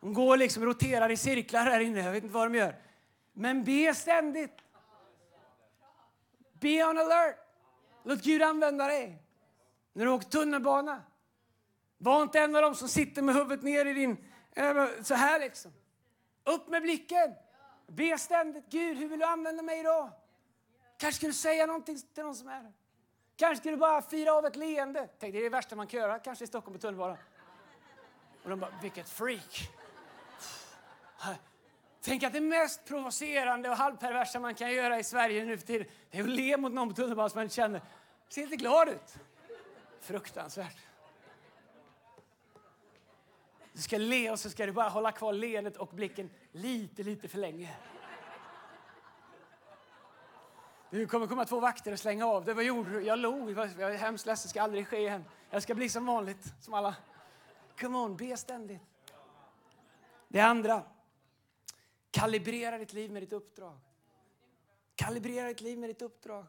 De 0.00 0.14
går 0.14 0.36
liksom 0.36 0.64
roterar 0.64 1.10
i 1.10 1.16
cirklar 1.16 1.64
här 1.64 1.80
inne, 1.80 2.00
jag 2.00 2.12
vet 2.12 2.24
inte 2.24 2.34
vad 2.34 2.52
de 2.52 2.58
gör. 2.58 2.76
Men 3.32 3.64
be 3.64 3.94
ständigt. 3.94 4.58
Be 6.60 6.84
on 6.84 6.98
alert. 6.98 7.36
Låt 8.04 8.22
Gud 8.22 8.42
använda 8.42 8.86
dig. 8.86 9.22
När 9.92 10.04
du 10.04 10.10
åker 10.10 10.28
tunnelbana, 10.28 11.02
var 11.98 12.22
inte 12.22 12.40
en 12.40 12.56
av 12.56 12.62
dem 12.62 12.74
som 12.74 12.88
sitter 12.88 13.22
med 13.22 13.34
huvudet 13.34 13.62
ner 13.62 13.86
i 13.86 13.92
din... 13.92 14.16
Så 15.02 15.14
här 15.14 15.40
liksom. 15.40 15.72
Upp 16.44 16.68
med 16.68 16.82
blicken. 16.82 17.34
Be 17.94 18.18
ständigt. 18.18 18.64
Gud, 18.68 18.98
hur 18.98 19.08
vill 19.08 19.18
du 19.18 19.24
använda 19.24 19.62
mig 19.62 19.80
idag? 19.80 20.10
Kanske 20.98 21.18
ska 21.18 21.26
du 21.26 21.32
säga 21.32 21.66
någonting 21.66 21.98
till 22.14 22.24
någon 22.24 22.34
som 22.34 22.48
är 22.48 22.52
här. 22.52 22.72
Kanske 23.36 23.62
ska 23.62 23.70
du 23.70 23.76
bara 23.76 24.02
fira 24.02 24.32
av 24.32 24.46
ett 24.46 24.56
leende. 24.56 25.08
Tänk, 25.18 25.32
det 25.32 25.38
är 25.38 25.42
det 25.42 25.48
värsta 25.48 25.76
man 25.76 25.86
kan 25.86 26.00
göra, 26.00 26.18
kanske 26.18 26.44
i 26.44 26.46
Stockholm 26.46 26.74
på 26.74 26.80
tunnelbanan. 26.80 27.16
Och 28.42 28.50
de 28.50 28.60
bara, 28.60 28.74
vilket 28.82 29.08
freak. 29.08 29.70
Tänk 32.00 32.22
att 32.22 32.32
det 32.32 32.40
mest 32.40 32.84
provocerande 32.84 33.70
och 33.70 33.76
halvperversa 33.76 34.40
man 34.40 34.54
kan 34.54 34.72
göra 34.72 34.98
i 34.98 35.04
Sverige 35.04 35.44
nu 35.44 35.58
för 35.58 35.66
tiden 35.66 35.86
det 36.10 36.18
är 36.18 36.22
att 36.22 36.28
le 36.28 36.56
mot 36.56 36.72
någon 36.72 36.88
på 36.88 36.94
tunnelbanan 36.94 37.30
som 37.30 37.38
man 37.38 37.44
inte 37.44 37.54
känner. 37.54 37.80
Ser 38.28 38.42
inte 38.42 38.56
glad 38.56 38.88
ut. 38.88 39.14
Fruktansvärt. 40.00 40.76
Du 43.72 43.82
ska 43.82 43.98
le 43.98 44.30
och 44.30 44.38
så 44.38 44.50
ska 44.50 44.66
du 44.66 44.72
bara 44.72 44.88
hålla 44.88 45.12
kvar 45.12 45.32
leendet 45.32 45.76
och 45.76 45.88
blicken 45.88 46.30
lite, 46.52 47.02
lite 47.02 47.28
för 47.28 47.38
länge. 47.38 47.76
Det 50.90 51.06
kommer 51.06 51.26
komma 51.26 51.44
två 51.44 51.60
vakter 51.60 51.92
och 51.92 51.98
slänga 51.98 52.26
av 52.26 52.44
det. 52.44 52.54
Vad 52.54 52.64
gjorde 52.64 52.90
du? 52.90 53.00
Jag 53.00 53.18
log. 53.18 53.50
Jag 53.50 53.80
är 53.80 53.96
hemskt 53.96 54.26
ledsen. 54.26 54.48
Det 54.48 54.50
ska 54.50 54.62
aldrig 54.62 54.86
ske 54.86 54.96
igen. 54.96 55.24
Jag 55.50 55.62
ska 55.62 55.74
bli 55.74 55.88
som 55.88 56.06
vanligt, 56.06 56.54
som 56.60 56.74
alla. 56.74 56.96
Come 57.80 57.98
on, 57.98 58.16
be 58.16 58.36
ständigt. 58.36 58.80
Det 60.28 60.40
andra. 60.40 60.82
Kalibrera 62.10 62.78
ditt 62.78 62.92
liv 62.92 63.12
med 63.12 63.22
ditt 63.22 63.32
uppdrag. 63.32 63.78
Kalibrera 64.94 65.48
ditt 65.48 65.60
liv 65.60 65.78
med 65.78 65.90
ditt 65.90 66.02
uppdrag. 66.02 66.46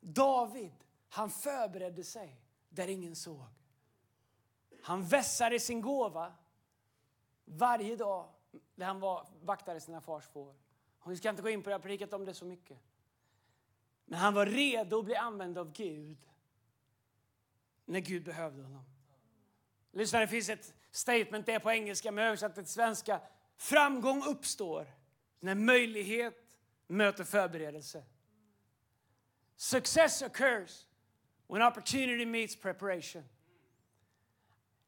David, 0.00 0.72
han 1.08 1.30
förberedde 1.30 2.04
sig 2.04 2.40
där 2.68 2.88
ingen 2.88 3.16
såg. 3.16 3.46
Han 4.82 5.04
vässade 5.04 5.60
sin 5.60 5.80
gåva 5.80 6.32
varje 7.44 7.96
dag 7.96 8.28
när 8.74 8.86
han 8.86 9.00
var, 9.00 9.26
vaktade 9.42 9.80
sina 9.80 10.00
fars 10.00 10.24
får. 10.24 10.54
Och 10.98 11.12
vi 11.12 11.16
ska 11.16 11.30
inte 11.30 11.42
gå 11.42 11.48
in 11.48 11.62
på 11.62 11.68
det, 11.68 11.72
jag 11.72 11.78
har 11.78 11.82
predikat 11.82 12.12
om 12.12 12.24
det 12.24 12.34
så 12.34 12.44
mycket. 12.44 12.78
Men 14.04 14.18
han 14.18 14.34
var 14.34 14.46
redo 14.46 14.98
att 14.98 15.04
bli 15.04 15.16
använd 15.16 15.58
av 15.58 15.72
Gud 15.72 16.18
när 17.84 18.00
Gud 18.00 18.24
behövde 18.24 18.62
honom. 18.62 18.84
Lyssna, 19.92 20.20
det 20.20 20.28
finns 20.28 20.48
ett 20.48 20.74
statement, 20.90 21.46
det 21.46 21.52
är 21.52 21.58
på 21.58 21.70
engelska 21.70 22.12
men 22.12 22.24
översatt 22.24 22.54
till 22.54 22.66
svenska. 22.66 23.20
Framgång 23.56 24.22
uppstår 24.26 24.86
när 25.40 25.54
möjlighet 25.54 26.58
möter 26.86 27.24
förberedelse. 27.24 28.04
Success 29.56 30.22
occurs 30.22 30.86
When 31.48 31.62
opportunity 31.62 32.26
meets 32.26 32.56
preparation. 32.56 33.24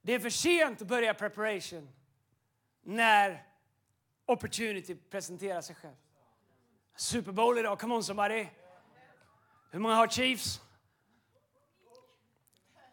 Det 0.03 0.13
är 0.13 0.19
för 0.19 0.31
sent 0.31 0.83
att 0.83 0.89
börja 0.89 1.15
preparation 1.15 1.89
när 2.87 3.47
opportunity 4.27 4.95
presenterar 4.95 5.61
sig 5.61 5.77
själv. 5.77 5.95
Super 6.97 7.33
Bowl 7.33 7.59
idag, 7.59 7.81
come 7.81 7.95
on 7.95 8.05
somebody. 8.05 8.49
Hur 9.71 9.79
många 9.79 9.95
har 9.95 10.09
Chiefs? 10.09 10.61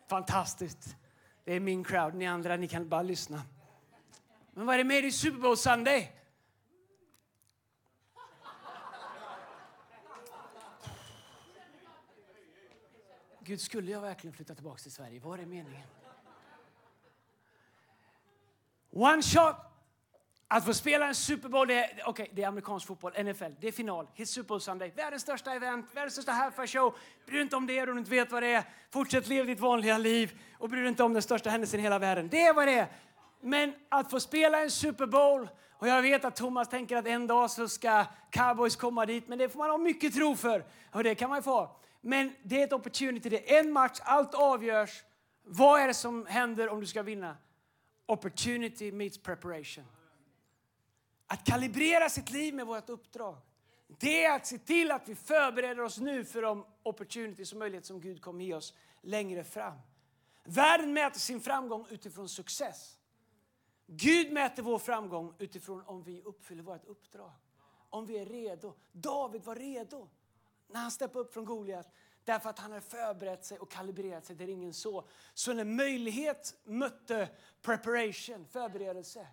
Fantastiskt. 0.08 0.96
Det 1.44 1.54
är 1.54 1.60
min 1.60 1.84
crowd. 1.84 2.14
Ni 2.14 2.28
andra 2.28 2.56
ni 2.56 2.68
kan 2.68 2.89
bara 2.89 3.02
lyssna. 3.02 3.41
Men 4.52 4.66
vad 4.66 4.74
är 4.74 4.78
det 4.78 4.84
med 4.84 5.06
i 5.06 5.12
Super 5.12 5.39
Bowl 5.39 5.58
Sunday? 5.58 6.12
Gud, 13.39 13.62
skulle 13.62 13.91
jag 13.91 14.02
verkligen 14.02 14.34
flytta 14.34 14.56
tillbaka 14.56 14.78
till 14.78 14.91
Sverige? 14.91 15.20
Vad 15.20 15.39
är 15.39 15.46
meningen? 15.46 15.88
One 18.91 19.22
shot! 19.22 19.72
Att 20.56 20.66
få 20.66 20.74
spela 20.74 21.08
en 21.08 21.16
Super 21.16 21.49
Bowl, 21.49 21.68
det 21.68 21.74
är, 21.74 22.10
okay, 22.10 22.28
det 22.32 22.43
är 22.43 22.47
amerikansk 22.47 22.88
fotboll, 22.88 23.12
NFL, 23.24 23.51
det 23.60 23.68
är 23.68 23.72
final. 23.72 24.08
Hit 24.14 24.30
Super 24.30 24.47
Bowl 24.47 24.62
Sunday. 24.62 24.91
Världens 24.95 25.22
största 25.22 25.54
event, 25.54 25.86
världens 25.93 26.14
största 26.14 26.32
halfa 26.32 26.68
show. 26.68 26.95
Bry 27.26 27.34
dig 27.34 27.41
inte 27.41 27.56
om 27.56 27.68
det 27.68 27.82
om 27.82 27.86
du 27.86 27.99
inte 27.99 28.12
vet 28.12 28.32
vad 28.32 28.43
det 28.43 28.54
är. 28.54 28.64
Fortsätt 28.91 29.28
leva 29.28 29.45
ditt 29.45 29.60
vanliga 29.60 29.97
liv 29.97 30.41
och 30.58 30.70
bry 30.70 30.80
dig 30.80 30.89
inte 30.89 31.04
om 31.04 31.14
den 31.14 31.22
största 31.22 31.49
händelsen 31.49 31.80
i 31.80 31.84
hela 31.84 31.99
världen. 31.99 32.30
Det 32.30 32.41
är 32.41 32.54
vad 32.54 32.68
det 32.68 32.74
är. 32.74 32.88
Men 33.41 33.74
att 33.89 34.12
få 34.12 34.20
spela 34.20 34.64
en 34.64 34.72
Super 34.72 35.06
Bowl, 35.06 35.49
och 35.72 35.88
jag 35.88 36.01
vet 36.01 36.26
att 36.26 36.36
Thomas 36.36 36.70
tänker 36.70 36.97
att 36.97 37.08
en 37.08 37.28
dag 37.28 37.51
så 37.51 37.68
ska 37.68 38.06
cowboys 38.32 38.76
komma 38.76 39.06
dit, 39.06 39.28
men 39.28 39.38
det 39.38 39.49
får 39.49 39.60
man 39.60 39.70
ha 39.70 39.78
mycket 39.78 40.14
tro 40.14 40.36
för. 40.36 40.66
Och 40.91 41.04
det 41.04 41.16
kan 41.16 41.30
man 41.30 41.43
få. 41.43 41.76
Men 42.01 42.36
det 42.43 42.62
är 42.62 42.64
ett 42.64 42.74
opportunity, 42.74 43.30
det 43.30 43.56
är 43.56 43.60
en 43.60 43.72
match, 43.72 43.99
allt 44.04 44.34
avgörs. 44.34 45.04
Vad 45.43 45.82
är 45.82 45.88
det 45.88 45.93
som 45.93 46.26
händer 46.26 46.70
om 46.70 46.80
du 46.80 46.86
ska 46.86 47.01
vinna? 47.01 47.38
Opportunity 48.06 48.91
meets 48.91 49.18
preparation. 49.18 49.86
Att 51.28 51.45
kalibrera 51.45 52.09
sitt 52.09 52.30
liv 52.30 52.53
med 52.53 52.67
vårt 52.67 52.89
uppdrag. 52.89 53.38
Det 53.99 54.26
är 54.26 54.36
att 54.36 54.47
se 54.47 54.57
till 54.57 54.91
att 54.91 55.07
vi 55.07 55.15
förbereder 55.15 55.82
oss 55.82 55.97
nu 55.97 56.26
för 56.26 56.41
de 56.41 56.65
opportunities 56.84 57.51
och 57.51 57.57
möjligheter 57.57 57.88
som 57.88 58.01
Gud 58.01 58.21
kommer 58.21 58.45
ge 58.45 58.53
oss 58.53 58.74
längre 59.01 59.43
fram. 59.43 59.78
Världen 60.43 60.93
mäter 60.93 61.19
sin 61.19 61.41
framgång 61.41 61.88
utifrån 61.89 62.30
success. 62.30 62.97
Gud 63.88 64.32
mäter 64.32 64.63
vår 64.63 64.80
framgång 64.80 65.36
utifrån 65.39 65.84
om 65.86 66.03
vi 66.03 66.21
uppfyller 66.21 66.63
vårt 66.63 66.86
uppdrag. 66.86 67.32
Om 67.89 68.05
vi 68.05 68.17
är 68.17 68.26
redo. 68.26 68.74
David 68.91 69.43
var 69.43 69.55
redo 69.55 70.09
när 70.67 70.80
han 70.80 70.91
steppade 70.91 71.19
upp 71.19 71.34
från 71.34 71.45
Goliat. 71.45 71.93
Därför 72.24 72.49
att 72.49 72.59
han 72.59 72.71
hade 72.71 72.86
förberett 72.86 73.45
sig 73.45 73.59
och 73.59 73.71
kalibrerat 73.71 74.26
sig 74.26 74.36
där 74.36 74.49
ingen 74.49 74.74
så. 74.74 75.07
Så 75.34 75.53
när 75.53 75.63
möjlighet 75.63 76.55
mötte 76.63 77.30
preparation, 77.61 78.45
förberedelse, 78.45 79.28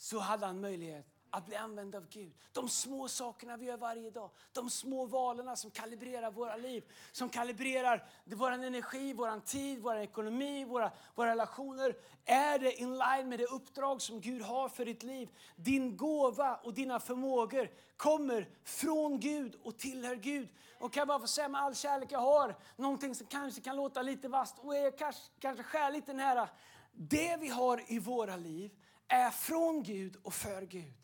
så 0.00 0.18
hade 0.18 0.46
han 0.46 0.60
möjlighet 0.60 1.06
att 1.30 1.46
bli 1.46 1.56
använd 1.56 1.94
av 1.94 2.08
Gud. 2.08 2.32
De 2.52 2.68
små 2.68 3.08
sakerna 3.08 3.56
vi 3.56 3.66
gör 3.66 3.76
varje 3.76 4.10
dag, 4.10 4.30
de 4.52 4.70
små 4.70 5.06
valen 5.06 5.56
som 5.56 5.70
kalibrerar 5.70 6.30
våra 6.30 6.56
liv, 6.56 6.84
som 7.12 7.28
kalibrerar 7.28 8.08
vår 8.24 8.50
energi, 8.50 9.12
vår 9.12 9.40
tid, 9.40 9.78
vår 9.82 9.96
ekonomi, 9.96 10.64
våra, 10.64 10.90
våra 11.14 11.30
relationer. 11.30 11.96
Är 12.24 12.58
det 12.58 12.80
in 12.80 12.98
line 12.98 13.28
med 13.28 13.38
det 13.38 13.46
uppdrag 13.46 14.02
som 14.02 14.20
Gud 14.20 14.42
har 14.42 14.68
för 14.68 14.84
ditt 14.84 15.02
liv? 15.02 15.28
Din 15.56 15.96
gåva 15.96 16.56
och 16.56 16.74
dina 16.74 17.00
förmågor 17.00 17.70
kommer 17.96 18.48
från 18.64 19.20
Gud 19.20 19.60
och 19.62 19.78
tillhör 19.78 20.14
Gud. 20.14 20.48
Och 20.78 20.92
kan 20.92 21.00
jag 21.00 21.08
bara 21.08 21.20
få 21.20 21.26
säga 21.26 21.48
med 21.48 21.60
all 21.60 21.74
kärlek 21.74 22.12
jag 22.12 22.18
har, 22.18 22.56
någonting 22.76 23.14
som 23.14 23.26
kanske 23.26 23.60
kan 23.60 23.76
låta 23.76 24.02
lite 24.02 24.28
vast 24.28 24.58
och 24.58 24.76
är 24.76 24.98
kanske, 24.98 25.22
kanske 25.38 25.62
skär 25.62 25.92
lite 25.92 26.12
nära. 26.12 26.48
Det 26.92 27.36
vi 27.40 27.48
har 27.48 27.92
i 27.92 27.98
våra 27.98 28.36
liv 28.36 28.70
är 29.10 29.30
från 29.30 29.82
Gud 29.82 30.16
och 30.22 30.34
för 30.34 30.62
Gud. 30.62 30.94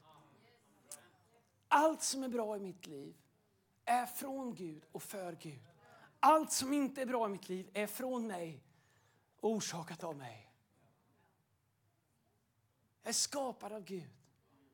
Allt 1.69 2.03
som 2.03 2.25
är 2.25 2.29
bra 2.29 2.57
i 2.57 2.61
mitt 2.61 2.87
liv 2.87 3.17
är 3.85 4.07
från 4.07 4.55
Gud 4.55 4.85
och 4.93 5.03
för 5.03 5.33
Gud. 5.33 5.63
Allt 6.21 6.53
som 6.53 6.73
inte 6.73 7.03
är 7.03 7.07
bra 7.07 7.27
i 7.27 7.29
mitt 7.29 7.49
liv 7.49 7.71
är 7.73 7.87
från 7.87 8.27
mig 8.27 8.63
och 9.41 9.51
orsakat 9.51 10.05
av 10.05 10.17
mig. 10.17 10.53
Jag 13.03 13.09
är 13.09 13.15
skapad 13.15 13.73
av 13.73 13.85
Gud. 13.85 14.11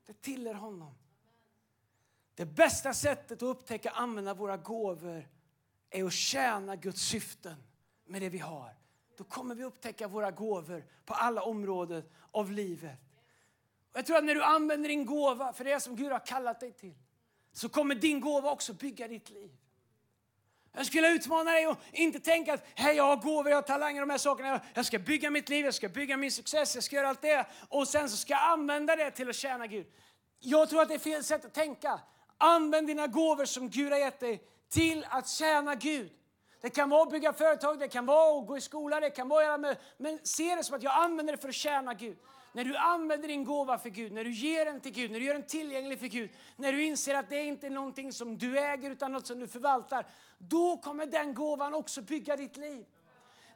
Det 0.07 0.22
tillhör 0.22 0.55
honom. 0.55 0.95
Det 2.35 2.47
bästa 2.47 2.95
sättet 2.95 3.33
att 3.33 3.43
upptäcka 3.43 3.91
och 3.91 4.01
använda 4.01 4.35
våra 4.35 4.57
gåvor 4.57 5.28
är 5.91 6.05
att 6.05 6.12
tjäna 6.12 6.76
Guds 6.76 7.03
syften 7.03 7.57
med 8.05 8.22
det 8.22 8.28
vi 8.28 8.39
har. 8.39 8.76
Då 9.16 9.24
kommer 9.24 9.55
vi 9.55 9.64
upptäcka 9.64 10.09
våra 10.09 10.30
gåvor 10.30 10.87
på 11.05 11.14
alla 11.14 11.43
områden 11.43 12.05
av 12.30 12.51
livet. 12.51 12.99
Och 13.93 13.99
jag 13.99 14.07
tror 14.07 14.16
att 14.16 14.24
när 14.24 14.34
du 14.34 14.43
använder 14.43 14.88
din 14.88 15.07
gåva 15.07 15.53
för 15.53 15.64
det 15.64 15.80
som 15.80 15.97
Gud 15.97 16.12
har 16.12 16.26
kallat 16.26 16.61
dig 16.61 16.72
till 16.72 16.95
så 17.53 17.68
kommer 17.68 17.95
din 17.95 18.20
gåva 18.20 18.51
också 18.51 18.72
bygga 18.72 19.09
ditt 19.09 19.30
liv. 19.30 19.51
Jag 20.74 20.86
skulle 20.86 21.09
utmana 21.09 21.51
dig 21.51 21.64
att 21.64 21.78
inte 21.93 22.20
tänka 22.20 22.55
att 22.55 22.64
hey, 22.74 22.95
jag 22.95 23.05
har 23.05 23.16
gåvor, 23.16 23.49
jag 23.49 23.57
har 23.57 23.62
talanger, 23.62 24.01
de 24.01 24.11
här 24.11 24.18
sakerna. 24.18 24.61
Jag 24.74 24.86
ska 24.86 24.99
bygga 24.99 25.30
mitt 25.30 25.49
liv, 25.49 25.64
jag 25.64 25.74
ska 25.74 25.88
bygga 25.88 26.16
min 26.16 26.32
success, 26.32 26.74
jag 26.74 26.84
ska 26.84 26.97
göra 26.97 27.09
allt 27.09 27.22
det. 27.22 27.47
Och 27.68 27.88
sen 27.88 28.11
så 28.11 28.16
ska 28.16 28.32
jag 28.32 28.43
använda 28.43 28.97
det 28.97 29.11
till 29.11 29.28
att 29.28 29.36
tjäna 29.36 29.66
Gud. 29.66 29.86
Jag 30.38 30.68
tror 30.68 30.82
att 30.82 30.88
det 30.88 30.95
är 30.95 30.99
fel 30.99 31.24
sätt 31.24 31.45
att 31.45 31.55
tänka. 31.55 32.01
Använd 32.38 32.86
dina 32.86 33.07
gåvor 33.07 33.45
som 33.45 33.70
Gud 33.70 33.93
har 33.93 33.99
gett 33.99 34.20
dig 34.20 34.43
till 34.68 35.07
att 35.11 35.28
tjäna 35.28 35.74
Gud. 35.74 36.12
Det 36.61 36.70
kan 36.70 36.90
vara 36.90 37.03
att 37.03 37.11
bygga 37.11 37.32
företag, 37.32 37.78
det 37.78 37.88
kan 37.88 38.07
vara 38.07 38.40
att 38.40 38.47
gå 38.47 38.57
i 38.57 38.61
skola, 38.61 39.01
det 39.01 39.11
kan 39.11 39.28
vara 39.28 39.59
med, 39.59 39.76
men 39.97 40.18
se 40.22 40.55
det 40.55 40.64
som 40.64 40.76
att 40.76 40.82
jag 40.82 40.93
använder 40.93 41.32
det 41.32 41.43
för 41.43 41.49
att 41.49 41.55
tjäna 41.55 41.95
Gud. 41.95 42.18
När 42.53 42.64
du 42.64 42.76
använder 42.76 43.28
din 43.28 43.44
gåva 43.44 43.78
för 43.78 43.90
Gud, 43.90 44.12
när 44.12 44.24
du 44.24 44.30
ger 44.30 44.64
den 44.64 44.80
till 44.80 44.92
Gud, 44.92 45.11
när 45.11 45.20
du 45.20 45.26
gör 45.26 45.34
den 45.34 45.46
tillgänglig 45.46 45.98
för 45.98 46.07
Gud, 46.07 46.30
när 46.57 46.72
du 46.72 46.84
inser 46.84 47.14
att 47.14 47.28
det 47.28 47.44
inte 47.44 47.66
är 47.66 47.70
någonting 47.70 48.12
som 48.12 48.38
du 48.38 48.59
äger 48.59 48.90
utan 48.90 49.12
något 49.12 49.26
som 49.26 49.40
du 49.40 49.48
förvaltar, 49.48 50.07
då 50.38 50.76
kommer 50.76 51.07
den 51.07 51.34
gåvan 51.34 51.74
också 51.74 52.03
bygga 52.03 52.36
ditt 52.36 52.57
liv. 52.57 52.84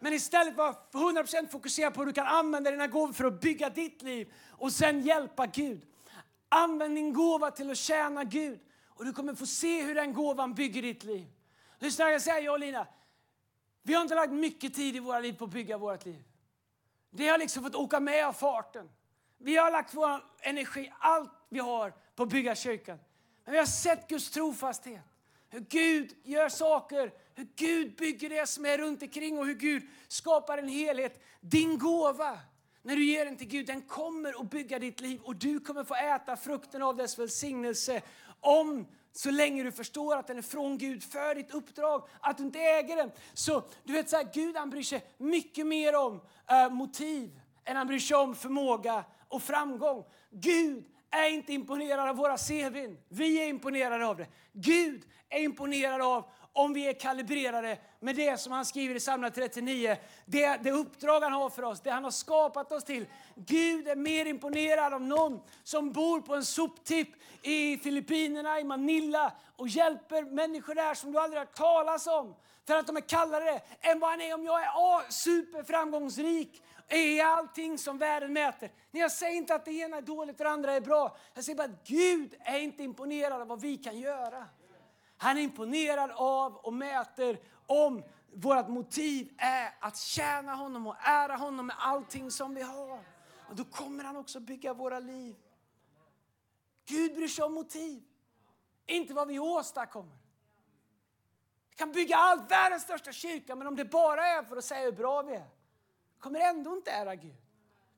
Men 0.00 0.12
istället 0.12 0.56
var 0.56 0.76
100% 0.92 1.48
fokusera 1.48 1.90
på 1.90 2.00
hur 2.00 2.06
du 2.06 2.12
kan 2.12 2.26
använda 2.26 2.70
dina 2.70 2.86
gåvor 2.86 3.12
för 3.12 3.24
att 3.24 3.40
bygga 3.40 3.70
ditt 3.70 4.02
liv 4.02 4.32
och 4.50 4.72
sen 4.72 5.00
hjälpa 5.00 5.46
Gud. 5.46 5.86
Använd 6.48 6.94
din 6.94 7.12
gåva 7.12 7.50
till 7.50 7.70
att 7.70 7.76
tjäna 7.76 8.24
Gud 8.24 8.60
och 8.88 9.04
du 9.04 9.12
kommer 9.12 9.34
få 9.34 9.46
se 9.46 9.82
hur 9.82 9.94
den 9.94 10.12
gåvan 10.12 10.54
bygger 10.54 10.82
ditt 10.82 11.04
liv. 11.04 11.26
Lyssna, 11.78 12.10
jag 12.10 12.22
säger 12.22 12.42
jag 12.42 12.52
och 12.52 12.60
Lina, 12.60 12.86
vi 13.82 13.94
har 13.94 14.02
inte 14.02 14.14
lagt 14.14 14.32
mycket 14.32 14.74
tid 14.74 14.96
i 14.96 14.98
våra 14.98 15.20
liv 15.20 15.32
på 15.32 15.44
att 15.44 15.50
bygga 15.50 15.78
vårt 15.78 16.04
liv. 16.04 16.22
Det 17.16 17.28
har 17.28 17.38
liksom 17.38 17.62
fått 17.62 17.74
åka 17.74 18.00
med 18.00 18.26
av 18.26 18.32
farten. 18.32 18.88
Vi 19.38 19.56
har 19.56 19.70
lagt 19.70 19.94
vår 19.94 20.24
energi, 20.40 20.92
allt 20.98 21.30
vi 21.48 21.58
har, 21.58 21.94
på 22.14 22.22
att 22.22 22.28
bygga 22.28 22.54
kyrkan. 22.54 22.98
Men 23.44 23.52
vi 23.52 23.58
har 23.58 23.66
sett 23.66 24.08
Guds 24.08 24.30
trofasthet. 24.30 25.02
Hur 25.48 25.60
Gud 25.60 26.16
gör 26.22 26.48
saker, 26.48 27.12
hur 27.34 27.48
Gud 27.56 27.96
bygger 27.96 28.30
det 28.30 28.48
som 28.48 28.66
är 28.66 28.78
runt 28.78 29.02
omkring 29.02 29.38
och 29.38 29.46
hur 29.46 29.54
Gud 29.54 29.82
skapar 30.08 30.58
en 30.58 30.68
helhet. 30.68 31.22
Din 31.40 31.78
gåva, 31.78 32.38
när 32.82 32.96
du 32.96 33.04
ger 33.04 33.24
den 33.24 33.36
till 33.36 33.48
Gud, 33.48 33.66
den 33.66 33.82
kommer 33.82 34.40
att 34.40 34.50
bygga 34.50 34.78
ditt 34.78 35.00
liv 35.00 35.20
och 35.22 35.36
du 35.36 35.60
kommer 35.60 35.84
få 35.84 35.94
äta 35.94 36.36
frukten 36.36 36.82
av 36.82 36.96
dess 36.96 37.18
välsignelse 37.18 38.02
om 38.40 38.86
så 39.18 39.30
länge 39.30 39.62
du 39.62 39.72
förstår 39.72 40.16
att 40.16 40.26
den 40.26 40.38
är 40.38 40.42
från 40.42 40.78
Gud 40.78 41.02
för 41.02 41.34
ditt 41.34 41.50
uppdrag, 41.50 42.08
att 42.20 42.36
du 42.38 42.44
inte 42.44 42.58
äger 42.58 42.96
den. 42.96 43.10
Så 43.34 43.62
du 43.84 43.92
vet 43.92 44.10
så 44.10 44.16
här, 44.16 44.28
Gud 44.34 44.56
han 44.56 44.70
bryr 44.70 44.82
sig 44.82 45.06
mycket 45.18 45.66
mer 45.66 45.96
om 45.96 46.20
eh, 46.50 46.70
motiv 46.70 47.40
än 47.64 47.76
han 47.76 47.86
bryr 47.86 47.98
sig 47.98 48.16
om 48.16 48.34
förmåga 48.34 49.04
och 49.28 49.42
framgång. 49.42 50.04
Gud 50.30 50.86
är 51.10 51.28
inte 51.30 51.52
imponerad 51.52 52.08
av 52.08 52.16
våra 52.16 52.36
CVn. 52.36 52.98
Vi 53.08 53.42
är 53.42 53.48
imponerade 53.48 54.06
av 54.06 54.16
det. 54.16 54.26
Gud 54.52 55.04
är 55.28 55.40
imponerad 55.40 56.02
av 56.02 56.30
om 56.56 56.72
vi 56.72 56.88
är 56.88 56.92
kalibrerade 56.92 57.78
med 58.00 58.16
det 58.16 58.40
som 58.40 58.52
han 58.52 58.64
skriver 58.64 58.94
i 58.94 58.98
psalm 58.98 59.30
39. 59.34 59.96
Det, 60.24 60.56
det 60.56 60.70
uppdrag 60.70 61.20
han 61.20 61.32
har 61.32 61.50
för 61.50 61.62
oss, 61.62 61.80
det 61.80 61.90
han 61.90 62.04
har 62.04 62.10
skapat 62.10 62.72
oss 62.72 62.84
till. 62.84 63.06
Gud 63.34 63.88
är 63.88 63.96
mer 63.96 64.26
imponerad 64.26 64.94
av 64.94 65.02
någon 65.02 65.40
som 65.64 65.92
bor 65.92 66.20
på 66.20 66.34
en 66.34 66.44
soptipp 66.44 67.08
i 67.42 67.78
Filippinerna, 67.78 68.60
i 68.60 68.64
Manila 68.64 69.32
och 69.56 69.68
hjälper 69.68 70.22
människor 70.22 70.74
där 70.74 70.94
som 70.94 71.12
du 71.12 71.18
aldrig 71.18 71.40
har 71.40 71.46
talas 71.46 72.06
om 72.06 72.34
för 72.66 72.76
att 72.76 72.86
de 72.86 72.96
är 72.96 73.00
kallare 73.00 73.60
än 73.80 73.98
vad 74.00 74.10
han 74.10 74.20
är 74.20 74.34
om 74.34 74.44
jag 74.44 74.62
är 74.62 75.10
superframgångsrik 75.10 76.62
i 76.88 77.20
allting 77.20 77.78
som 77.78 77.98
världen 77.98 78.32
mäter. 78.32 78.70
Nej, 78.90 79.00
jag 79.00 79.12
säger 79.12 79.36
inte 79.36 79.54
att 79.54 79.64
det 79.64 79.72
ena 79.72 79.96
är 79.96 80.02
dåligt 80.02 80.40
och 80.40 80.44
det 80.44 80.50
andra 80.50 80.72
är 80.72 80.80
bra. 80.80 81.16
Jag 81.34 81.44
säger 81.44 81.56
bara 81.56 81.64
att 81.64 81.88
Gud 81.88 82.34
är 82.40 82.58
inte 82.58 82.82
imponerad 82.82 83.40
av 83.40 83.48
vad 83.48 83.60
vi 83.60 83.76
kan 83.76 83.98
göra. 83.98 84.46
Han 85.16 85.38
är 85.38 85.42
imponerad 85.42 86.10
av 86.10 86.56
och 86.56 86.72
mäter 86.72 87.40
om 87.66 88.02
vårt 88.32 88.68
motiv 88.68 89.34
är 89.38 89.74
att 89.80 89.96
tjäna 89.96 90.54
honom 90.54 90.86
och 90.86 90.96
ära 90.98 91.36
honom 91.36 91.66
med 91.66 91.76
allting 91.78 92.30
som 92.30 92.54
vi 92.54 92.62
har. 92.62 93.04
Och 93.48 93.56
då 93.56 93.64
kommer 93.64 94.04
han 94.04 94.16
också 94.16 94.40
bygga 94.40 94.74
våra 94.74 94.98
liv. 94.98 95.36
Gud 96.84 97.14
bryr 97.14 97.28
sig 97.28 97.44
om 97.44 97.54
motiv, 97.54 98.02
inte 98.86 99.14
vad 99.14 99.28
vi 99.28 99.38
åstadkommer. 99.38 100.16
Vi 101.70 101.76
kan 101.76 101.92
bygga 101.92 102.16
allt, 102.16 102.50
världens 102.50 102.82
största 102.82 103.12
kyrka, 103.12 103.56
men 103.56 103.66
om 103.66 103.76
det 103.76 103.84
bara 103.84 104.26
är 104.26 104.42
för 104.42 104.56
att 104.56 104.64
säga 104.64 104.84
hur 104.84 104.92
bra 104.92 105.22
vi 105.22 105.34
är, 105.34 105.48
kommer 106.18 106.40
ändå 106.40 106.76
inte 106.76 106.90
ära 106.90 107.14
Gud. 107.14 107.36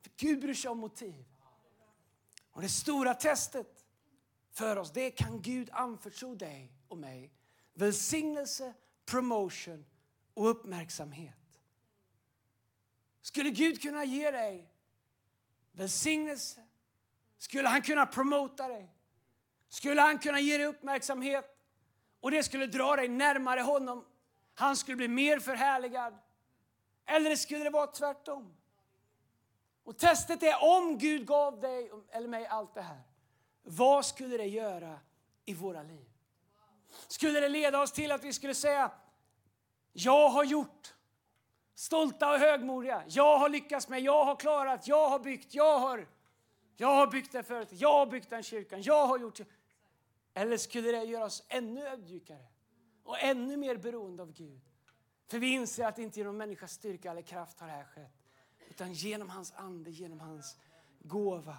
För 0.03 0.11
Gud 0.17 0.41
bryr 0.41 0.55
sig 0.55 0.71
om 0.71 0.79
motiv. 0.79 1.25
Och 2.53 2.63
det 2.63 2.69
stora 2.69 3.15
testet 3.15 3.85
för 4.53 4.77
oss, 4.77 4.93
det 4.93 5.11
kan 5.11 5.43
Gud 5.43 5.71
anförtro 5.73 6.35
dig 6.35 6.78
och 6.89 6.99
mig. 6.99 7.33
Välsignelse, 7.75 8.75
promotion 9.05 9.87
och 10.35 10.51
uppmärksamhet. 10.51 11.35
Skulle 13.23 13.51
Gud 13.51 13.83
kunna 13.83 14.05
ge 14.05 14.31
dig 14.31 14.73
välsignelse? 15.73 16.61
Skulle 17.39 17.69
han 17.69 17.83
kunna 17.83 18.07
promota 18.07 18.69
dig? 18.69 18.95
Skulle 19.69 20.01
han 20.01 20.19
kunna 20.19 20.41
ge 20.41 20.59
dig 20.59 20.67
uppmärksamhet? 20.67 21.59
Och 22.21 22.31
det 22.31 22.43
skulle 22.43 22.67
dra 22.67 22.97
dig 22.97 23.09
närmare 23.09 23.61
honom. 23.61 24.05
Han 24.55 24.77
skulle 24.77 24.97
bli 24.97 25.09
mer 25.09 25.39
förhärligad. 25.39 26.19
Eller 27.07 27.37
skulle 27.37 27.65
det 27.65 27.71
vara 27.71 27.87
tvärtom? 27.87 28.57
Och 29.85 29.99
testet 29.99 30.43
är 30.43 30.65
om 30.79 30.99
Gud 30.99 31.27
gav 31.27 31.61
dig 31.61 31.91
eller 32.11 32.29
mig 32.29 32.47
allt 32.47 32.75
det 32.75 32.83
här. 32.83 33.03
Vad 33.63 34.07
skulle 34.07 34.37
det 34.37 34.47
göra 34.47 35.01
i 35.45 35.55
våra 35.55 35.83
liv? 35.83 36.07
Skulle 37.07 37.41
det 37.41 37.49
leda 37.49 37.81
oss 37.81 37.93
till 37.93 38.13
att 38.13 38.25
vi 38.25 38.33
skulle 38.33 38.55
säga 38.55 38.91
jag 39.93 40.29
har 40.29 40.45
gjort. 40.45 40.95
Stolta 41.75 42.33
och 42.33 42.39
högmodiga. 42.39 43.05
Jag 43.09 43.39
har 43.39 43.49
lyckats 43.49 43.89
med, 43.89 44.01
jag 44.01 44.25
har 44.25 44.37
klarat, 44.37 44.89
jag 44.89 45.11
har 45.11 45.19
byggt, 45.19 45.55
jag 45.55 45.79
har, 45.79 46.09
jag 46.77 46.95
har 46.95 47.07
byggt 47.07 47.33
det 47.33 47.43
förut, 47.43 47.69
jag 47.71 47.93
har 47.93 48.07
byggt 48.07 48.31
den 48.31 48.43
kyrkan, 48.43 48.83
jag 48.83 49.07
har 49.07 49.19
gjort. 49.19 49.41
Eller 50.35 50.57
skulle 50.57 50.93
det 50.93 51.05
göra 51.05 51.25
oss 51.25 51.45
ännu 51.49 51.87
ödmjukare 51.87 52.47
och 53.05 53.23
ännu 53.23 53.57
mer 53.57 53.77
beroende 53.77 54.23
av 54.23 54.33
Gud? 54.33 54.61
För 55.29 55.39
vi 55.39 55.53
inser 55.53 55.87
att 55.87 55.99
inte 55.99 56.19
genom 56.19 56.37
människas 56.37 56.73
styrka 56.73 57.11
eller 57.11 57.23
kraft 57.23 57.61
har 57.61 57.67
det 57.67 57.73
här 57.73 57.85
skett. 57.85 58.13
Utan 58.71 58.93
genom 58.93 59.31
hans 59.31 59.53
ande, 59.53 59.91
genom 59.91 60.21
hans 60.21 60.57
gåva. 60.99 61.57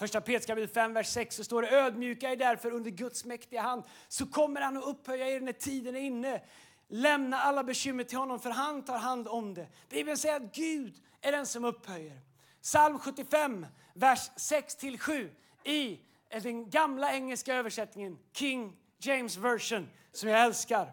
Första 0.00 0.20
Petrus 0.20 0.46
kapitel 0.46 0.68
5, 0.68 0.92
vers 0.92 1.06
6 1.06 1.36
så 1.36 1.44
står 1.44 1.62
det 1.62 1.70
ödmjuka 1.70 2.30
er 2.30 2.36
därför 2.36 2.70
under 2.70 2.90
Guds 2.90 3.24
mäktiga 3.24 3.62
hand 3.62 3.82
så 4.08 4.26
kommer 4.26 4.60
han 4.60 4.76
att 4.76 4.84
upphöja 4.84 5.28
er 5.28 5.40
när 5.40 5.52
tiden 5.52 5.96
är 5.96 6.00
inne. 6.00 6.42
Lämna 6.88 7.38
alla 7.40 7.64
bekymmer 7.64 8.04
till 8.04 8.18
honom 8.18 8.40
för 8.40 8.50
han 8.50 8.84
tar 8.84 8.98
hand 8.98 9.28
om 9.28 9.54
det. 9.54 9.66
Bibeln 9.88 10.16
säger 10.16 10.36
att 10.36 10.54
Gud 10.54 10.94
är 11.20 11.32
den 11.32 11.46
som 11.46 11.64
upphöjer. 11.64 12.20
Psalm 12.62 12.98
75, 12.98 13.66
vers 13.94 14.30
6-7 14.36 15.30
i 15.64 16.00
den 16.42 16.70
gamla 16.70 17.12
engelska 17.12 17.54
översättningen, 17.54 18.18
King 18.32 18.76
James 18.98 19.36
version, 19.36 19.88
som 20.12 20.28
jag 20.28 20.44
älskar. 20.44 20.92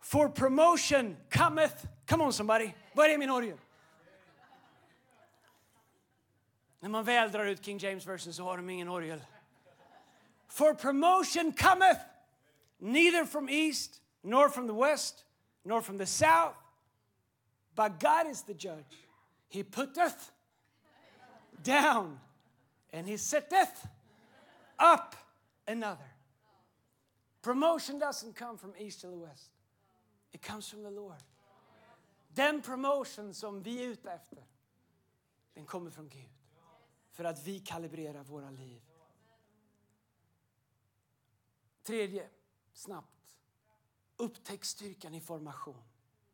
For 0.00 0.28
promotion 0.28 1.16
cometh... 1.30 1.86
Come 2.08 2.24
on 2.24 2.32
somebody. 2.32 2.70
Vad 2.92 3.10
är 3.10 3.18
min 3.18 3.30
orgel? 3.30 3.58
När 6.80 6.88
man 6.88 7.04
väl 7.04 7.32
drar 7.32 7.44
ut 7.44 7.64
King 7.64 7.78
James 7.78 8.06
version 8.06 8.32
så 8.32 8.44
har 8.44 8.56
de 8.56 8.70
ingen 8.70 8.88
orgel. 8.88 9.24
For 10.48 10.74
promotion 10.74 11.52
cometh 11.52 12.00
neither 12.78 13.24
from 13.24 13.48
east 13.48 14.02
nor 14.22 14.48
from 14.48 14.66
the 14.66 14.74
west 14.74 15.24
nor 15.62 15.82
from 15.82 15.98
the 15.98 16.06
south 16.06 16.56
but 17.74 18.00
God 18.00 18.26
is 18.30 18.42
the 18.42 18.54
judge. 18.54 19.06
He 19.48 19.62
putteth 19.62 20.32
down 21.62 22.20
and 22.92 23.06
he 23.06 23.16
sitteth 23.16 23.86
up 24.78 25.14
another. 25.66 26.10
Promotion 27.42 27.98
doesn't 27.98 28.34
come 28.34 28.58
from 28.58 28.72
east 28.78 29.00
to 29.02 29.06
the 29.06 29.16
west. 29.16 29.50
It 30.32 30.42
comes 30.42 30.68
from 30.68 30.82
the 30.82 30.90
Lord. 30.90 31.22
Den 32.34 32.62
promotion 32.62 33.34
som 33.34 33.62
vi 33.62 33.84
är 33.84 33.86
ute 33.86 34.10
efter, 34.10 34.38
den 35.54 35.66
kommer 35.66 35.90
från 35.90 36.08
Gud. 36.08 36.37
För 37.18 37.24
att 37.24 37.46
vi 37.46 37.60
kalibrerar 37.60 38.24
våra 38.24 38.50
liv. 38.50 38.82
Tredje, 41.82 42.28
snabbt. 42.72 43.36
Upptäck 44.16 44.64
styrkan 44.64 45.14
i 45.14 45.20
formation. 45.20 45.82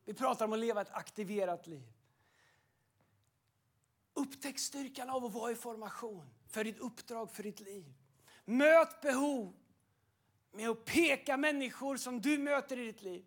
Vi 0.05 0.14
pratar 0.14 0.45
om 0.45 0.53
att 0.53 0.59
leva 0.59 0.80
ett 0.80 0.91
aktiverat 0.91 1.66
liv. 1.66 1.93
Upptäck 4.14 4.59
styrkan 4.59 5.11
av 5.11 5.24
att 5.24 5.32
vara 5.32 5.53
i 5.53 5.55
formation 5.55 6.30
för 6.47 6.64
ditt 6.64 6.78
uppdrag, 6.78 7.32
för 7.32 7.43
ditt 7.43 7.61
liv. 7.61 7.95
Möt 8.45 9.01
behov 9.01 9.55
med 10.53 10.70
att 10.70 10.85
peka 10.85 11.37
människor 11.37 11.97
som 11.97 12.20
du 12.20 12.39
möter 12.39 12.78
i 12.78 12.85
ditt 12.85 13.03
liv 13.03 13.26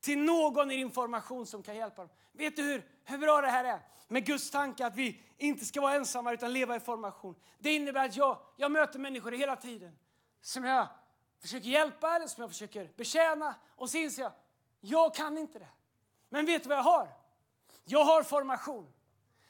till 0.00 0.18
någon 0.18 0.70
i 0.70 0.76
din 0.76 0.90
formation 0.90 1.46
som 1.46 1.62
kan 1.62 1.76
hjälpa 1.76 2.02
dem. 2.02 2.10
Vet 2.32 2.56
du 2.56 2.62
hur, 2.62 2.86
hur 3.04 3.18
bra 3.18 3.40
det 3.40 3.48
här 3.48 3.64
är? 3.64 3.80
Med 4.08 4.26
Guds 4.26 4.50
tanke 4.50 4.86
att 4.86 4.96
vi 4.96 5.22
inte 5.36 5.64
ska 5.64 5.80
vara 5.80 5.94
ensamma 5.94 6.32
utan 6.32 6.52
leva 6.52 6.76
i 6.76 6.80
formation. 6.80 7.34
Det 7.58 7.74
innebär 7.74 8.04
att 8.04 8.16
jag, 8.16 8.38
jag 8.56 8.72
möter 8.72 8.98
människor 8.98 9.32
hela 9.32 9.56
tiden 9.56 9.98
som 10.40 10.64
jag 10.64 10.86
försöker 11.40 11.68
hjälpa 11.68 12.16
eller 12.16 12.26
som 12.26 12.40
jag 12.40 12.50
försöker 12.50 12.90
betjäna 12.96 13.54
och 13.76 13.90
så 13.90 13.98
inser 13.98 14.22
jag, 14.22 14.32
jag 14.80 15.14
kan 15.14 15.38
inte 15.38 15.58
det. 15.58 15.68
Men 16.28 16.46
vet 16.46 16.62
du 16.62 16.68
vad 16.68 16.78
jag 16.78 16.82
har? 16.82 17.08
Jag 17.84 18.04
har 18.04 18.22
formation. 18.22 18.92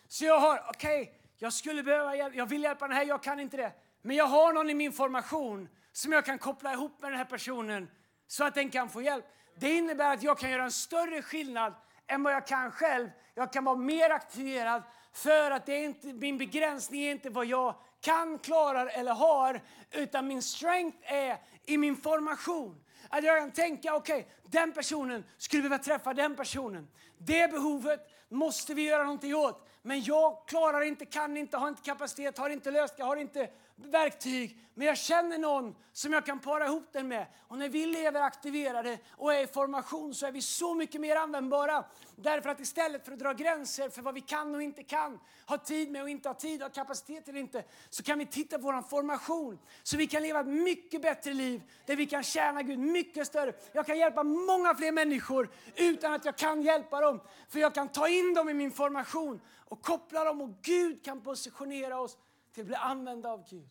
Så 0.09 0.25
jag 0.25 0.41
har, 0.41 0.65
okej, 0.69 1.03
okay, 1.03 1.15
jag 1.37 1.53
skulle 1.53 1.83
behöva 1.83 2.17
hjälp, 2.17 2.35
jag 2.35 2.47
vill 2.47 2.63
hjälpa 2.63 2.89
den 2.89 2.97
här, 2.97 3.05
jag 3.05 3.23
kan 3.23 3.41
inte 3.41 3.57
det. 3.57 3.73
Men 4.03 4.17
jag 4.17 4.27
har 4.27 4.53
någon 4.53 4.71
i 4.71 4.75
min 4.75 4.93
formation 4.93 5.69
som 5.93 6.13
jag 6.13 6.25
kan 6.25 6.39
koppla 6.39 6.73
ihop 6.73 7.03
med 7.03 7.11
den 7.11 7.19
här 7.19 7.25
personen 7.25 7.91
så 8.27 8.45
att 8.45 8.55
den 8.55 8.71
kan 8.71 8.89
få 8.89 9.03
hjälp. 9.03 9.25
Det 9.61 9.75
innebär 9.75 10.15
att 10.15 10.23
jag 10.23 10.39
kan 10.39 10.51
göra 10.51 10.65
en 10.65 10.73
större 10.73 11.23
skillnad 11.23 11.75
än 12.07 12.23
vad 12.23 12.33
jag 12.33 12.47
kan 12.47 12.71
själv. 12.71 13.11
Jag 13.35 13.53
kan 13.53 13.65
vara 13.65 13.77
mer 13.77 14.11
aktiverad 14.11 14.83
för 15.13 15.51
att 15.51 15.67
det 15.67 15.73
är 15.73 15.85
inte, 15.85 16.07
min 16.07 16.39
begränsning 16.39 17.03
är 17.03 17.11
inte 17.11 17.31
vad 17.31 17.47
jag 17.47 17.75
kan, 18.01 18.39
klarar 18.39 18.87
eller 18.87 19.15
har 19.15 19.61
utan 19.91 20.27
min 20.27 20.43
strength 20.43 21.13
är 21.13 21.39
i 21.65 21.79
min 21.79 21.97
formation. 21.97 22.85
Att 23.09 23.25
jag 23.25 23.39
kan 23.39 23.51
tänka, 23.51 23.95
okej, 23.95 24.21
okay, 24.21 24.33
den 24.43 24.73
personen 24.73 25.25
skulle 25.39 25.63
behöva 25.63 25.83
träffa 25.83 26.15
den 26.15 26.37
personen. 26.37 26.89
Det 27.19 27.51
behovet 27.51 28.01
måste 28.29 28.75
vi 28.75 28.83
göra 28.83 29.03
någonting 29.03 29.35
åt. 29.35 29.69
Men 29.83 30.03
jag 30.03 30.49
klarar 30.49 30.81
inte, 30.81 31.07
kan 31.07 31.37
inte, 31.37 31.57
har 31.57 31.69
inte 31.69 31.83
kapacitet, 31.83 32.39
har 32.39 32.51
inte 32.51 32.71
löst, 32.71 32.95
jag 32.99 33.07
har 33.07 33.17
inte 33.17 33.51
verktyg. 33.79 34.59
Men 34.75 34.87
jag 34.87 34.99
känner 34.99 35.39
någon 35.39 35.75
som 35.93 36.13
jag 36.13 36.27
kan 36.27 36.39
para 36.39 36.67
ihop 36.67 36.89
den 36.93 37.09
med. 37.09 37.27
Och 37.49 37.59
när 37.59 37.69
vi 37.69 37.87
lever 37.87 38.21
aktiverade 38.21 38.99
och 39.11 39.35
är 39.35 39.45
i 39.45 39.47
formation 39.47 40.15
så 40.15 40.27
är 40.27 40.33
vi 40.33 40.43
så 40.43 40.75
mycket 40.75 41.01
mer 41.01 41.17
användbara. 41.17 41.85
Därför 42.17 42.51
att 42.51 42.61
istället 42.61 43.05
för 43.05 43.13
att 43.13 43.19
dra 43.19 43.33
gränser 43.33 43.89
för 43.89 44.03
vad 44.03 44.15
vi 44.15 44.21
kan 44.21 44.55
och 44.55 44.63
inte 44.63 44.83
kan, 44.83 45.21
ha 45.47 45.59
tid 45.59 45.91
med 45.91 46.03
och 46.03 46.09
inte 46.09 46.29
ha 46.29 46.35
tid, 46.35 46.63
ha 46.63 46.69
kapacitet 46.69 47.29
eller 47.29 47.41
inte, 47.41 47.65
så 47.91 48.03
kan 48.03 48.19
vi 48.19 48.27
titta 48.27 48.59
på 48.59 48.63
vår 48.63 48.83
formation. 48.83 49.59
Så 49.83 49.97
vi 49.97 50.07
kan 50.07 50.23
leva 50.23 50.41
ett 50.41 50.47
mycket 50.47 51.03
bättre 51.03 51.35
liv 51.35 51.63
där 51.87 51.97
vi 51.97 52.07
kan 52.07 52.23
tjäna 52.23 52.63
Gud 52.63 52.79
mycket 52.79 53.27
större. 53.27 53.53
Jag 53.73 53.87
kan 53.87 53.99
hjälpa 53.99 54.23
många 54.23 54.75
fler 54.75 54.93
människor 54.93 55.51
utan 55.77 56.13
att 56.13 56.25
jag 56.25 56.37
kan 56.37 56.63
hjälpa 56.63 57.01
dem. 57.01 57.21
För 57.49 57.59
jag 57.59 57.75
kan 57.75 57.89
ta 57.89 58.09
in 58.09 58.35
dem 58.35 58.49
i 58.49 58.55
min 58.55 58.73
formation 58.73 59.41
och 59.69 59.83
koppla 59.83 60.25
dem 60.25 60.41
och 60.41 60.51
Gud 60.63 61.05
kan 61.05 61.21
positionera 61.21 62.01
oss 62.01 62.17
till 62.53 62.61
att 62.63 62.67
bli 62.67 62.77
använda 62.77 63.31
av 63.31 63.49
Gud. 63.51 63.69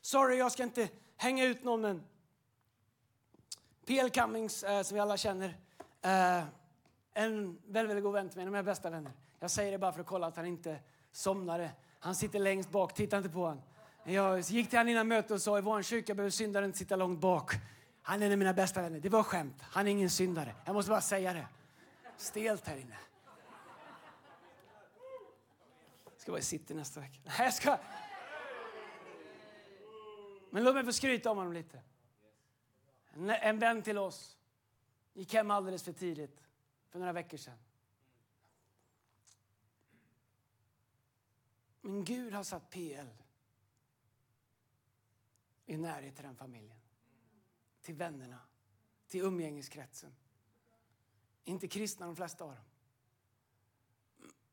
Sorry, 0.00 0.36
jag 0.36 0.52
ska 0.52 0.62
inte 0.62 0.88
hänga 1.16 1.44
ut 1.44 1.64
någon, 1.64 1.80
men 1.80 2.02
P.L. 3.86 4.10
Cummings, 4.10 4.62
eh, 4.62 4.82
som 4.82 4.94
vi 4.94 5.00
alla 5.00 5.16
känner, 5.16 5.48
eh, 6.02 6.44
en 7.14 7.58
väldigt, 7.66 7.90
väldigt 7.90 8.04
god 8.04 8.12
vän 8.12 8.28
till 8.28 8.36
mig, 8.36 8.42
en 8.42 8.48
av 8.48 8.52
mina 8.52 8.62
bästa 8.62 8.90
vänner. 8.90 9.12
Jag 9.40 9.50
säger 9.50 9.72
det 9.72 9.78
bara 9.78 9.92
för 9.92 10.00
att 10.00 10.06
kolla 10.06 10.26
att 10.26 10.36
han 10.36 10.46
inte 10.46 10.78
somnade. 11.12 11.70
Han 11.98 12.14
sitter 12.14 12.38
längst 12.38 12.70
bak, 12.70 12.94
titta 12.94 13.16
inte 13.16 13.28
på 13.28 13.40
honom. 13.40 13.62
Jag 14.04 14.40
gick 14.40 14.70
till 14.70 14.78
honom 14.78 14.90
innan 14.90 15.08
mötet 15.08 15.30
och 15.30 15.42
sa 15.42 15.58
i 15.58 15.60
vår 15.60 15.82
kyrka 15.82 16.14
behöver 16.14 16.30
syndaren 16.30 16.66
inte 16.66 16.78
sitta 16.78 16.96
långt 16.96 17.20
bak. 17.20 17.52
Han 18.02 18.22
är 18.22 18.26
en 18.26 18.32
av 18.32 18.38
mina 18.38 18.52
bästa 18.52 18.82
vänner. 18.82 19.00
Det 19.00 19.08
var 19.08 19.22
skämt. 19.22 19.56
Han 19.60 19.86
är 19.86 19.90
ingen 19.90 20.10
syndare. 20.10 20.54
Jag 20.64 20.74
måste 20.74 20.90
bara 20.90 21.00
säga 21.00 21.32
det. 21.32 21.46
Stelt 22.16 22.66
här 22.66 22.76
inne. 22.76 22.96
Ska 26.26 26.32
vara 26.32 26.40
i 26.40 26.44
city 26.44 26.74
nästa 26.74 27.00
vecka. 27.00 27.20
Nej, 27.24 27.36
jag 27.38 27.54
ska... 27.54 27.78
Men 30.50 30.64
låt 30.64 30.74
mig 30.74 30.84
få 30.84 30.92
skryta 30.92 31.30
om 31.30 31.38
honom 31.38 31.52
lite. 31.52 31.82
En 33.26 33.58
vän 33.58 33.82
till 33.82 33.98
oss 33.98 34.38
gick 35.12 35.34
hem 35.34 35.50
alldeles 35.50 35.82
för 35.82 35.92
tidigt 35.92 36.42
för 36.88 36.98
några 36.98 37.12
veckor 37.12 37.36
sedan. 37.36 37.58
Men 41.80 42.04
Gud 42.04 42.32
har 42.32 42.42
satt 42.42 42.70
PL 42.70 43.08
i 45.66 45.76
närhet 45.76 46.14
till 46.14 46.24
den 46.24 46.36
familjen. 46.36 46.80
Till 47.82 47.94
vännerna, 47.94 48.38
till 49.08 49.20
umgängeskretsen. 49.20 50.16
Inte 51.44 51.68
kristna 51.68 52.06
de 52.06 52.16
flesta 52.16 52.44
av 52.44 52.50
dem. 52.50 52.64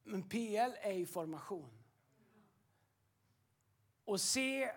Men 0.03 0.29
PL 0.29 0.73
är 0.81 0.91
ju 0.91 1.05
formation. 1.05 1.83
Och 4.05 4.21
se 4.21 4.71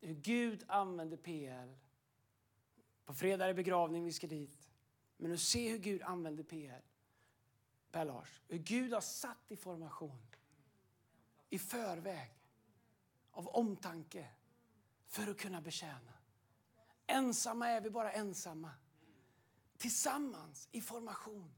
hur 0.00 0.14
Gud 0.14 0.64
använder 0.68 1.16
PL 1.16 1.74
På 3.04 3.14
fredag 3.14 3.44
är 3.44 3.48
det 3.48 3.54
begravning, 3.54 4.04
vi 4.04 4.12
ska 4.12 4.26
dit. 4.26 4.70
Men 5.16 5.32
att 5.32 5.40
se 5.40 5.70
hur 5.70 5.78
Gud 5.78 6.02
använder 6.02 6.44
PL, 6.44 6.82
Per 7.90 8.04
Lars, 8.04 8.40
hur 8.48 8.58
Gud 8.58 8.92
har 8.92 9.00
satt 9.00 9.50
i 9.50 9.56
formation 9.56 10.26
i 11.50 11.58
förväg 11.58 12.34
av 13.30 13.48
omtanke 13.48 14.28
för 15.06 15.30
att 15.30 15.38
kunna 15.38 15.60
betjäna. 15.60 16.12
Ensamma 17.06 17.68
är 17.68 17.80
vi 17.80 17.90
bara 17.90 18.12
ensamma. 18.12 18.70
Tillsammans 19.78 20.68
i 20.72 20.80
formation 20.80 21.54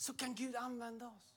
så 0.00 0.14
kan 0.14 0.34
Gud 0.34 0.56
använda 0.56 1.08
oss. 1.08 1.34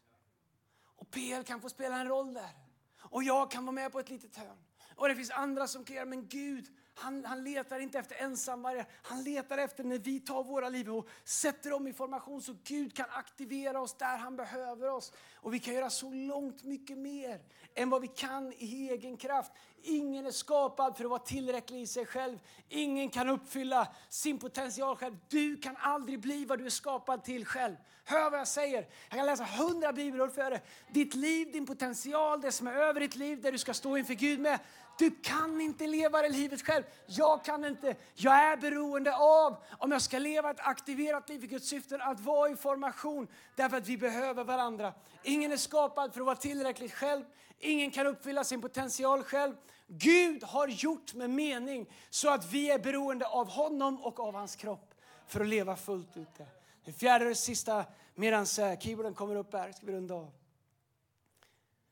Och 0.86 1.12
PL 1.12 1.44
kan 1.46 1.62
få 1.62 1.70
spela 1.70 2.00
en 2.00 2.08
roll 2.08 2.34
där. 2.34 2.52
Och 3.00 3.24
jag 3.24 3.52
kan 3.52 3.66
vara 3.66 3.74
med 3.74 3.92
på 3.92 4.00
ett 4.00 4.10
litet 4.10 4.36
hörn. 4.36 4.58
Och 4.96 5.08
det 5.08 5.16
finns 5.16 5.32
andra 5.32 5.68
som 5.68 5.86
kan 5.86 5.96
göra, 5.96 6.06
men 6.06 6.28
Gud 6.28 6.68
han, 6.96 7.26
han 7.26 7.44
letar 7.44 7.80
inte 7.80 8.00
efter 8.00 8.16
ensamvargar. 8.16 8.86
Han 9.02 9.24
letar 9.24 9.58
efter 9.58 9.84
när 9.84 9.98
vi 9.98 10.20
tar 10.20 10.44
våra 10.44 10.70
liv 10.70 10.90
och 10.90 11.08
sätter 11.24 11.70
dem 11.70 11.88
i 11.88 11.94
formation 11.94 12.42
så 12.42 12.56
Gud 12.64 12.96
kan 12.96 13.06
aktivera 13.10 13.82
oss 13.82 13.98
där 13.98 14.18
han 14.18 14.36
behöver 14.36 14.90
oss. 14.90 15.12
Och 15.36 15.54
vi 15.54 15.60
kan 15.60 15.74
göra 15.74 15.90
så 15.90 16.12
långt 16.12 16.64
mycket 16.64 16.98
mer 16.98 17.42
än 17.76 17.90
vad 17.90 18.02
vi 18.02 18.08
kan 18.08 18.54
i 18.58 18.90
egen 18.90 19.18
kraft. 19.18 19.52
Ingen 19.82 20.26
är 20.26 20.32
skapad 20.32 20.98
för 20.98 21.04
att 21.04 21.10
vara 21.10 21.20
tillräcklig 21.20 21.82
i 21.82 21.88
sig 21.88 22.06
själv. 22.06 22.40
Ingen 22.70 23.10
kan 23.10 23.30
uppfylla 23.30 23.88
sin 24.10 24.40
potential 24.40 24.96
själv. 24.96 25.18
Du 25.30 25.58
kan 25.58 25.78
aldrig 25.78 26.20
bli 26.20 26.46
vad 26.46 26.60
du 26.60 26.66
är 26.66 26.70
skapad 26.70 27.24
till 27.24 27.46
själv. 27.46 27.76
Hör 28.06 28.30
vad 28.30 28.40
jag 28.40 28.48
säger. 28.48 28.88
Jag 29.10 29.18
kan 29.18 29.26
läsa 29.26 29.44
hundra 29.44 29.94
bibelord 29.94 30.34
för 30.34 30.52
det. 30.52 30.62
Ditt 30.92 31.16
liv, 31.16 31.52
din 31.52 31.66
potential, 31.66 32.42
det 32.42 32.52
som 32.52 32.68
är 32.68 32.74
över 32.74 33.00
ditt 33.00 33.16
liv, 33.16 33.42
det 33.42 33.52
du 33.52 33.58
ska 33.58 33.74
stå 33.74 33.98
inför 33.98 34.14
Gud 34.14 34.40
med. 34.40 34.60
Du 34.98 35.12
kan 35.12 35.62
inte 35.62 35.88
leva 35.88 36.22
det 36.22 36.30
livet 36.30 36.66
själv. 36.66 36.84
Jag 37.06 37.46
kan 37.46 37.66
inte. 37.66 37.96
Jag 38.16 38.36
är 38.36 38.58
beroende 38.58 39.16
av, 39.16 39.64
om 39.78 39.92
jag 39.92 40.02
ska 40.02 40.20
leva 40.20 40.52
ett 40.52 40.60
aktiverat 40.60 41.30
liv 41.30 41.44
i 41.44 41.48
Guds 41.48 41.68
syften, 41.68 42.02
att 42.02 42.20
vara 42.20 42.50
i 42.50 42.56
formation. 42.56 43.28
Därför 43.56 43.78
att 43.78 43.88
vi 43.88 43.98
behöver 43.98 44.44
varandra. 44.44 44.94
Ingen 45.24 45.52
är 45.52 45.58
skapad 45.58 46.14
för 46.14 46.20
att 46.20 46.26
vara 46.26 46.36
tillräckligt 46.36 46.94
själv. 46.94 47.24
Ingen 47.60 47.92
kan 47.92 48.08
uppfylla 48.08 48.44
sin 48.44 48.62
potential 48.62 49.24
själv. 49.24 49.56
Gud 49.88 50.44
har 50.44 50.68
gjort 50.68 51.14
med 51.14 51.30
mening 51.30 51.90
så 52.10 52.30
att 52.30 52.52
vi 52.52 52.72
är 52.72 52.80
beroende 52.80 53.26
av 53.28 53.50
honom 53.50 54.04
och 54.04 54.20
av 54.20 54.36
hans 54.36 54.56
kropp 54.56 54.94
för 55.28 55.42
att 55.42 55.48
leva 55.48 55.76
fullt 55.76 56.18
ut. 56.18 56.36
Det, 56.38 56.48
det 56.86 56.94
fjärde 56.94 57.30
och 57.30 57.38
sista, 57.38 57.86
medan 58.16 58.46
eh, 58.60 58.80
keyboarden 58.80 59.14
kommer 59.14 59.36
upp 59.36 59.54
här, 59.54 59.72
ska 59.72 59.86
vi 59.86 59.92
runda 59.92 60.16
av. 60.16 60.32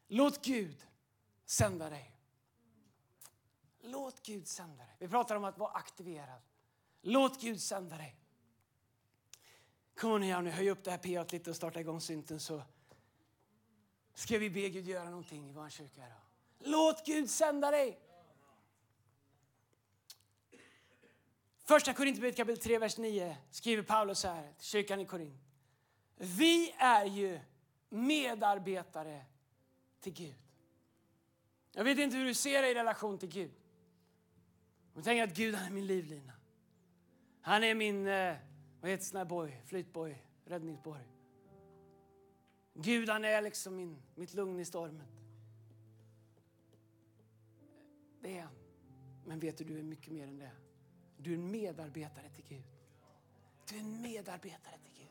Låt 0.08 0.46
Gud 0.46 0.78
sända 1.46 1.90
dig. 1.90 2.11
Låt 3.82 4.26
Gud 4.26 4.48
sända 4.48 4.84
dig. 4.84 4.96
Vi 5.00 5.08
pratar 5.08 5.36
om 5.36 5.44
att 5.44 5.58
vara 5.58 5.72
aktiverad. 5.72 6.42
Låt 7.02 7.42
Gud 7.42 7.62
sända 7.62 7.98
dig. 7.98 8.16
Kom 9.96 10.24
igen 10.24 10.44
nu, 10.44 10.50
höj 10.50 10.70
upp 10.70 10.84
det 10.84 10.92
här 10.92 10.98
PA 10.98 11.28
lite 11.32 11.50
och 11.50 11.56
starta 11.56 11.80
igång 11.80 12.02
synten 12.02 12.40
så 12.40 12.62
ska 14.14 14.38
vi 14.38 14.50
be 14.50 14.70
Gud 14.70 14.88
göra 14.88 15.10
någonting 15.10 15.50
i 15.50 15.52
vår 15.52 15.70
kyrka 15.70 16.06
idag. 16.06 16.22
Låt 16.60 17.06
Gud 17.06 17.30
sända 17.30 17.72
dig. 17.72 18.00
Första 21.64 21.94
Korinthierbrevet 21.94 22.38
kapitel 22.38 22.64
3, 22.64 22.80
vers 22.80 22.98
9 22.98 23.38
skriver 23.52 23.84
Paulus 23.84 24.20
så 24.20 24.28
här 24.28 24.54
till 24.58 24.68
kyrkan 24.68 25.00
i 25.00 25.06
Korint. 25.06 25.42
Vi 26.16 26.72
är 26.78 27.06
ju 27.06 27.40
medarbetare 27.90 29.26
till 30.00 30.14
Gud. 30.14 30.36
Jag 31.72 31.84
vet 31.84 31.98
inte 31.98 32.18
hur 32.18 32.26
du 32.26 32.34
ser 32.34 32.62
dig 32.62 32.72
i 32.72 32.76
relation 32.76 33.18
till 33.18 33.30
Gud. 33.30 33.52
Hon 34.94 35.04
tänker 35.04 35.24
att 35.24 35.34
Gud 35.34 35.56
han 35.56 35.68
är 35.68 35.72
min 35.72 35.88
livlina. 35.88 36.34
Han 37.42 37.64
är 37.64 37.76
min, 37.76 38.08
eh, 38.08 38.36
vad 38.82 38.92
heter 38.92 39.06
sån 39.06 39.28
boy, 39.28 39.62
flytboy, 39.66 40.18
räddningsboj. 40.46 41.08
Gud 42.74 43.10
han 43.10 43.26
är 43.26 43.42
liksom 43.42 43.76
min, 43.76 44.02
mitt 44.16 44.34
lugn 44.34 44.60
i 44.60 44.66
stormen. 44.66 45.08
Det 48.22 48.38
är 48.38 48.42
han. 48.42 48.54
Men 49.26 49.40
vet 49.40 49.58
du, 49.58 49.64
du 49.64 49.80
är 49.80 49.84
mycket 49.84 50.14
mer 50.14 50.28
än 50.28 50.40
det. 50.40 50.52
Du 51.18 51.32
är 51.32 51.36
en 51.36 51.52
medarbetare 51.52 52.30
till 52.30 52.46
Gud. 52.48 52.64
Du 53.70 53.76
är 53.76 53.80
en 53.80 54.02
medarbetare 54.02 54.78
till 54.84 54.94
Gud. 54.98 55.08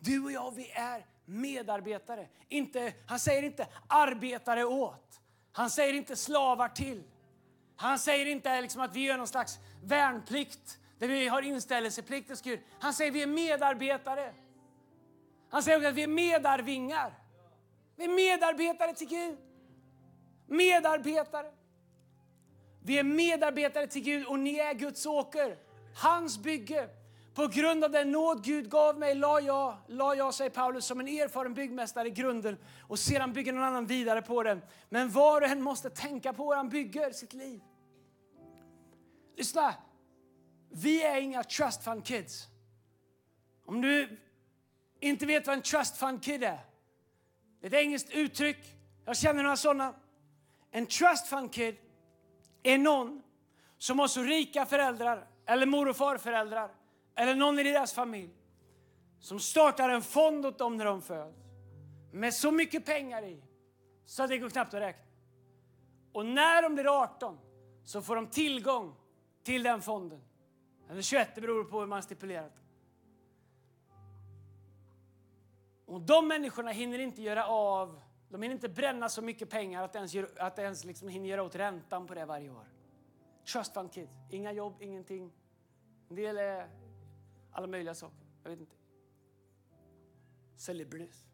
Du 0.00 0.24
och 0.24 0.32
jag, 0.32 0.54
vi 0.54 0.70
är 0.70 1.06
medarbetare. 1.24 2.28
Inte, 2.48 2.94
han 3.06 3.18
säger 3.18 3.42
inte 3.42 3.68
arbetare 3.86 4.64
åt. 4.64 5.20
Han 5.52 5.70
säger 5.70 5.94
inte 5.94 6.16
slavar 6.16 6.68
till. 6.68 7.02
Han 7.76 7.98
säger 7.98 8.26
inte 8.26 8.60
liksom 8.60 8.80
att 8.80 8.96
vi 8.96 9.00
gör 9.00 9.16
någon 9.16 9.26
slags 9.26 9.58
värnplikt 9.84 10.78
där 10.98 11.08
vi 11.08 11.28
har 11.28 11.42
inställelseplikt 11.42 12.30
hos 12.30 12.42
Gud. 12.42 12.60
Han 12.80 12.94
säger 12.94 13.10
att 13.10 13.16
vi 13.16 13.22
är 13.22 13.26
medarbetare. 13.26 14.34
Han 15.50 15.62
säger 15.62 15.78
också 15.78 15.88
att 15.88 15.94
vi 15.94 16.02
är 16.02 16.08
medarvingar. 16.08 17.14
Vi 17.96 18.04
är 18.04 18.08
medarbetare 18.08 18.94
till 18.94 19.08
Gud. 19.08 19.38
Medarbetare. 20.46 21.52
Vi 22.82 22.98
är 22.98 23.02
medarbetare 23.02 23.86
till 23.86 24.02
Gud 24.02 24.26
och 24.26 24.38
ni 24.38 24.58
är 24.58 24.74
Guds 24.74 25.06
åker, 25.06 25.56
hans 26.02 26.38
bygge. 26.38 26.88
På 27.36 27.46
grund 27.46 27.84
av 27.84 27.90
den 27.90 28.12
nåd 28.12 28.44
Gud 28.44 28.70
gav 28.70 28.98
mig 28.98 29.14
la 29.14 29.40
jag, 29.40 29.76
la 29.86 30.14
jag, 30.14 30.34
säger 30.34 30.50
Paulus, 30.50 30.84
som 30.84 31.00
en 31.00 31.08
erfaren 31.08 31.54
byggmästare 31.54 32.10
grunden 32.10 32.58
och 32.80 32.98
sedan 32.98 33.32
bygger 33.32 33.52
någon 33.52 33.62
annan 33.62 33.86
vidare 33.86 34.22
på 34.22 34.42
den. 34.42 34.62
Men 34.88 35.10
var 35.10 35.40
och 35.40 35.48
en 35.48 35.62
måste 35.62 35.90
tänka 35.90 36.32
på 36.32 36.50
hur 36.50 36.56
han 36.56 36.68
bygger 36.68 37.10
sitt 37.10 37.32
liv. 37.32 37.60
Lyssna! 39.36 39.74
Vi 40.70 41.02
är 41.02 41.20
inga 41.20 41.44
trust 41.44 41.84
fund 41.84 42.04
kids. 42.04 42.46
Om 43.66 43.80
du 43.80 44.18
inte 45.00 45.26
vet 45.26 45.46
vad 45.46 45.56
en 45.56 45.62
trust 45.62 45.96
fund 45.96 46.22
kid 46.22 46.44
är. 46.44 46.60
Det 47.60 47.66
är 47.66 47.70
ett 47.70 47.84
engelskt 47.84 48.10
uttryck. 48.10 48.74
Jag 49.04 49.16
känner 49.16 49.42
några 49.42 49.56
sådana. 49.56 49.94
En 50.70 50.86
trust 50.86 51.26
fund 51.26 51.52
kid 51.52 51.76
är 52.62 52.78
någon 52.78 53.22
som 53.78 53.98
har 53.98 54.08
så 54.08 54.22
rika 54.22 54.66
föräldrar 54.66 55.26
eller 55.46 55.66
mor 55.66 55.88
och 55.88 55.96
farföräldrar 55.96 56.70
eller 57.16 57.34
någon 57.34 57.58
i 57.58 57.62
deras 57.62 57.92
familj 57.92 58.34
som 59.20 59.40
startar 59.40 59.88
en 59.88 60.02
fond 60.02 60.46
åt 60.46 60.58
dem 60.58 60.76
när 60.76 60.84
de 60.84 61.02
föds 61.02 61.36
med 62.12 62.34
så 62.34 62.50
mycket 62.50 62.86
pengar 62.86 63.22
i 63.22 63.42
så 64.04 64.22
att 64.22 64.28
det 64.28 64.38
går 64.38 64.50
knappt 64.50 64.74
att 64.74 64.80
räkna. 64.80 65.04
Och 66.12 66.26
när 66.26 66.62
de 66.62 66.74
blir 66.74 67.02
18 67.02 67.38
så 67.84 68.02
får 68.02 68.16
de 68.16 68.26
tillgång 68.26 68.94
till 69.42 69.62
den 69.62 69.82
fonden. 69.82 70.20
Eller 70.90 71.02
21, 71.02 71.34
det 71.34 71.40
beror 71.40 71.64
på 71.64 71.80
hur 71.80 71.86
man 71.86 72.02
stipulerat. 72.02 72.52
Och 75.86 76.00
de 76.00 76.28
människorna 76.28 76.70
hinner 76.70 76.98
inte 76.98 77.22
göra 77.22 77.46
av, 77.46 78.00
de 78.28 78.42
hinner 78.42 78.54
inte 78.54 78.68
bränna 78.68 79.08
så 79.08 79.22
mycket 79.22 79.50
pengar 79.50 79.82
att 79.82 79.92
de 79.92 79.98
ens, 79.98 80.14
att 80.38 80.58
ens 80.58 80.84
liksom 80.84 81.08
hinner 81.08 81.28
göra 81.28 81.42
åt 81.42 81.54
räntan 81.54 82.06
på 82.06 82.14
det 82.14 82.24
varje 82.24 82.50
år. 82.50 82.66
Trust 83.52 83.74
fund 83.74 83.92
kids, 83.92 84.16
inga 84.30 84.52
jobb, 84.52 84.82
ingenting. 84.82 85.32
En 86.08 86.16
del 86.16 86.38
är 86.38 86.68
alla 87.56 87.66
möjliga 87.66 87.94
saker. 87.94 88.26
Jag 88.42 88.50
vet 88.50 88.60
inte. 88.60 88.76
Celebrities, 90.56 91.24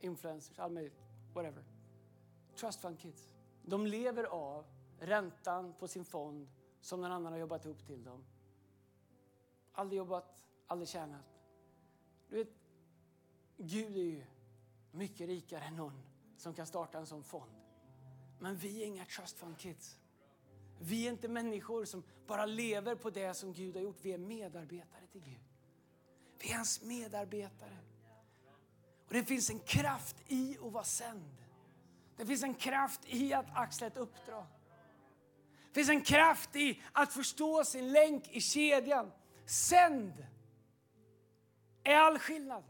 influencers, 0.00 0.58
allt 0.58 0.72
möjligt. 0.72 1.02
Whatever. 1.34 1.64
Trust 2.54 2.80
fund 2.80 2.98
kids. 2.98 3.34
De 3.62 3.86
lever 3.86 4.24
av 4.24 4.66
räntan 4.98 5.74
på 5.78 5.88
sin 5.88 6.04
fond 6.04 6.48
som 6.80 7.00
någon 7.00 7.12
annan 7.12 7.32
har 7.32 7.40
jobbat 7.40 7.64
ihop 7.64 7.86
till 7.86 8.04
dem. 8.04 8.24
Aldrig 9.72 9.98
jobbat, 9.98 10.46
aldrig 10.66 10.88
tjänat. 10.88 11.40
Du 12.28 12.36
vet, 12.36 12.52
Gud 13.56 13.96
är 13.96 14.00
ju 14.00 14.24
mycket 14.90 15.26
rikare 15.26 15.64
än 15.64 15.76
någon 15.76 16.02
som 16.36 16.54
kan 16.54 16.66
starta 16.66 16.98
en 16.98 17.06
sån 17.06 17.22
fond. 17.22 17.50
Men 18.40 18.56
vi 18.56 18.82
är 18.82 18.86
inga 18.86 19.04
trust 19.04 19.38
fund 19.38 19.58
kids. 19.58 19.98
Vi 20.80 21.06
är 21.06 21.10
inte 21.10 21.28
människor 21.28 21.84
som 21.84 22.02
bara 22.26 22.46
lever 22.46 22.94
på 22.94 23.10
det 23.10 23.34
som 23.34 23.52
Gud 23.52 23.74
har 23.74 23.82
gjort. 23.82 23.98
Vi 24.02 24.12
är 24.12 24.18
medarbetare 24.18 25.06
till 25.12 25.20
Gud. 25.20 25.45
Vi 26.38 26.50
är 26.50 26.56
hans 26.56 26.82
medarbetare. 26.82 27.76
Och 29.06 29.14
Det 29.14 29.24
finns 29.24 29.50
en 29.50 29.60
kraft 29.60 30.16
i 30.26 30.56
att 30.62 30.72
vara 30.72 30.84
sänd. 30.84 31.36
Det 32.16 32.26
finns 32.26 32.42
en 32.42 32.54
kraft 32.54 33.00
i 33.06 33.32
att 33.32 33.46
axla 33.54 33.86
ett 33.86 33.96
uppdrag. 33.96 34.46
Det 35.68 35.74
finns 35.74 35.88
en 35.88 36.00
kraft 36.00 36.56
i 36.56 36.82
att 36.92 37.12
förstå 37.12 37.64
sin 37.64 37.92
länk 37.92 38.28
i 38.28 38.40
kedjan. 38.40 39.12
Sänd 39.46 40.26
är 41.84 41.96
all 41.96 42.18
skillnad. 42.18 42.64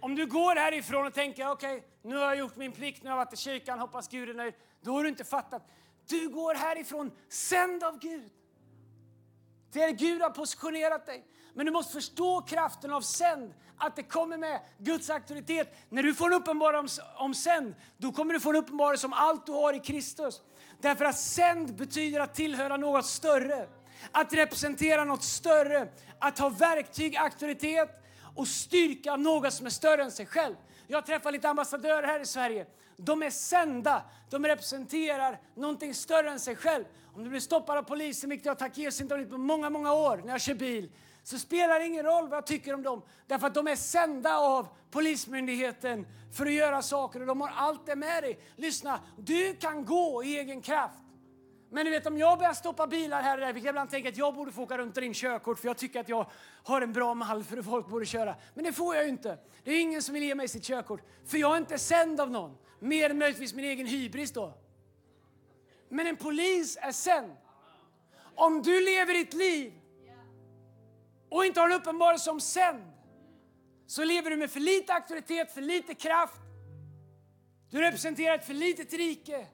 Om 0.00 0.14
du 0.14 0.26
går 0.26 0.56
härifrån 0.56 1.06
och 1.06 1.14
tänker 1.14 1.50
okej, 1.50 1.76
okay, 1.76 1.88
nu 2.02 2.16
har 2.16 2.24
jag 2.24 2.38
gjort 2.38 2.56
min 2.56 2.72
plikt, 2.72 3.02
nu 3.02 3.10
har 3.10 3.16
jag 3.16 3.24
varit 3.24 3.32
i 3.32 3.36
kyrkan, 3.36 3.78
hoppas 3.78 4.08
Gud 4.08 4.28
är 4.28 4.34
nöjd. 4.34 4.54
Då 4.80 4.92
har 4.92 5.02
du 5.02 5.08
inte 5.08 5.24
fattat. 5.24 5.70
Du 6.08 6.28
går 6.28 6.54
härifrån 6.54 7.10
sänd 7.28 7.84
av 7.84 7.98
Gud. 7.98 8.30
Det 9.72 9.82
är 9.82 9.90
Gud 9.90 10.22
har 10.22 10.30
positionerat 10.30 11.06
dig. 11.06 11.26
Men 11.54 11.66
du 11.66 11.72
måste 11.72 11.92
förstå 11.92 12.40
kraften 12.40 12.92
av 12.92 13.00
sänd, 13.00 13.54
att 13.78 13.96
det 13.96 14.02
kommer 14.02 14.38
med 14.38 14.60
Guds 14.78 15.10
auktoritet. 15.10 15.74
När 15.88 16.02
du 16.02 16.14
får 16.14 16.26
en 16.26 16.32
uppenbarelse 16.32 17.02
om, 17.02 17.24
om 17.24 17.34
sänd, 17.34 17.74
då 17.96 18.12
kommer 18.12 18.34
du 18.34 18.40
få 18.40 18.50
en 18.50 18.56
uppenbarelse 18.56 19.06
om 19.06 19.12
allt 19.12 19.46
du 19.46 19.52
har 19.52 19.72
i 19.72 19.80
Kristus. 19.80 20.42
Därför 20.80 21.04
att 21.04 21.18
sänd 21.18 21.74
betyder 21.74 22.20
att 22.20 22.34
tillhöra 22.34 22.76
något 22.76 23.06
större. 23.06 23.66
Att 24.12 24.32
representera 24.32 25.04
något 25.04 25.22
större, 25.22 25.88
att 26.18 26.38
ha 26.38 26.48
verktyg, 26.48 27.16
auktoritet 27.16 28.04
och 28.36 28.48
styrka 28.48 29.12
av 29.12 29.20
något 29.20 29.52
som 29.52 29.66
är 29.66 29.70
större 29.70 30.02
än 30.02 30.10
sig 30.10 30.26
själv. 30.26 30.54
Jag 30.86 31.06
träffar 31.06 31.32
lite 31.32 31.48
ambassadörer 31.48 32.06
här 32.06 32.20
i 32.20 32.26
Sverige. 32.26 32.66
De 32.96 33.22
är 33.22 33.30
sända, 33.30 34.02
de 34.30 34.46
representerar 34.46 35.40
någonting 35.54 35.94
större 35.94 36.30
än 36.30 36.40
sig 36.40 36.56
själv. 36.56 36.84
Om 37.14 37.24
du 37.24 37.30
blir 37.30 37.40
stoppad 37.40 37.78
av 37.78 37.82
polisen, 37.82 38.30
vilket 38.30 38.46
jag 38.46 38.58
tack 38.58 38.78
Jesus 38.78 39.00
inte 39.00 39.14
har 39.14 39.18
blivit 39.18 39.32
på 39.32 39.38
många, 39.38 39.70
många 39.70 39.92
år 39.92 40.16
när 40.24 40.32
jag 40.32 40.40
kör 40.40 40.54
bil, 40.54 40.90
så 41.22 41.38
spelar 41.38 41.78
det 41.78 41.86
ingen 41.86 42.04
roll 42.04 42.28
vad 42.28 42.36
jag 42.36 42.46
tycker 42.46 42.74
om 42.74 42.82
dem. 42.82 43.02
Därför 43.26 43.46
att 43.46 43.54
de 43.54 43.66
är 43.66 43.76
sända 43.76 44.36
av 44.36 44.68
Polismyndigheten 44.90 46.06
för 46.32 46.46
att 46.46 46.52
göra 46.52 46.82
saker 46.82 47.20
och 47.20 47.26
de 47.26 47.40
har 47.40 47.52
allt 47.56 47.86
det 47.86 47.96
med 47.96 48.22
dig. 48.22 48.40
Lyssna, 48.56 49.00
du 49.18 49.56
kan 49.56 49.84
gå 49.84 50.24
i 50.24 50.38
egen 50.38 50.62
kraft. 50.62 50.94
Men 51.72 51.84
du 51.84 51.90
vet 51.90 52.06
om 52.06 52.18
jag 52.18 52.38
börjar 52.38 52.52
stoppa 52.52 52.86
bilar 52.86 53.22
här 53.22 53.34
och 53.34 53.40
där, 53.40 53.52
vilket 53.52 53.64
jag 53.64 53.72
ibland 53.72 53.90
tänker 53.90 54.08
att 54.08 54.16
jag 54.16 54.34
borde 54.34 54.52
få 54.52 54.62
åka 54.62 54.78
runt 54.78 54.96
och 54.96 55.02
in 55.02 55.14
körkort 55.14 55.58
för 55.58 55.66
jag 55.66 55.76
tycker 55.76 56.00
att 56.00 56.08
jag 56.08 56.30
har 56.64 56.80
en 56.80 56.92
bra 56.92 57.14
mall 57.14 57.44
för 57.44 57.56
hur 57.56 57.62
folk 57.62 57.88
borde 57.88 58.06
köra. 58.06 58.34
Men 58.54 58.64
det 58.64 58.72
får 58.72 58.94
jag 58.94 59.04
ju 59.04 59.10
inte. 59.10 59.38
Det 59.64 59.70
är 59.70 59.80
ingen 59.80 60.02
som 60.02 60.14
vill 60.14 60.22
ge 60.22 60.34
mig 60.34 60.48
sitt 60.48 60.64
körkort. 60.64 61.00
För 61.26 61.38
jag 61.38 61.52
är 61.52 61.56
inte 61.56 61.78
sänd 61.78 62.20
av 62.20 62.30
någon. 62.30 62.56
Mer 62.78 63.10
än 63.10 63.18
möjligtvis 63.18 63.54
min 63.54 63.64
egen 63.64 63.86
hybris 63.86 64.32
då. 64.32 64.54
Men 65.88 66.06
en 66.06 66.16
polis 66.16 66.78
är 66.80 66.92
sänd. 66.92 67.32
Om 68.34 68.62
du 68.62 68.84
lever 68.84 69.14
ditt 69.14 69.34
liv 69.34 69.79
och 71.30 71.44
inte 71.44 71.60
har 71.60 71.70
en 71.70 71.76
uppenbarelse 71.76 72.24
som 72.24 72.40
sänd 72.40 72.92
så 73.86 74.04
lever 74.04 74.30
du 74.30 74.36
med 74.36 74.50
för 74.50 74.60
lite 74.60 74.94
auktoritet, 74.94 75.54
för 75.54 75.60
lite 75.60 75.94
kraft. 75.94 76.40
Du 77.70 77.80
representerar 77.80 78.34
ett 78.34 78.46
för 78.46 78.54
litet 78.54 78.92
rike. 78.92 79.46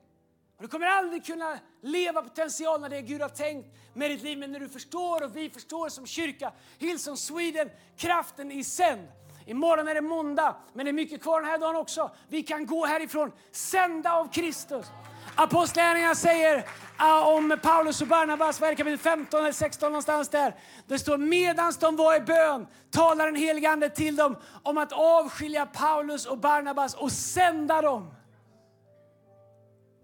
Och 0.56 0.62
du 0.62 0.68
kommer 0.68 0.86
aldrig 0.86 1.26
kunna 1.26 1.58
leva 1.82 2.22
potentialen 2.22 2.84
av 2.84 2.90
det 2.90 3.02
Gud 3.02 3.20
har 3.22 3.28
tänkt 3.28 3.68
med 3.94 4.10
ditt 4.10 4.22
liv. 4.22 4.38
Men 4.38 4.52
när 4.52 4.60
du 4.60 4.68
förstår 4.68 5.24
och 5.24 5.36
vi 5.36 5.50
förstår 5.50 5.88
som 5.88 6.06
kyrka, 6.06 6.52
Hillsong 6.78 7.16
Sweden, 7.16 7.70
kraften 7.96 8.52
i 8.52 8.64
sänd. 8.64 9.08
Imorgon 9.46 9.88
är 9.88 9.94
det 9.94 10.00
måndag, 10.00 10.56
men 10.72 10.86
det 10.86 10.90
är 10.90 10.92
mycket 10.92 11.22
kvar 11.22 11.40
den 11.40 11.50
här 11.50 11.58
dagen 11.58 11.76
också. 11.76 12.10
Vi 12.28 12.42
kan 12.42 12.66
gå 12.66 12.86
härifrån 12.86 13.32
sända 13.50 14.12
av 14.12 14.32
Kristus. 14.32 14.86
Apostlagärningarna 15.34 16.14
säger 16.14 16.56
uh, 17.00 17.28
om 17.28 17.58
Paulus 17.62 18.02
och 18.02 18.08
Barnabas, 18.08 18.60
vad 18.60 18.66
är 18.66 18.72
det, 18.72 18.76
kapitel 18.76 18.98
15 18.98 19.40
eller 19.40 19.52
16 19.52 19.92
någonstans 19.92 20.28
där. 20.28 20.54
Det 20.86 20.98
står 20.98 21.18
medan 21.18 21.72
de 21.80 21.96
var 21.96 22.16
i 22.16 22.20
bön 22.20 22.66
talar 22.90 23.26
den 23.26 23.36
helige 23.36 23.70
Ande 23.70 23.90
till 23.90 24.16
dem 24.16 24.36
om 24.62 24.78
att 24.78 24.92
avskilja 24.92 25.66
Paulus 25.66 26.26
och 26.26 26.38
Barnabas 26.38 26.94
och 26.94 27.12
sända 27.12 27.82
dem. 27.82 28.14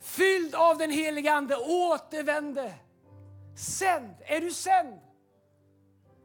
Fylld 0.01 0.55
av 0.55 0.79
den 0.79 0.91
helige 0.91 1.33
Ande 1.33 1.57
återvände. 1.57 2.75
Sänd. 3.57 4.15
Är 4.21 4.41
du 4.41 4.51
sänd? 4.51 5.01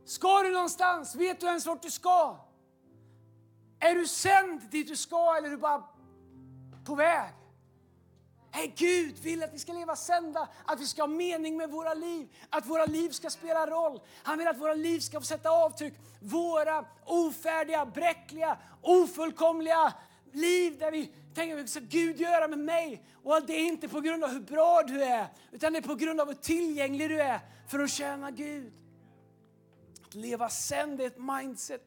Ska 0.05 0.41
du 0.41 0.51
någonstans? 0.51 1.15
Vet 1.15 1.39
du 1.39 1.47
ens 1.47 1.65
vart 1.65 1.81
du 1.81 1.91
ska? 1.91 2.37
Är 3.79 3.95
du 3.95 4.07
sänd 4.07 4.61
dit 4.71 4.87
du 4.87 4.95
ska 4.95 5.35
eller 5.37 5.47
är 5.47 5.51
du 5.51 5.57
bara 5.57 5.83
på 6.85 6.95
väg? 6.95 7.33
Hej, 8.51 8.73
Gud 8.77 9.19
vill 9.19 9.43
att 9.43 9.53
vi 9.53 9.59
ska 9.59 9.73
leva 9.73 9.95
sända, 9.95 10.47
att 10.65 10.81
vi 10.81 10.85
ska 10.85 11.01
ha 11.01 11.07
mening 11.07 11.57
med 11.57 11.69
våra 11.69 11.93
liv, 11.93 12.27
att 12.49 12.65
våra 12.65 12.85
liv 12.85 13.09
ska 13.09 13.29
spela 13.29 13.67
roll. 13.67 13.99
Han 14.23 14.37
vill 14.37 14.47
att 14.47 14.57
våra 14.57 14.73
liv 14.73 14.99
ska 14.99 15.19
få 15.19 15.25
sätta 15.25 15.49
avtryck. 15.49 15.93
Våra 16.21 16.85
ofärdiga, 17.05 17.85
bräckliga, 17.85 18.57
ofullkomliga 18.81 19.93
liv 20.31 20.77
där 20.79 20.91
vi 20.91 21.11
tänker 21.33 21.55
vad 21.55 21.69
ska 21.69 21.79
Gud 21.79 22.19
göra 22.19 22.47
med 22.47 22.59
mig? 22.59 23.03
Och 23.23 23.45
det 23.47 23.53
är 23.53 23.67
inte 23.67 23.87
på 23.87 24.01
grund 24.01 24.23
av 24.23 24.29
hur 24.29 24.39
bra 24.39 24.83
du 24.87 25.03
är, 25.03 25.27
utan 25.51 25.73
det 25.73 25.79
är 25.79 25.83
på 25.83 25.95
grund 25.95 26.21
av 26.21 26.27
hur 26.27 26.33
tillgänglig 26.33 27.09
du 27.09 27.21
är 27.21 27.39
för 27.67 27.79
att 27.79 27.91
tjäna 27.91 28.31
Gud. 28.31 28.73
Att 30.05 30.15
leva 30.15 30.49
sänd 30.49 31.01
är 31.01 31.07
ett 31.07 31.19
mindset 31.19 31.81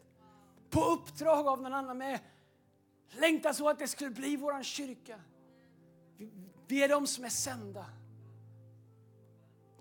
på 0.71 0.85
uppdrag 0.85 1.47
av 1.47 1.63
någon 1.63 1.75
annan 1.75 1.99
med 1.99 2.19
längtan 3.11 3.55
så 3.55 3.69
att 3.69 3.79
det 3.79 3.89
skulle 3.89 4.11
bli 4.11 4.37
vår 4.37 4.63
kyrka. 4.63 5.21
Vi 6.71 6.83
är 6.83 6.89
de 6.89 7.07
som 7.07 7.25
är 7.25 7.29
sända. 7.29 7.87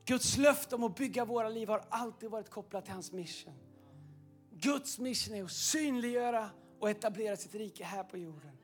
Guds 0.06 0.38
löfte 0.38 0.76
om 0.76 0.84
att 0.84 0.96
bygga 0.96 1.26
våra 1.26 1.50
liv 1.50 1.70
har 1.70 1.84
alltid 1.90 2.30
varit 2.30 2.50
kopplat 2.50 2.86
till 2.86 2.94
hans 2.94 3.12
mission. 3.12 3.54
Guds 4.52 5.00
mission 5.00 5.36
är 5.36 5.44
att 5.44 5.52
synliggöra 5.52 6.50
och 6.80 6.90
etablera 6.90 7.38
sitt 7.38 7.56
rike 7.56 7.84
här 7.84 8.04
på 8.04 8.18
jorden. 8.18 8.58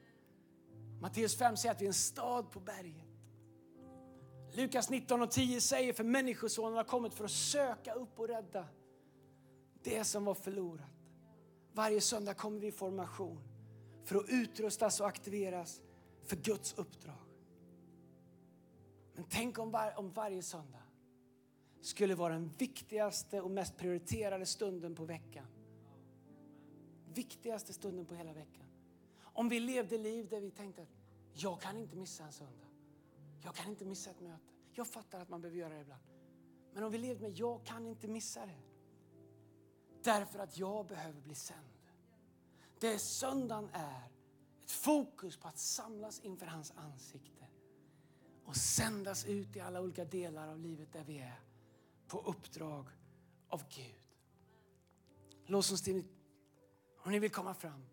Matteus 1.01 1.38
5 1.38 1.57
säger 1.57 1.76
att 1.76 1.82
vi 1.82 1.86
är 1.86 1.89
en 1.89 1.93
stad 1.93 2.51
på 2.51 2.59
berget. 2.59 3.05
Lukas 4.53 4.89
19 4.89 5.21
och 5.21 5.32
10 5.32 5.61
säger 5.61 5.93
för 5.93 6.03
människosonen 6.03 6.78
har 6.78 6.84
kommit 6.84 7.13
för 7.13 7.26
att 7.26 7.32
söka 7.32 7.93
upp 7.93 8.19
och 8.19 8.28
rädda 8.28 8.65
det 9.84 10.03
som 10.03 10.26
var 10.26 10.36
förlorat. 10.36 10.91
Varje 11.73 12.01
söndag 12.01 12.34
kommer 12.34 12.59
vi 12.59 12.67
i 12.67 12.71
formation 12.71 13.39
för 14.05 14.15
att 14.15 14.30
utrustas 14.30 14.99
och 14.99 15.07
aktiveras 15.07 15.82
för 16.26 16.36
Guds 16.36 16.73
uppdrag. 16.73 17.24
Men 19.16 19.26
tänk 19.30 19.59
om, 19.59 19.72
var, 19.72 19.99
om 19.99 20.11
varje 20.11 20.43
söndag 20.43 20.84
skulle 21.82 22.16
vara 22.16 22.34
den 22.34 22.49
viktigaste 22.57 23.41
och 23.41 23.51
mest 23.51 23.78
prioriterade 23.78 24.45
stunden 24.45 24.95
på 24.95 25.05
veckan. 25.05 25.47
Viktigaste 27.13 27.74
stunden 27.74 28.05
på 28.05 28.16
hela 28.16 28.34
veckan. 28.34 28.66
Om 29.22 29.49
vi 29.49 29.59
levde 29.59 29.97
liv 29.97 30.28
där 30.30 30.41
vi 30.41 30.51
tänkte 30.51 30.82
att 30.82 30.95
jag 31.34 31.61
kan 31.61 31.78
inte 31.78 31.95
missa 31.95 32.24
en 32.24 32.32
söndag. 32.32 32.68
Jag 33.43 33.55
kan 33.55 33.70
inte 33.70 33.86
missa 33.86 34.09
ett 34.09 34.22
möte. 34.22 34.53
Jag 34.74 34.88
fattar 34.88 35.20
att 35.20 35.30
man 35.30 35.41
behöver 35.41 35.59
göra 35.59 35.74
det 35.74 35.82
ibland. 35.82 36.03
Men 36.74 36.84
om 36.84 36.91
vi 36.91 36.97
levde 36.97 37.22
med 37.22 37.38
jag 37.38 37.66
kan 37.66 37.88
inte 37.88 38.07
missa 38.07 38.45
det. 38.45 38.61
Därför 40.03 40.39
att 40.39 40.57
jag 40.57 40.86
behöver 40.86 41.22
bli 41.22 41.36
sänd. 41.36 41.59
Det 42.80 42.99
söndagen 42.99 43.70
är 43.74 44.09
ett 44.63 44.72
fokus 44.72 45.38
på 45.38 45.47
att 45.47 45.57
samlas 45.57 46.20
inför 46.20 46.45
hans 46.45 46.74
ansikte 46.76 47.44
och 48.45 48.55
sändas 48.55 49.25
ut 49.25 49.55
i 49.55 49.59
alla 49.59 49.81
olika 49.81 50.05
delar 50.05 50.47
av 50.47 50.59
livet 50.59 50.93
där 50.93 51.03
vi 51.03 51.17
är 51.17 51.39
på 52.07 52.19
uppdrag 52.19 52.85
av 53.49 53.63
Gud. 53.69 53.95
Lovsångsteamet, 55.45 56.05
om 57.03 57.11
ni 57.11 57.19
vill 57.19 57.31
komma 57.31 57.53
fram, 57.53 57.85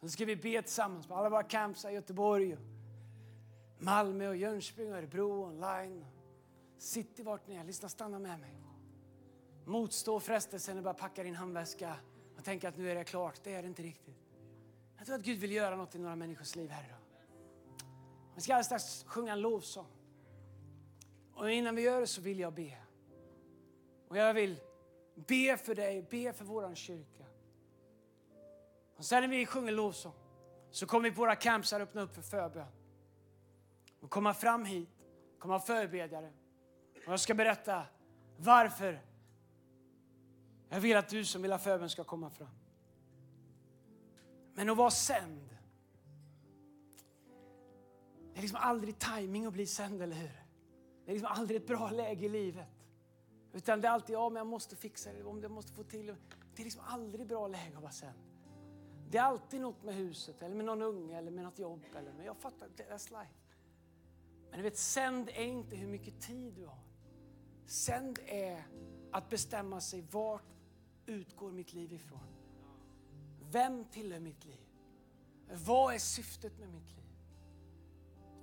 så 0.00 0.08
ska 0.08 0.24
vi 0.24 0.36
be 0.36 0.62
tillsammans 0.62 1.06
på 1.06 1.14
alla 1.14 1.30
våra 1.30 1.42
camps 1.42 1.84
i 1.84 1.88
Göteborg, 1.88 2.56
Malmö, 3.78 4.28
och 4.28 4.36
Jönköping, 4.36 4.92
och 4.92 4.98
Örebro, 4.98 5.44
online. 5.44 6.04
city, 6.78 7.22
vart 7.22 7.46
ni 7.46 7.54
är, 7.54 7.64
lyssna, 7.64 7.88
stanna 7.88 8.18
med 8.18 8.40
mig. 8.40 8.62
Motstå 9.64 10.20
frestelsen 10.20 10.76
och 10.76 10.82
bara 10.82 10.94
packa 10.94 11.22
din 11.22 11.34
handväska 11.34 11.96
och 12.36 12.44
tänka 12.44 12.68
att 12.68 12.76
nu 12.76 12.90
är 12.90 12.94
det 12.94 13.04
klart. 13.04 13.40
Det 13.44 13.54
är 13.54 13.62
det 13.62 13.68
inte 13.68 13.82
riktigt. 13.82 14.16
Jag 14.96 15.06
tror 15.06 15.16
att 15.16 15.22
Gud 15.22 15.38
vill 15.38 15.52
göra 15.52 15.76
något 15.76 15.94
i 15.94 15.98
några 15.98 16.16
människors 16.16 16.56
liv 16.56 16.70
här 16.70 16.84
idag. 16.84 17.05
Vi 18.36 18.42
ska 18.42 18.54
alldeles 18.54 18.66
strax 18.66 19.04
sjunga 19.04 19.32
en 19.32 19.40
lovsång. 19.40 19.86
Och 21.34 21.50
innan 21.50 21.74
vi 21.74 21.82
gör 21.82 22.00
det 22.00 22.06
så 22.06 22.20
vill 22.20 22.40
jag 22.40 22.52
be. 22.52 22.78
Och 24.08 24.16
jag 24.16 24.34
vill 24.34 24.60
be 25.14 25.56
för 25.56 25.74
dig, 25.74 26.02
be 26.10 26.32
för 26.32 26.44
vår 26.44 26.74
kyrka. 26.74 27.24
Och 28.96 29.04
sen 29.04 29.22
när 29.22 29.28
vi 29.28 29.46
sjunger 29.46 29.72
lovsång 29.72 30.12
så 30.70 30.86
kommer 30.86 31.10
vi 31.10 31.14
på 31.14 31.20
våra 31.20 31.36
camps 31.36 31.72
här 31.72 31.80
öppna 31.80 32.02
upp 32.02 32.14
för 32.14 32.22
förbön. 32.22 32.66
Och 34.00 34.10
komma 34.10 34.34
fram 34.34 34.64
hit, 34.64 34.88
komma 35.38 35.60
förbedjare. 35.60 36.32
Och 37.06 37.12
jag 37.12 37.20
ska 37.20 37.34
berätta 37.34 37.86
varför 38.36 39.02
jag 40.68 40.80
vill 40.80 40.96
att 40.96 41.08
du 41.08 41.24
som 41.24 41.42
vill 41.42 41.52
ha 41.52 41.58
förbön 41.58 41.90
ska 41.90 42.04
komma 42.04 42.30
fram. 42.30 42.58
Men 44.54 44.70
att 44.70 44.76
vara 44.76 44.90
sänd. 44.90 45.55
Det 48.36 48.40
är 48.40 48.42
liksom 48.42 48.58
aldrig 48.62 48.98
timing 48.98 49.46
att 49.46 49.52
bli 49.52 49.66
sänd, 49.66 50.02
eller 50.02 50.16
hur? 50.16 50.44
Det 51.04 51.10
är 51.10 51.14
liksom 51.14 51.32
aldrig 51.32 51.60
ett 51.60 51.66
bra 51.66 51.90
läge 51.90 52.26
i 52.26 52.28
livet. 52.28 52.68
Utan 53.52 53.80
det 53.80 53.88
är 53.88 53.92
alltid, 53.92 54.14
ja 54.14 54.28
men 54.28 54.36
jag 54.36 54.46
måste 54.46 54.76
fixa 54.76 55.12
det, 55.12 55.24
om 55.24 55.42
jag 55.42 55.50
måste 55.50 55.72
få 55.72 55.82
till 55.82 56.06
det. 56.06 56.16
Det 56.54 56.62
är 56.62 56.64
liksom 56.64 56.82
aldrig 56.86 57.26
bra 57.26 57.48
läge 57.48 57.76
att 57.76 57.82
vara 57.82 57.92
sänd. 57.92 58.18
Det 59.10 59.18
är 59.18 59.22
alltid 59.22 59.60
något 59.60 59.82
med 59.82 59.94
huset, 59.94 60.42
eller 60.42 60.54
med 60.54 60.64
någon 60.64 60.82
unge, 60.82 61.18
eller 61.18 61.30
med 61.30 61.44
något 61.44 61.58
jobb. 61.58 61.84
Eller, 61.96 62.12
men 62.12 62.26
jag 62.26 62.36
fattar, 62.36 62.68
that's 62.68 63.20
life. 63.20 63.34
Men 64.50 64.58
du 64.58 64.62
vet, 64.62 64.78
sänd 64.78 65.28
är 65.28 65.44
inte 65.44 65.76
hur 65.76 65.88
mycket 65.88 66.20
tid 66.20 66.52
du 66.54 66.66
har. 66.66 66.84
Sänd 67.66 68.18
är 68.26 68.66
att 69.12 69.28
bestämma 69.28 69.80
sig 69.80 70.00
vart 70.10 70.54
utgår 71.06 71.52
mitt 71.52 71.72
liv 71.72 71.92
ifrån. 71.92 72.34
Vem 73.50 73.84
tillhör 73.84 74.20
mitt 74.20 74.44
liv? 74.44 74.66
Vad 75.66 75.94
är 75.94 75.98
syftet 75.98 76.58
med 76.58 76.68
mitt 76.68 76.96
liv? 76.96 77.05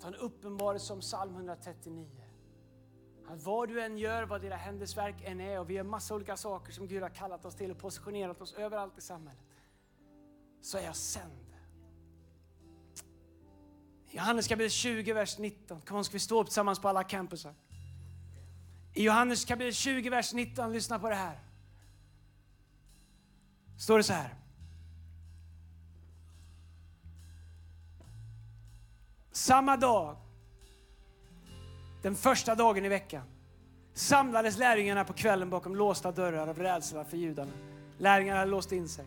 Ta 0.03 0.09
en 0.09 0.15
uppenbarelse 0.15 0.85
som 0.85 0.99
psalm 0.99 1.35
139. 1.35 2.07
Att 3.27 3.43
vad 3.43 3.69
du 3.69 3.81
än 3.81 3.97
gör, 3.97 4.23
vad 4.23 4.41
dina 4.41 4.55
händers 4.55 4.97
verk 4.97 5.15
än 5.23 5.41
är 5.41 5.59
och 5.59 5.69
vi 5.69 5.73
gör 5.73 5.83
massa 5.83 6.15
olika 6.15 6.37
saker 6.37 6.73
som 6.73 6.87
Gud 6.87 7.01
har 7.01 7.09
kallat 7.09 7.45
oss 7.45 7.55
till 7.55 7.71
och 7.71 7.77
positionerat 7.77 8.41
oss 8.41 8.53
överallt 8.53 8.97
i 8.97 9.01
samhället. 9.01 9.43
Så 10.61 10.77
är 10.77 10.81
jag 10.81 10.95
sänd. 10.95 11.55
Johannes 14.09 14.47
kapitel 14.47 14.69
20, 14.69 15.13
vers 15.13 15.37
19. 15.37 15.81
Kom 15.81 15.97
on, 15.97 16.05
ska 16.05 16.13
vi 16.13 16.19
stå 16.19 16.41
upp 16.41 16.47
tillsammans 16.47 16.79
på 16.79 16.89
alla 16.89 17.03
campusar? 17.03 17.53
I 18.93 19.03
Johannes 19.03 19.45
kapitel 19.45 19.73
20, 19.73 20.09
vers 20.09 20.33
19, 20.33 20.73
lyssna 20.73 20.99
på 20.99 21.09
det 21.09 21.15
här. 21.15 21.39
Står 23.79 23.97
det 23.97 24.03
så 24.03 24.13
här. 24.13 24.42
Samma 29.33 29.77
dag, 29.77 30.15
den 32.01 32.15
första 32.15 32.55
dagen 32.55 32.85
i 32.85 32.89
veckan, 32.89 33.23
samlades 33.93 34.57
lärjungarna 34.57 35.03
på 35.03 35.13
kvällen 35.13 35.49
bakom 35.49 35.75
låsta 35.75 36.11
dörrar 36.11 36.47
av 36.47 36.59
rädsla 36.59 37.05
för 37.05 37.17
judarna. 37.17 37.51
Lärjungarna 37.97 38.39
hade 38.39 38.51
låst 38.51 38.71
in 38.71 38.89
sig. 38.89 39.05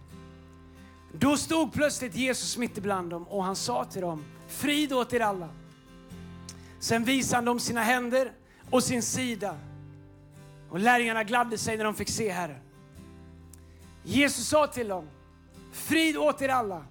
Då 1.13 1.37
stod 1.37 1.73
plötsligt 1.73 2.15
Jesus 2.15 2.57
mitt 2.57 2.79
ibland 2.79 3.11
dem 3.11 3.29
och 3.29 3.45
han 3.45 3.57
sa 3.57 3.85
till 3.85 4.01
dem, 4.01 4.25
frid 4.47 4.93
åt 4.93 5.13
er 5.13 5.21
alla. 5.21 5.49
Sen 6.81 7.05
visade 7.05 7.37
han 7.37 7.45
dem 7.45 7.61
sina 7.61 7.83
händer 7.83 8.33
och 8.71 8.83
sin 8.83 9.03
sida. 9.03 9.57
Och 10.71 10.81
lärjungarna 10.81 11.25
gladde 11.25 11.59
sig 11.59 11.77
när 11.77 11.85
de 11.85 11.95
fick 11.95 12.09
se 12.09 12.31
Herren. 12.31 12.61
Jesus 14.03 14.49
sa 14.49 14.67
till 14.67 14.89
dem, 14.89 15.09
frid 15.73 16.17
åt 16.17 16.43
er 16.43 16.49
alla. 16.49 16.85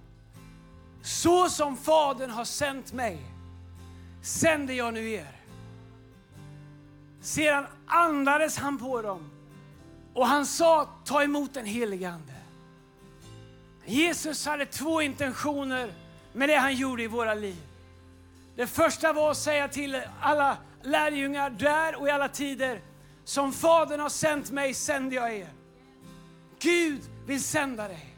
Så 1.06 1.48
som 1.50 1.76
Fadern 1.76 2.30
har 2.30 2.44
sänt 2.44 2.92
mig, 2.92 3.18
sänder 4.22 4.74
jag 4.74 4.94
nu 4.94 5.10
er. 5.10 5.40
Sedan 7.20 7.66
andades 7.86 8.56
han 8.56 8.78
på 8.78 9.02
dem 9.02 9.30
och 10.14 10.26
han 10.26 10.46
sa, 10.46 10.88
ta 11.04 11.22
emot 11.22 11.54
den 11.54 11.66
helige 11.66 12.10
Ande. 12.10 12.32
Jesus 13.84 14.46
hade 14.46 14.66
två 14.66 15.00
intentioner 15.02 15.92
med 16.32 16.48
det 16.48 16.56
han 16.56 16.74
gjorde 16.74 17.02
i 17.02 17.06
våra 17.06 17.34
liv. 17.34 17.62
Det 18.56 18.66
första 18.66 19.12
var 19.12 19.30
att 19.30 19.36
säga 19.36 19.68
till 19.68 20.02
alla 20.20 20.56
lärjungar 20.82 21.50
där 21.50 21.96
och 21.96 22.08
i 22.08 22.10
alla 22.10 22.28
tider, 22.28 22.80
som 23.24 23.52
Fadern 23.52 24.00
har 24.00 24.08
sänt 24.08 24.50
mig 24.50 24.74
sänder 24.74 25.16
jag 25.16 25.34
er. 25.34 25.48
Gud 26.58 27.00
vill 27.26 27.42
sända 27.44 27.88
dig. 27.88 28.16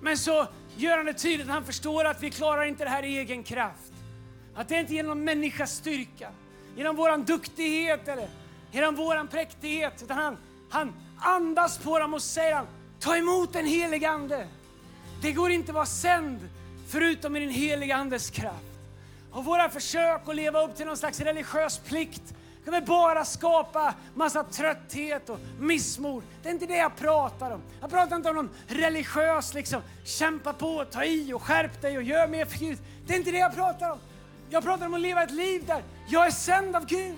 Men 0.00 0.18
så 0.18 0.48
gör 0.76 0.96
han 0.96 1.06
det 1.06 1.14
tydligt, 1.14 1.48
han 1.48 1.64
förstår 1.64 2.04
att 2.04 2.22
vi 2.22 2.30
klarar 2.30 2.64
inte 2.64 2.84
det 2.84 2.90
här 2.90 3.02
i 3.02 3.18
egen 3.18 3.42
kraft. 3.42 3.92
Att 4.54 4.68
det 4.68 4.76
är 4.76 4.80
inte 4.80 4.94
genom 4.94 5.24
människas 5.24 5.76
styrka, 5.76 6.30
genom 6.76 6.96
våran 6.96 7.24
duktighet 7.24 8.08
eller 8.08 8.28
genom 8.72 8.94
våran 8.94 9.28
präktighet, 9.28 10.02
utan 10.02 10.16
han, 10.16 10.36
han 10.70 10.92
andas 11.18 11.78
på 11.78 11.98
dem 11.98 12.14
och 12.14 12.22
säger 12.22 12.54
han, 12.54 12.66
ta 13.00 13.16
emot 13.16 13.52
den 13.52 13.66
helige 13.66 14.10
Ande. 14.10 14.48
Det 15.22 15.32
går 15.32 15.50
inte 15.50 15.70
att 15.70 15.74
vara 15.74 15.86
sänd 15.86 16.48
förutom 16.88 17.36
i 17.36 17.40
den 17.40 17.50
helige 17.50 17.96
Andes 17.96 18.30
kraft. 18.30 18.64
Och 19.30 19.44
våra 19.44 19.68
försök 19.68 20.28
att 20.28 20.36
leva 20.36 20.64
upp 20.64 20.76
till 20.76 20.86
någon 20.86 20.96
slags 20.96 21.20
religiös 21.20 21.78
plikt 21.78 22.34
kommer 22.66 22.80
bara 22.80 23.24
skapa 23.24 23.94
massa 24.14 24.44
trötthet 24.44 25.30
och 25.30 25.38
missmod. 25.60 26.22
Det 26.42 26.48
är 26.48 26.52
inte 26.52 26.66
det 26.66 26.76
jag 26.76 26.96
pratar 26.96 27.50
om. 27.50 27.62
Jag 27.80 27.90
pratar 27.90 28.16
inte 28.16 28.28
om 28.30 28.36
någon 28.36 28.50
religiös 28.66 29.54
liksom, 29.54 29.82
kämpa 30.04 30.52
på, 30.52 30.84
ta 30.84 31.04
i 31.04 31.32
och 31.32 31.42
skärp 31.42 31.82
dig 31.82 31.96
och 31.96 32.02
gör 32.02 32.28
mer 32.28 32.44
för 32.44 32.58
Gud. 32.58 32.78
Det 33.06 33.14
är 33.14 33.18
inte 33.18 33.30
det 33.30 33.38
jag 33.38 33.54
pratar 33.54 33.90
om. 33.90 33.98
Jag 34.50 34.62
pratar 34.62 34.86
om 34.86 34.94
att 34.94 35.00
leva 35.00 35.22
ett 35.22 35.30
liv 35.30 35.66
där 35.66 35.82
jag 36.08 36.26
är 36.26 36.30
sänd 36.30 36.76
av 36.76 36.86
Gud. 36.86 37.16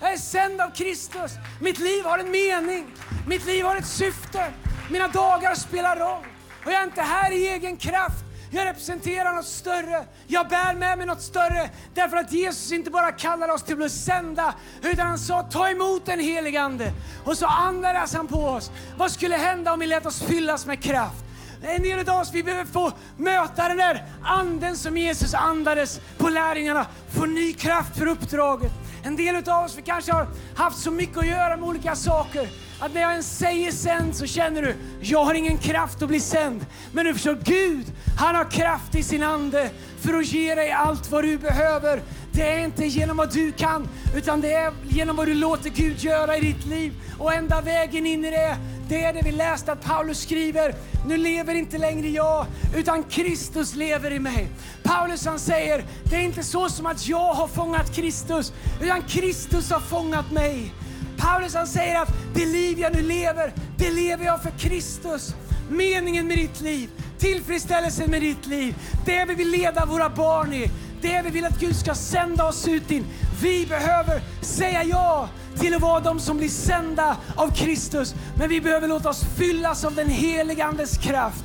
Jag 0.00 0.12
är 0.12 0.16
sänd 0.16 0.60
av 0.60 0.70
Kristus. 0.70 1.32
Mitt 1.60 1.78
liv 1.78 2.04
har 2.04 2.18
en 2.18 2.30
mening. 2.30 2.86
Mitt 3.26 3.46
liv 3.46 3.64
har 3.64 3.76
ett 3.76 3.86
syfte. 3.86 4.52
Mina 4.90 5.08
dagar 5.08 5.54
spelar 5.54 5.96
roll. 5.96 6.26
Och 6.64 6.72
jag 6.72 6.80
är 6.80 6.84
inte 6.84 7.02
här 7.02 7.30
i 7.30 7.48
egen 7.48 7.76
kraft. 7.76 8.23
Jag 8.54 8.66
representerar 8.66 9.32
något 9.32 9.46
större. 9.46 10.04
Jag 10.26 10.48
bär 10.48 10.74
med 10.74 10.98
mig 10.98 11.06
något 11.06 11.22
större. 11.22 11.70
Därför 11.94 12.16
att 12.16 12.32
Jesus 12.32 12.72
inte 12.72 12.90
bara 12.90 13.12
kallar 13.12 13.48
oss 13.48 13.62
till 13.62 13.72
att 13.72 13.78
bli 13.78 13.90
sända, 13.90 14.54
utan 14.82 15.06
han 15.06 15.18
sa 15.18 15.42
ta 15.42 15.68
emot 15.68 16.06
den 16.06 16.20
helige 16.20 16.62
Ande. 16.62 16.92
Och 17.24 17.38
så 17.38 17.46
andades 17.46 18.14
han 18.14 18.26
på 18.26 18.46
oss. 18.46 18.70
Vad 18.96 19.10
skulle 19.10 19.36
hända 19.36 19.72
om 19.72 19.80
vi 19.80 19.86
lät 19.86 20.06
oss 20.06 20.22
fyllas 20.22 20.66
med 20.66 20.82
kraft? 20.82 21.24
En 21.62 21.82
del 21.82 22.08
av 22.08 22.20
oss 22.20 22.30
vi 22.32 22.42
behöver 22.42 22.64
få 22.64 22.92
möta 23.16 23.68
den 23.68 23.76
där 23.76 24.04
anden 24.22 24.76
som 24.76 24.96
Jesus 24.96 25.34
andades 25.34 26.00
på 26.18 26.28
lärjungarna. 26.28 26.86
Få 27.08 27.26
ny 27.26 27.52
kraft 27.52 27.98
för 27.98 28.06
uppdraget. 28.06 28.72
En 29.04 29.16
del 29.16 29.36
av 29.48 29.64
oss 29.64 29.78
vi 29.78 29.82
kanske 29.82 30.12
har 30.12 30.26
haft 30.56 30.78
så 30.78 30.90
mycket 30.90 31.18
att 31.18 31.26
göra 31.26 31.56
med 31.56 31.68
olika 31.68 31.96
saker 31.96 32.48
att 32.78 32.94
när 32.94 33.00
jag 33.00 33.14
än 33.14 33.22
säger 33.22 33.72
sänd 33.72 34.16
så 34.16 34.26
känner 34.26 34.62
du, 34.62 34.74
jag 35.00 35.24
har 35.24 35.34
ingen 35.34 35.58
kraft 35.58 36.02
att 36.02 36.08
bli 36.08 36.20
sänd. 36.20 36.66
Men 36.92 37.04
du 37.04 37.12
förstår, 37.12 37.38
Gud, 37.44 37.86
han 38.18 38.34
har 38.34 38.50
kraft 38.50 38.94
i 38.94 39.02
sin 39.02 39.22
ande 39.22 39.70
för 40.00 40.14
att 40.14 40.26
ge 40.26 40.54
dig 40.54 40.70
allt 40.70 41.10
vad 41.10 41.24
du 41.24 41.38
behöver. 41.38 42.02
Det 42.32 42.42
är 42.42 42.64
inte 42.64 42.86
genom 42.86 43.16
vad 43.16 43.32
du 43.32 43.52
kan, 43.52 43.88
utan 44.16 44.40
det 44.40 44.52
är 44.52 44.72
genom 44.88 45.16
vad 45.16 45.26
du 45.26 45.34
låter 45.34 45.70
Gud 45.70 45.98
göra 45.98 46.36
i 46.36 46.40
ditt 46.40 46.66
liv. 46.66 46.92
Och 47.18 47.34
enda 47.34 47.60
vägen 47.60 48.06
in 48.06 48.24
i 48.24 48.30
det, 48.30 48.56
det 48.88 49.04
är 49.04 49.12
det 49.12 49.22
vi 49.24 49.32
läste 49.32 49.72
att 49.72 49.84
Paulus 49.84 50.22
skriver. 50.22 50.74
Nu 51.06 51.16
lever 51.16 51.54
inte 51.54 51.78
längre 51.78 52.08
jag, 52.08 52.46
utan 52.76 53.02
Kristus 53.02 53.74
lever 53.74 54.10
i 54.10 54.18
mig. 54.18 54.48
Paulus 54.82 55.26
han 55.26 55.38
säger, 55.38 55.84
det 56.04 56.16
är 56.16 56.20
inte 56.20 56.42
så 56.42 56.68
som 56.68 56.86
att 56.86 57.08
jag 57.08 57.34
har 57.34 57.48
fångat 57.48 57.94
Kristus, 57.94 58.52
utan 58.82 59.02
Kristus 59.02 59.70
har 59.70 59.80
fångat 59.80 60.30
mig. 60.30 60.72
Paulus 61.16 61.54
han 61.54 61.66
säger 61.66 62.02
att 62.02 62.12
det 62.34 62.46
liv 62.46 62.78
jag 62.78 62.94
nu 62.94 63.02
lever, 63.02 63.52
det 63.78 63.90
lever 63.90 64.24
jag 64.24 64.42
för 64.42 64.50
Kristus. 64.50 65.34
Meningen 65.70 66.26
med 66.26 66.38
ditt 66.38 66.60
liv, 66.60 66.90
tillfredsställelsen 67.18 68.10
med 68.10 68.22
ditt 68.22 68.46
liv, 68.46 68.74
det 69.06 69.24
vi 69.24 69.34
vill 69.34 69.50
leda 69.50 69.86
våra 69.86 70.10
barn 70.10 70.52
i, 70.52 70.70
det 71.00 71.22
vi 71.24 71.30
vill 71.30 71.44
att 71.44 71.60
Gud 71.60 71.76
ska 71.76 71.94
sända 71.94 72.44
oss 72.44 72.68
ut 72.68 72.90
in. 72.90 73.06
Vi 73.42 73.66
behöver 73.66 74.20
säga 74.40 74.84
ja 74.84 75.28
till 75.58 75.74
att 75.74 75.82
vara 75.82 76.00
de 76.00 76.20
som 76.20 76.36
blir 76.36 76.48
sända 76.48 77.16
av 77.36 77.54
Kristus. 77.54 78.14
Men 78.38 78.48
vi 78.48 78.60
behöver 78.60 78.88
låta 78.88 79.08
oss 79.08 79.24
fyllas 79.36 79.84
av 79.84 79.94
den 79.94 80.08
helige 80.08 80.64
Andes 80.64 80.98
kraft. 80.98 81.44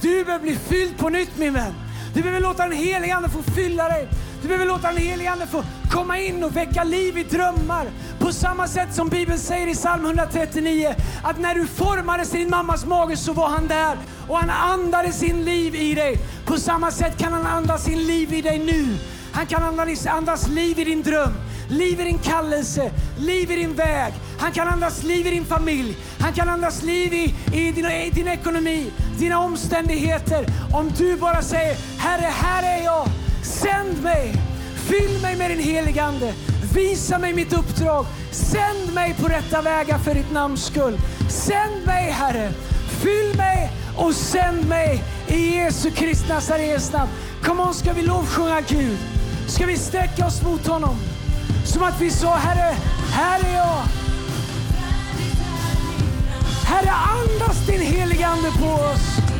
Du 0.00 0.24
behöver 0.24 0.42
bli 0.44 0.56
fylld 0.56 0.98
på 0.98 1.08
nytt 1.08 1.38
min 1.38 1.52
vän. 1.52 1.74
Du 2.14 2.22
behöver 2.22 2.40
låta 2.40 2.62
den 2.62 2.76
helige 2.76 3.14
Ande 3.14 3.28
få 3.28 3.42
fylla 3.42 3.88
dig. 3.88 4.08
Du 4.42 4.48
behöver 4.48 4.66
låta 4.66 4.88
den 4.88 4.96
helige 4.96 5.30
Ande 5.30 5.46
få 5.46 5.64
komma 5.90 6.18
in 6.18 6.44
och 6.44 6.56
väcka 6.56 6.84
liv 6.84 7.18
i 7.18 7.22
drömmar. 7.22 7.86
På 8.18 8.32
samma 8.32 8.68
sätt 8.68 8.94
som 8.94 9.08
Bibeln 9.08 9.38
säger 9.38 9.66
i 9.66 9.74
psalm 9.74 10.04
139 10.04 10.94
att 11.22 11.38
när 11.38 11.54
du 11.54 11.66
formades 11.66 12.34
i 12.34 12.38
din 12.38 12.50
mammas 12.50 12.86
mage 12.86 13.16
så 13.16 13.32
var 13.32 13.48
han 13.48 13.68
där 13.68 13.96
och 14.28 14.38
han 14.38 14.50
andade 14.50 15.12
sin 15.12 15.44
liv 15.44 15.74
i 15.74 15.94
dig. 15.94 16.18
På 16.46 16.56
samma 16.56 16.90
sätt 16.90 17.18
kan 17.18 17.32
han 17.32 17.46
andas 17.46 17.84
sin 17.84 18.06
liv 18.06 18.32
i 18.32 18.42
dig 18.42 18.58
nu. 18.58 18.96
Han 19.32 19.46
kan 19.46 19.62
andas, 19.62 20.06
andas 20.06 20.48
liv 20.48 20.78
i 20.78 20.84
din 20.84 21.02
dröm, 21.02 21.32
liv 21.68 22.00
i 22.00 22.04
din 22.04 22.18
kallelse, 22.18 22.90
liv 23.18 23.50
i 23.50 23.56
din 23.56 23.74
väg. 23.74 24.12
Han 24.38 24.52
kan 24.52 24.68
andas 24.68 25.02
liv 25.02 25.26
i 25.26 25.30
din 25.30 25.44
familj. 25.44 25.96
Han 26.20 26.32
kan 26.32 26.48
andas 26.48 26.82
liv 26.82 27.12
i, 27.12 27.34
i, 27.52 27.72
din, 27.72 27.86
i 27.86 28.10
din 28.10 28.28
ekonomi, 28.28 28.90
dina 29.18 29.38
omständigheter. 29.38 30.46
Om 30.72 30.90
du 30.98 31.16
bara 31.16 31.42
säger 31.42 31.76
Herre, 31.98 32.30
här 32.42 32.78
är 32.78 32.84
jag. 32.84 33.08
Sänd 33.42 34.02
mig! 34.02 34.34
Fyll 34.74 35.22
mig 35.22 35.36
med 35.36 35.50
din 35.50 35.58
helige 35.58 36.02
Ande. 36.02 36.32
Visa 36.74 37.18
mig 37.18 37.32
mitt 37.32 37.52
uppdrag. 37.52 38.06
Sänd 38.30 38.94
mig 38.94 39.14
på 39.20 39.28
rätta 39.28 39.62
vägar 39.62 39.98
för 39.98 40.14
ditt 40.14 40.32
namns 40.32 40.64
skull. 40.64 41.00
Sänd 41.28 41.86
mig 41.86 42.10
Herre. 42.10 42.52
Fyll 43.02 43.36
mig 43.36 43.70
och 43.96 44.14
sänd 44.14 44.68
mig 44.68 45.02
i 45.28 45.56
Jesu 45.56 45.90
Kristi 45.90 46.28
Nazarens 46.28 46.92
namn. 46.92 47.10
Kom 47.44 47.60
on, 47.60 47.74
ska 47.74 47.92
vi 47.92 48.02
lovsjunga 48.02 48.60
Gud? 48.60 48.98
Ska 49.48 49.66
vi 49.66 49.76
sträcka 49.76 50.26
oss 50.26 50.42
mot 50.42 50.66
honom? 50.66 50.96
Som 51.64 51.82
att 51.82 52.00
vi 52.00 52.10
sa 52.10 52.36
Herre, 52.36 52.74
här 53.12 53.40
är 53.40 53.54
jag. 53.54 53.82
Herre, 56.64 56.90
andas 56.90 57.66
din 57.66 57.80
helige 57.80 58.26
Ande 58.26 58.50
på 58.58 58.66
oss. 58.66 59.39